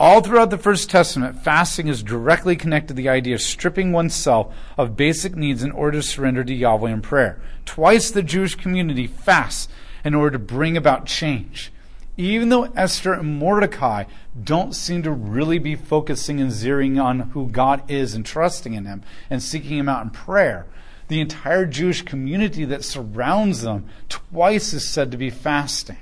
all 0.00 0.22
throughout 0.22 0.48
the 0.48 0.56
First 0.56 0.88
Testament, 0.88 1.44
fasting 1.44 1.86
is 1.86 2.02
directly 2.02 2.56
connected 2.56 2.88
to 2.88 2.94
the 2.94 3.10
idea 3.10 3.34
of 3.34 3.42
stripping 3.42 3.92
oneself 3.92 4.52
of 4.78 4.96
basic 4.96 5.36
needs 5.36 5.62
in 5.62 5.70
order 5.70 5.98
to 6.00 6.02
surrender 6.02 6.42
to 6.42 6.54
Yahweh 6.54 6.90
in 6.90 7.02
prayer. 7.02 7.38
Twice 7.66 8.10
the 8.10 8.22
Jewish 8.22 8.54
community 8.54 9.06
fasts 9.06 9.68
in 10.02 10.14
order 10.14 10.30
to 10.30 10.38
bring 10.38 10.78
about 10.78 11.04
change. 11.04 11.70
Even 12.16 12.48
though 12.48 12.72
Esther 12.74 13.12
and 13.12 13.38
Mordecai 13.38 14.04
don't 14.42 14.74
seem 14.74 15.02
to 15.02 15.10
really 15.10 15.58
be 15.58 15.76
focusing 15.76 16.40
and 16.40 16.50
zeroing 16.50 17.02
on 17.02 17.20
who 17.30 17.48
God 17.48 17.82
is 17.90 18.14
and 18.14 18.24
trusting 18.24 18.72
in 18.72 18.86
Him 18.86 19.02
and 19.28 19.42
seeking 19.42 19.76
Him 19.76 19.88
out 19.90 20.02
in 20.02 20.10
prayer, 20.10 20.64
the 21.08 21.20
entire 21.20 21.66
Jewish 21.66 22.00
community 22.02 22.64
that 22.64 22.84
surrounds 22.84 23.62
them 23.62 23.86
twice 24.08 24.72
is 24.72 24.88
said 24.88 25.10
to 25.10 25.18
be 25.18 25.28
fasting. 25.28 25.98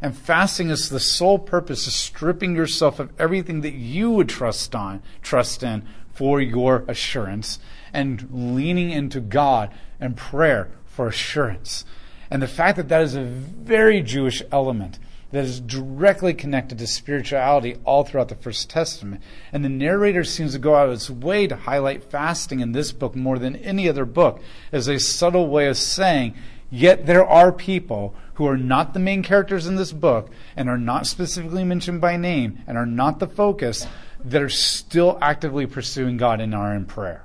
And 0.00 0.16
fasting 0.16 0.70
is 0.70 0.88
the 0.88 1.00
sole 1.00 1.38
purpose 1.38 1.86
of 1.86 1.92
stripping 1.92 2.54
yourself 2.54 3.00
of 3.00 3.12
everything 3.18 3.62
that 3.62 3.74
you 3.74 4.10
would 4.10 4.28
trust 4.28 4.74
on, 4.74 5.02
trust 5.22 5.62
in 5.62 5.86
for 6.12 6.40
your 6.40 6.84
assurance 6.88 7.58
and 7.92 8.28
leaning 8.30 8.90
into 8.90 9.20
God 9.20 9.72
and 10.00 10.16
prayer 10.16 10.70
for 10.86 11.08
assurance. 11.08 11.84
And 12.30 12.42
the 12.42 12.48
fact 12.48 12.76
that 12.76 12.88
that 12.88 13.02
is 13.02 13.14
a 13.14 13.24
very 13.24 14.02
Jewish 14.02 14.42
element 14.52 14.98
that 15.30 15.44
is 15.44 15.60
directly 15.60 16.32
connected 16.32 16.78
to 16.78 16.86
spirituality 16.86 17.76
all 17.84 18.04
throughout 18.04 18.28
the 18.28 18.34
First 18.34 18.70
Testament. 18.70 19.22
And 19.52 19.64
the 19.64 19.68
narrator 19.68 20.24
seems 20.24 20.52
to 20.52 20.58
go 20.58 20.74
out 20.74 20.88
of 20.88 20.94
its 20.94 21.10
way 21.10 21.46
to 21.46 21.56
highlight 21.56 22.04
fasting 22.04 22.60
in 22.60 22.72
this 22.72 22.92
book 22.92 23.14
more 23.14 23.38
than 23.38 23.56
any 23.56 23.88
other 23.88 24.06
book 24.06 24.40
as 24.72 24.88
a 24.88 24.98
subtle 24.98 25.48
way 25.48 25.66
of 25.66 25.76
saying, 25.76 26.34
yet 26.70 27.06
there 27.06 27.26
are 27.26 27.52
people 27.52 28.14
who 28.34 28.46
are 28.46 28.56
not 28.56 28.94
the 28.94 29.00
main 29.00 29.22
characters 29.22 29.66
in 29.66 29.76
this 29.76 29.92
book 29.92 30.30
and 30.56 30.68
are 30.68 30.78
not 30.78 31.06
specifically 31.06 31.64
mentioned 31.64 32.00
by 32.00 32.16
name 32.16 32.62
and 32.66 32.78
are 32.78 32.86
not 32.86 33.18
the 33.18 33.26
focus 33.26 33.86
that 34.24 34.42
are 34.42 34.48
still 34.48 35.18
actively 35.20 35.66
pursuing 35.66 36.16
God 36.16 36.40
and 36.40 36.54
are 36.54 36.74
in 36.74 36.84
prayer. 36.84 37.24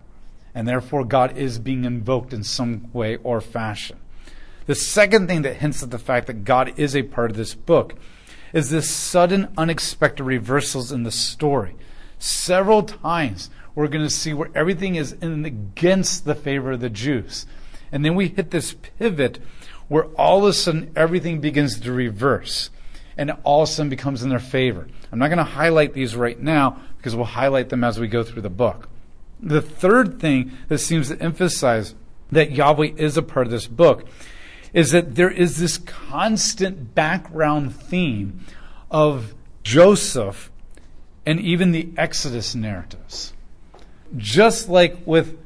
And 0.55 0.67
therefore, 0.67 1.03
God 1.03 1.37
is 1.37 1.59
being 1.59 1.85
invoked 1.85 2.33
in 2.33 2.43
some 2.43 2.91
way 2.93 3.17
or 3.17 3.41
fashion. 3.41 3.97
The 4.65 4.75
second 4.75 5.27
thing 5.27 5.41
that 5.41 5.57
hints 5.57 5.83
at 5.83 5.91
the 5.91 5.99
fact 5.99 6.27
that 6.27 6.45
God 6.45 6.79
is 6.79 6.95
a 6.95 7.03
part 7.03 7.31
of 7.31 7.37
this 7.37 7.53
book 7.53 7.95
is 8.53 8.69
this 8.69 8.89
sudden, 8.89 9.51
unexpected 9.57 10.23
reversals 10.23 10.91
in 10.91 11.03
the 11.03 11.11
story. 11.11 11.75
Several 12.19 12.83
times 12.83 13.49
we're 13.75 13.87
going 13.87 14.05
to 14.05 14.09
see 14.09 14.33
where 14.33 14.51
everything 14.53 14.95
is 14.95 15.13
in 15.13 15.43
against 15.43 16.25
the 16.25 16.35
favor 16.35 16.73
of 16.73 16.79
the 16.79 16.89
Jews. 16.89 17.45
And 17.93 18.03
then 18.03 18.15
we 18.15 18.27
hit 18.27 18.49
this 18.49 18.73
pivot 18.73 19.39
where 19.87 20.05
all 20.17 20.39
of 20.39 20.45
a 20.45 20.53
sudden 20.53 20.91
everything 20.95 21.39
begins 21.39 21.79
to 21.79 21.93
reverse 21.93 22.71
and 23.15 23.31
all 23.43 23.61
of 23.61 23.69
a 23.69 23.71
sudden 23.71 23.91
becomes 23.91 24.23
in 24.23 24.29
their 24.29 24.39
favor. 24.39 24.87
I'm 25.11 25.19
not 25.19 25.27
going 25.27 25.37
to 25.37 25.43
highlight 25.43 25.93
these 25.93 26.15
right 26.15 26.39
now 26.39 26.81
because 26.97 27.15
we'll 27.15 27.25
highlight 27.25 27.69
them 27.69 27.83
as 27.83 27.99
we 27.99 28.07
go 28.07 28.23
through 28.23 28.41
the 28.41 28.49
book. 28.49 28.89
The 29.39 29.61
third 29.61 30.19
thing 30.19 30.53
that 30.69 30.79
seems 30.79 31.09
to 31.09 31.21
emphasize 31.21 31.93
that 32.31 32.51
Yahweh 32.51 32.93
is 32.97 33.15
a 33.15 33.21
part 33.21 33.45
of 33.45 33.51
this 33.51 33.67
book 33.67 34.07
is 34.73 34.89
that 34.89 35.13
there 35.13 35.29
is 35.29 35.59
this 35.59 35.77
constant 35.77 36.95
background 36.95 37.75
theme 37.75 38.43
of 38.89 39.35
Joseph 39.61 40.49
and 41.27 41.39
even 41.39 41.71
the 41.71 41.89
Exodus 41.95 42.55
narratives. 42.55 43.33
Just 44.17 44.67
like 44.67 44.97
with 45.05 45.37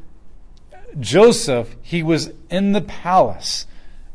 Joseph, 0.99 1.75
he 1.81 2.01
was 2.03 2.31
in 2.49 2.71
the 2.71 2.81
palace 2.81 3.67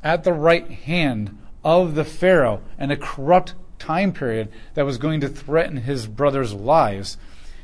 at 0.02 0.24
the 0.24 0.32
right 0.32 0.68
hand 0.68 1.38
of 1.64 1.94
the 1.94 2.04
Pharaoh 2.04 2.60
in 2.78 2.90
a 2.90 2.96
corrupt 2.96 3.54
time 3.78 4.12
period 4.12 4.48
that 4.74 4.84
was 4.84 4.98
going 4.98 5.20
to 5.20 5.28
threaten 5.28 5.78
his 5.78 6.06
brothers' 6.06 6.54
lives. 6.54 7.16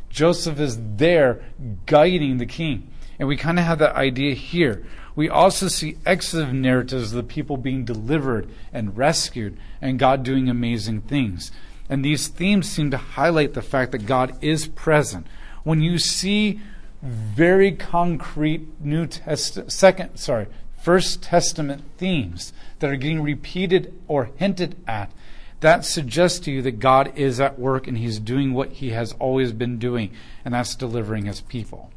Joseph 0.09 0.59
is 0.61 0.79
there 0.97 1.45
guiding 1.87 2.39
the 2.39 2.47
king. 2.47 2.91
And 3.19 3.27
we 3.27 3.37
kind 3.37 3.59
of 3.59 3.65
have 3.65 3.79
that 3.81 3.97
idea 3.97 4.35
here. 4.35 4.85
We 5.17 5.29
also 5.29 5.67
see 5.67 5.99
exodus 6.07 6.53
narratives 6.53 7.13
of 7.13 7.17
the 7.17 7.23
people 7.25 7.57
being 7.57 7.85
delivered 7.85 8.49
and 8.73 8.97
rescued 8.97 9.59
and 9.81 9.99
God 9.99 10.23
doing 10.23 10.49
amazing 10.49 11.03
things. 11.03 11.51
And 11.89 12.05
these 12.05 12.29
themes 12.29 12.69
seem 12.69 12.91
to 12.93 12.97
highlight 12.97 13.55
the 13.55 13.63
fact 13.63 13.93
that 13.93 14.07
God 14.07 14.37
is 14.41 14.69
present. 14.69 15.27
When 15.65 15.81
you 15.81 15.99
see 15.99 16.61
very 17.03 17.73
concrete 17.73 18.81
New 18.81 19.07
Testament, 19.07 19.73
second, 19.73 20.17
sorry, 20.17 20.47
First 20.81 21.23
Testament 21.23 21.83
themes 21.97 22.53
that 22.79 22.91
are 22.91 22.97
getting 22.97 23.23
repeated 23.23 23.95
or 24.07 24.31
hinted 24.37 24.77
at, 24.87 25.13
that 25.61 25.85
suggests 25.85 26.39
to 26.41 26.53
you 26.53 26.63
that 26.63 26.79
God 26.79 27.13
is 27.17 27.41
at 27.41 27.59
work 27.59 27.87
and 27.87 27.99
He's 27.99 28.19
doing 28.19 28.55
what 28.55 28.73
He 28.73 28.91
has 28.91 29.13
always 29.19 29.53
been 29.53 29.79
doing, 29.79 30.11
and 30.45 30.55
that's 30.55 30.75
delivering 30.75 31.27
His 31.27 31.41
people. 31.41 31.91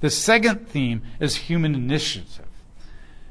The 0.00 0.10
second 0.10 0.68
theme 0.68 1.02
is 1.20 1.36
human 1.36 1.74
initiative. 1.74 2.46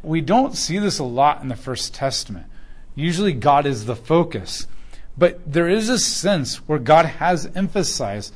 We 0.03 0.22
don't 0.22 0.55
see 0.55 0.78
this 0.78 0.99
a 0.99 1.03
lot 1.03 1.41
in 1.41 1.47
the 1.47 1.55
First 1.55 1.93
Testament. 1.93 2.47
Usually, 2.95 3.34
God 3.34 3.66
is 3.66 3.86
the 3.86 3.95
focus. 3.95 4.68
But 5.18 5.51
there 5.51 5.68
is 5.68 5.89
a 5.89 5.99
sense 5.99 6.68
where 6.68 6.80
God 6.80 7.05
has 7.05 7.49
emphasized 7.55 8.34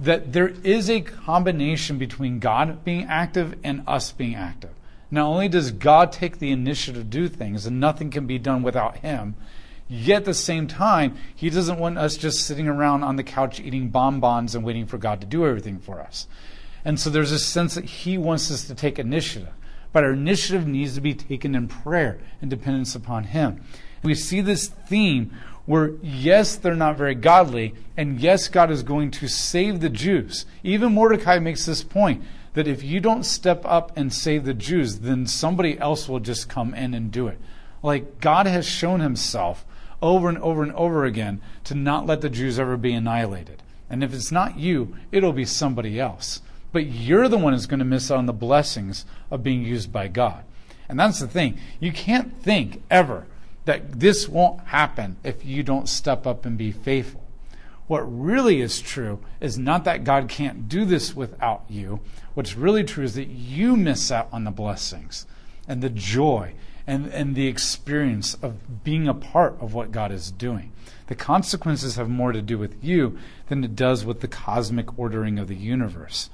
that 0.00 0.32
there 0.32 0.48
is 0.64 0.90
a 0.90 1.00
combination 1.00 1.98
between 1.98 2.40
God 2.40 2.84
being 2.84 3.04
active 3.04 3.56
and 3.62 3.82
us 3.86 4.12
being 4.12 4.34
active. 4.34 4.70
Not 5.10 5.26
only 5.26 5.48
does 5.48 5.70
God 5.70 6.10
take 6.10 6.38
the 6.38 6.50
initiative 6.50 7.02
to 7.02 7.08
do 7.08 7.28
things, 7.28 7.66
and 7.66 7.78
nothing 7.78 8.10
can 8.10 8.26
be 8.26 8.38
done 8.38 8.62
without 8.62 8.98
Him, 8.98 9.36
yet 9.88 10.18
at 10.18 10.24
the 10.24 10.34
same 10.34 10.66
time, 10.66 11.16
He 11.34 11.50
doesn't 11.50 11.78
want 11.78 11.98
us 11.98 12.16
just 12.16 12.44
sitting 12.44 12.66
around 12.66 13.04
on 13.04 13.16
the 13.16 13.22
couch 13.22 13.60
eating 13.60 13.90
bonbons 13.90 14.54
and 14.54 14.64
waiting 14.64 14.86
for 14.86 14.98
God 14.98 15.20
to 15.20 15.26
do 15.26 15.46
everything 15.46 15.78
for 15.78 16.00
us. 16.00 16.26
And 16.84 16.98
so 16.98 17.10
there's 17.10 17.32
a 17.32 17.38
sense 17.38 17.76
that 17.76 17.84
He 17.84 18.18
wants 18.18 18.50
us 18.50 18.66
to 18.66 18.74
take 18.74 18.98
initiative. 18.98 19.52
But 19.94 20.02
our 20.02 20.12
initiative 20.12 20.66
needs 20.66 20.96
to 20.96 21.00
be 21.00 21.14
taken 21.14 21.54
in 21.54 21.68
prayer 21.68 22.18
and 22.42 22.50
dependence 22.50 22.96
upon 22.96 23.24
Him. 23.24 23.62
We 24.02 24.16
see 24.16 24.40
this 24.40 24.66
theme 24.66 25.32
where, 25.66 25.92
yes, 26.02 26.56
they're 26.56 26.74
not 26.74 26.96
very 26.96 27.14
godly, 27.14 27.74
and 27.96 28.20
yes, 28.20 28.48
God 28.48 28.72
is 28.72 28.82
going 28.82 29.12
to 29.12 29.28
save 29.28 29.78
the 29.78 29.88
Jews. 29.88 30.46
Even 30.64 30.92
Mordecai 30.92 31.38
makes 31.38 31.64
this 31.64 31.84
point 31.84 32.24
that 32.54 32.66
if 32.66 32.82
you 32.82 32.98
don't 32.98 33.22
step 33.22 33.62
up 33.64 33.96
and 33.96 34.12
save 34.12 34.44
the 34.44 34.52
Jews, 34.52 34.98
then 34.98 35.28
somebody 35.28 35.78
else 35.78 36.08
will 36.08 36.18
just 36.18 36.48
come 36.48 36.74
in 36.74 36.92
and 36.92 37.12
do 37.12 37.28
it. 37.28 37.38
Like 37.80 38.20
God 38.20 38.46
has 38.46 38.66
shown 38.66 38.98
himself 38.98 39.64
over 40.02 40.28
and 40.28 40.38
over 40.38 40.64
and 40.64 40.72
over 40.72 41.04
again 41.04 41.40
to 41.64 41.76
not 41.76 42.04
let 42.04 42.20
the 42.20 42.28
Jews 42.28 42.58
ever 42.58 42.76
be 42.76 42.92
annihilated. 42.92 43.62
And 43.88 44.02
if 44.02 44.12
it's 44.12 44.32
not 44.32 44.58
you, 44.58 44.96
it'll 45.12 45.32
be 45.32 45.44
somebody 45.44 46.00
else. 46.00 46.42
But 46.74 46.86
you're 46.86 47.28
the 47.28 47.38
one 47.38 47.52
who's 47.52 47.66
going 47.66 47.78
to 47.78 47.84
miss 47.84 48.10
out 48.10 48.18
on 48.18 48.26
the 48.26 48.32
blessings 48.32 49.06
of 49.30 49.44
being 49.44 49.62
used 49.62 49.92
by 49.92 50.08
God. 50.08 50.42
And 50.88 50.98
that's 50.98 51.20
the 51.20 51.28
thing. 51.28 51.56
You 51.78 51.92
can't 51.92 52.42
think 52.42 52.82
ever 52.90 53.28
that 53.64 54.00
this 54.00 54.28
won't 54.28 54.58
happen 54.66 55.16
if 55.22 55.44
you 55.44 55.62
don't 55.62 55.88
step 55.88 56.26
up 56.26 56.44
and 56.44 56.58
be 56.58 56.72
faithful. 56.72 57.22
What 57.86 58.00
really 58.00 58.60
is 58.60 58.80
true 58.80 59.20
is 59.40 59.56
not 59.56 59.84
that 59.84 60.02
God 60.02 60.28
can't 60.28 60.68
do 60.68 60.84
this 60.84 61.14
without 61.14 61.62
you. 61.68 62.00
What's 62.34 62.56
really 62.56 62.82
true 62.82 63.04
is 63.04 63.14
that 63.14 63.28
you 63.28 63.76
miss 63.76 64.10
out 64.10 64.28
on 64.32 64.42
the 64.42 64.50
blessings 64.50 65.26
and 65.68 65.80
the 65.80 65.90
joy 65.90 66.54
and, 66.88 67.06
and 67.06 67.36
the 67.36 67.46
experience 67.46 68.34
of 68.42 68.82
being 68.82 69.06
a 69.06 69.14
part 69.14 69.56
of 69.60 69.74
what 69.74 69.92
God 69.92 70.10
is 70.10 70.32
doing. 70.32 70.72
The 71.06 71.14
consequences 71.14 71.94
have 71.94 72.08
more 72.08 72.32
to 72.32 72.42
do 72.42 72.58
with 72.58 72.82
you 72.82 73.16
than 73.46 73.62
it 73.62 73.76
does 73.76 74.04
with 74.04 74.22
the 74.22 74.28
cosmic 74.28 74.98
ordering 74.98 75.38
of 75.38 75.46
the 75.46 75.54
universe. 75.54 76.30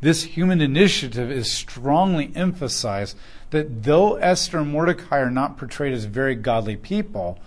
This 0.00 0.22
human 0.22 0.60
initiative 0.60 1.30
is 1.30 1.50
strongly 1.50 2.30
emphasized 2.34 3.16
that 3.50 3.82
though 3.82 4.16
Esther 4.16 4.58
and 4.58 4.70
Mordecai 4.70 5.18
are 5.18 5.30
not 5.30 5.56
portrayed 5.56 5.92
as 5.92 6.04
very 6.04 6.34
godly 6.34 6.76
people, 6.76 7.38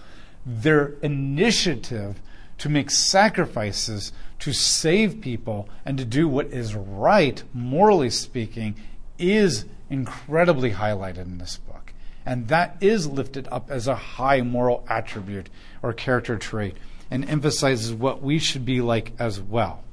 their 0.46 0.96
initiative 1.02 2.20
to 2.58 2.70
make 2.70 2.92
sacrifices 2.92 4.12
to 4.40 4.54
save 4.54 5.22
people 5.22 5.70
and 5.86 5.98
to 5.98 6.06
do 6.06 6.28
what 6.28 6.48
is 6.48 6.76
right, 6.76 7.42
morally 7.54 8.10
speaking, 8.10 8.76
is 9.18 9.66
incredibly 9.90 10.72
highlighted 10.72 11.20
in 11.20 11.38
this 11.38 11.58
book. 11.58 11.94
And 12.26 12.48
that 12.50 12.78
is 12.82 13.08
lifted 13.08 13.48
up 13.52 13.72
as 13.72 13.88
a 13.88 13.96
high 13.96 14.42
moral 14.42 14.86
attribute 14.90 15.50
or 15.82 15.94
character 15.94 16.38
trait 16.38 16.76
and 17.10 17.28
emphasizes 17.28 17.94
what 17.94 18.22
we 18.22 18.40
should 18.40 18.66
be 18.66 18.82
like 18.82 19.14
as 19.20 19.40
well. 19.40 19.84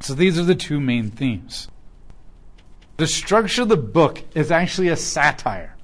So 0.00 0.14
these 0.14 0.38
are 0.38 0.44
the 0.44 0.54
two 0.54 0.80
main 0.80 1.10
themes. 1.10 1.68
The 2.96 3.06
structure 3.06 3.62
of 3.62 3.68
the 3.68 3.76
book 3.76 4.22
is 4.34 4.50
actually 4.50 4.88
a 4.88 4.96
satire. 4.96 5.76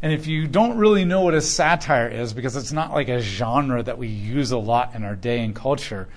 And 0.00 0.12
if 0.12 0.26
you 0.26 0.46
don't 0.46 0.78
really 0.78 1.04
know 1.04 1.22
what 1.22 1.34
a 1.34 1.40
satire 1.40 2.08
is, 2.08 2.32
because 2.32 2.56
it's 2.56 2.72
not 2.72 2.92
like 2.92 3.08
a 3.08 3.20
genre 3.20 3.82
that 3.82 3.98
we 3.98 4.08
use 4.08 4.52
a 4.52 4.58
lot 4.58 4.94
in 4.94 5.04
our 5.04 5.16
day 5.16 5.40
and 5.40 5.54
culture, 5.54 6.08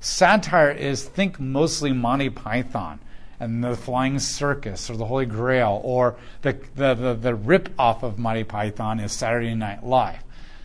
satire 0.00 0.70
is 0.70 1.04
think 1.04 1.40
mostly 1.40 1.92
Monty 1.92 2.30
Python 2.30 3.00
and 3.40 3.62
the 3.62 3.74
Flying 3.74 4.20
Circus 4.20 4.88
or 4.88 4.96
the 4.96 5.06
Holy 5.06 5.26
Grail, 5.26 5.80
or 5.82 6.16
the, 6.42 6.56
the, 6.76 6.94
the, 6.94 7.14
the 7.14 7.34
rip 7.34 7.68
off 7.78 8.04
of 8.04 8.18
Monty 8.18 8.44
Python 8.44 9.00
is 9.00 9.12
Saturday 9.12 9.54
Night 9.54 9.84
Live. 9.84 10.22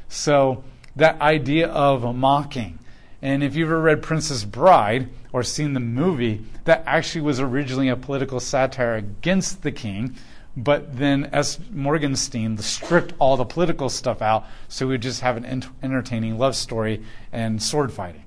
So 0.08 0.64
that 0.96 1.20
idea 1.22 1.68
of 1.68 2.16
mocking. 2.16 2.80
And 3.22 3.44
if 3.44 3.56
you've 3.56 3.70
ever 3.70 3.82
read 3.82 4.02
Princess 4.02 4.46
Bride 4.46 5.10
or 5.34 5.44
seen 5.44 5.74
the 5.74 5.80
movie, 5.80 6.46
that 6.64 6.84
actually 6.86 7.22
was 7.22 7.40
originally 7.40 7.90
a 7.90 7.96
political 7.96 8.40
satire 8.40 8.96
against 8.96 9.64
the 9.64 9.72
king 9.72 10.16
but 10.64 10.98
then 10.98 11.30
S. 11.32 11.60
Morgenstern 11.72 12.58
stripped 12.58 13.14
all 13.20 13.38
the 13.38 13.46
political 13.46 13.90
stuff 13.90 14.22
out, 14.22 14.46
so 14.68 14.88
we 14.88 14.98
just 14.98 15.22
have 15.22 15.38
an 15.38 15.64
entertaining 15.82 16.38
love 16.38 16.56
story 16.56 17.04
and 17.32 17.62
sword 17.62 17.94
fighting. 17.94 18.24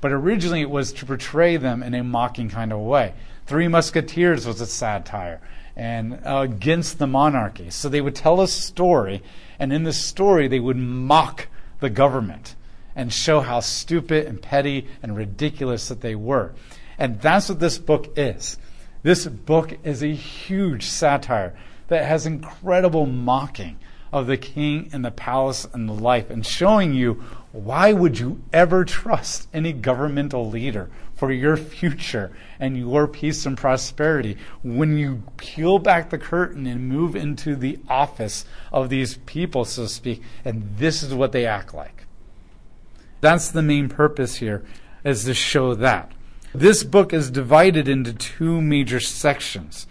But 0.00 0.12
originally 0.12 0.60
it 0.60 0.70
was 0.70 0.92
to 0.94 1.06
portray 1.06 1.56
them 1.56 1.82
in 1.82 1.94
a 1.94 2.04
mocking 2.04 2.48
kind 2.48 2.72
of 2.72 2.80
way. 2.80 3.14
Three 3.46 3.68
Musketeers 3.68 4.46
was 4.46 4.60
a 4.60 4.66
satire 4.66 5.40
and 5.76 6.20
uh, 6.24 6.38
against 6.38 6.98
the 6.98 7.06
monarchy. 7.06 7.70
So 7.70 7.88
they 7.88 8.00
would 8.00 8.14
tell 8.14 8.40
a 8.40 8.48
story, 8.48 9.22
and 9.58 9.72
in 9.72 9.82
the 9.82 9.92
story 9.92 10.48
they 10.48 10.60
would 10.60 10.76
mock 10.76 11.48
the 11.80 11.90
government 11.90 12.54
and 12.96 13.12
show 13.12 13.40
how 13.40 13.60
stupid 13.60 14.26
and 14.26 14.40
petty 14.40 14.86
and 15.02 15.16
ridiculous 15.16 15.88
that 15.88 16.00
they 16.00 16.14
were. 16.14 16.52
And 16.98 17.20
that's 17.20 17.48
what 17.48 17.60
this 17.60 17.78
book 17.78 18.16
is. 18.16 18.58
This 19.02 19.26
book 19.26 19.76
is 19.84 20.02
a 20.02 20.14
huge 20.14 20.86
satire 20.86 21.54
that 21.88 22.04
has 22.04 22.26
incredible 22.26 23.06
mocking 23.06 23.78
of 24.14 24.28
the 24.28 24.36
king 24.36 24.88
and 24.92 25.04
the 25.04 25.10
palace 25.10 25.66
and 25.72 25.88
the 25.88 25.92
life 25.92 26.30
and 26.30 26.46
showing 26.46 26.94
you 26.94 27.14
why 27.50 27.92
would 27.92 28.16
you 28.16 28.40
ever 28.52 28.84
trust 28.84 29.48
any 29.52 29.72
governmental 29.72 30.48
leader 30.48 30.88
for 31.14 31.32
your 31.32 31.56
future 31.56 32.30
and 32.60 32.76
your 32.76 33.08
peace 33.08 33.44
and 33.44 33.58
prosperity 33.58 34.36
when 34.62 34.96
you 34.96 35.20
peel 35.36 35.80
back 35.80 36.10
the 36.10 36.18
curtain 36.18 36.64
and 36.66 36.88
move 36.88 37.16
into 37.16 37.56
the 37.56 37.76
office 37.88 38.44
of 38.72 38.88
these 38.88 39.16
people 39.26 39.64
so 39.64 39.82
to 39.82 39.88
speak 39.88 40.22
and 40.44 40.76
this 40.78 41.02
is 41.02 41.12
what 41.12 41.32
they 41.32 41.44
act 41.44 41.74
like 41.74 42.03
that's 43.24 43.50
the 43.50 43.62
main 43.62 43.88
purpose 43.88 44.36
here 44.36 44.64
is 45.02 45.24
to 45.24 45.34
show 45.34 45.74
that 45.74 46.12
this 46.54 46.84
book 46.84 47.12
is 47.12 47.30
divided 47.30 47.88
into 47.88 48.12
two 48.12 48.60
major 48.60 49.00
sections 49.00 49.86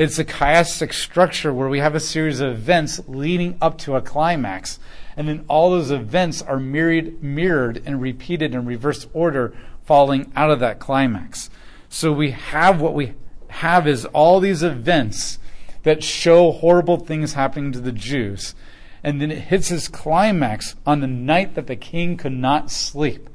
it's 0.00 0.18
a 0.18 0.24
chiastic 0.24 0.94
structure 0.94 1.52
where 1.52 1.68
we 1.68 1.80
have 1.80 1.94
a 1.94 2.00
series 2.00 2.40
of 2.40 2.52
events 2.52 3.02
leading 3.06 3.58
up 3.60 3.76
to 3.78 3.96
a 3.96 4.00
climax, 4.00 4.78
and 5.14 5.28
then 5.28 5.44
all 5.46 5.70
those 5.70 5.90
events 5.90 6.40
are 6.40 6.58
mirrored, 6.58 7.22
mirrored 7.22 7.82
and 7.84 8.00
repeated 8.00 8.54
in 8.54 8.64
reverse 8.64 9.06
order 9.12 9.52
falling 9.84 10.32
out 10.34 10.50
of 10.50 10.58
that 10.60 10.78
climax. 10.78 11.50
So 11.90 12.12
we 12.12 12.30
have 12.30 12.80
what 12.80 12.94
we 12.94 13.12
have 13.48 13.86
is 13.86 14.06
all 14.06 14.40
these 14.40 14.62
events 14.62 15.38
that 15.82 16.02
show 16.02 16.52
horrible 16.52 16.96
things 16.96 17.34
happening 17.34 17.70
to 17.72 17.80
the 17.80 17.92
Jews. 17.92 18.54
And 19.02 19.20
then 19.20 19.30
it 19.30 19.38
hits 19.38 19.70
its 19.70 19.88
climax 19.88 20.76
on 20.86 21.00
the 21.00 21.06
night 21.06 21.54
that 21.54 21.66
the 21.66 21.76
king 21.76 22.16
could 22.16 22.32
not 22.32 22.70
sleep. 22.70 23.28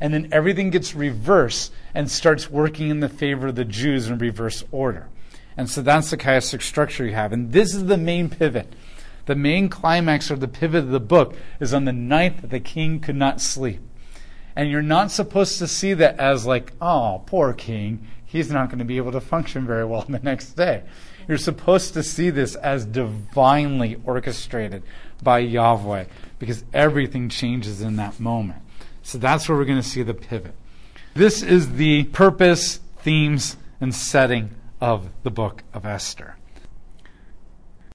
And 0.00 0.12
then 0.12 0.28
everything 0.30 0.70
gets 0.70 0.94
reversed 0.94 1.72
and 1.94 2.10
starts 2.10 2.50
working 2.50 2.90
in 2.90 3.00
the 3.00 3.08
favor 3.08 3.48
of 3.48 3.54
the 3.54 3.64
Jews 3.64 4.08
in 4.08 4.18
reverse 4.18 4.62
order. 4.70 5.08
And 5.56 5.70
so 5.70 5.80
that's 5.80 6.10
the 6.10 6.18
chiastic 6.18 6.62
structure 6.62 7.06
you 7.06 7.14
have. 7.14 7.32
And 7.32 7.52
this 7.52 7.74
is 7.74 7.86
the 7.86 7.96
main 7.96 8.28
pivot. 8.28 8.74
The 9.24 9.34
main 9.34 9.68
climax 9.68 10.30
or 10.30 10.36
the 10.36 10.48
pivot 10.48 10.84
of 10.84 10.90
the 10.90 11.00
book 11.00 11.34
is 11.60 11.72
on 11.72 11.84
the 11.84 11.92
night 11.92 12.42
that 12.42 12.50
the 12.50 12.60
king 12.60 13.00
could 13.00 13.16
not 13.16 13.40
sleep. 13.40 13.80
And 14.54 14.70
you're 14.70 14.82
not 14.82 15.10
supposed 15.10 15.58
to 15.58 15.66
see 15.66 15.94
that 15.94 16.18
as 16.18 16.46
like, 16.46 16.72
oh, 16.80 17.22
poor 17.26 17.52
king. 17.52 18.06
He's 18.24 18.50
not 18.50 18.68
going 18.68 18.78
to 18.78 18.84
be 18.84 18.96
able 18.98 19.12
to 19.12 19.20
function 19.20 19.66
very 19.66 19.84
well 19.84 20.02
the 20.08 20.18
next 20.18 20.52
day. 20.52 20.82
You're 21.26 21.38
supposed 21.38 21.94
to 21.94 22.02
see 22.02 22.30
this 22.30 22.54
as 22.54 22.84
divinely 22.84 24.00
orchestrated 24.04 24.82
by 25.22 25.38
Yahweh 25.40 26.04
because 26.38 26.64
everything 26.72 27.28
changes 27.28 27.80
in 27.80 27.96
that 27.96 28.20
moment. 28.20 28.62
So 29.02 29.18
that's 29.18 29.48
where 29.48 29.56
we're 29.56 29.64
going 29.64 29.80
to 29.80 29.88
see 29.88 30.02
the 30.02 30.14
pivot. 30.14 30.54
This 31.14 31.42
is 31.42 31.74
the 31.74 32.04
purpose, 32.04 32.80
themes, 32.98 33.56
and 33.80 33.94
setting 33.94 34.50
of 34.80 35.08
the 35.22 35.30
book 35.30 35.62
of 35.72 35.86
Esther. 35.86 36.36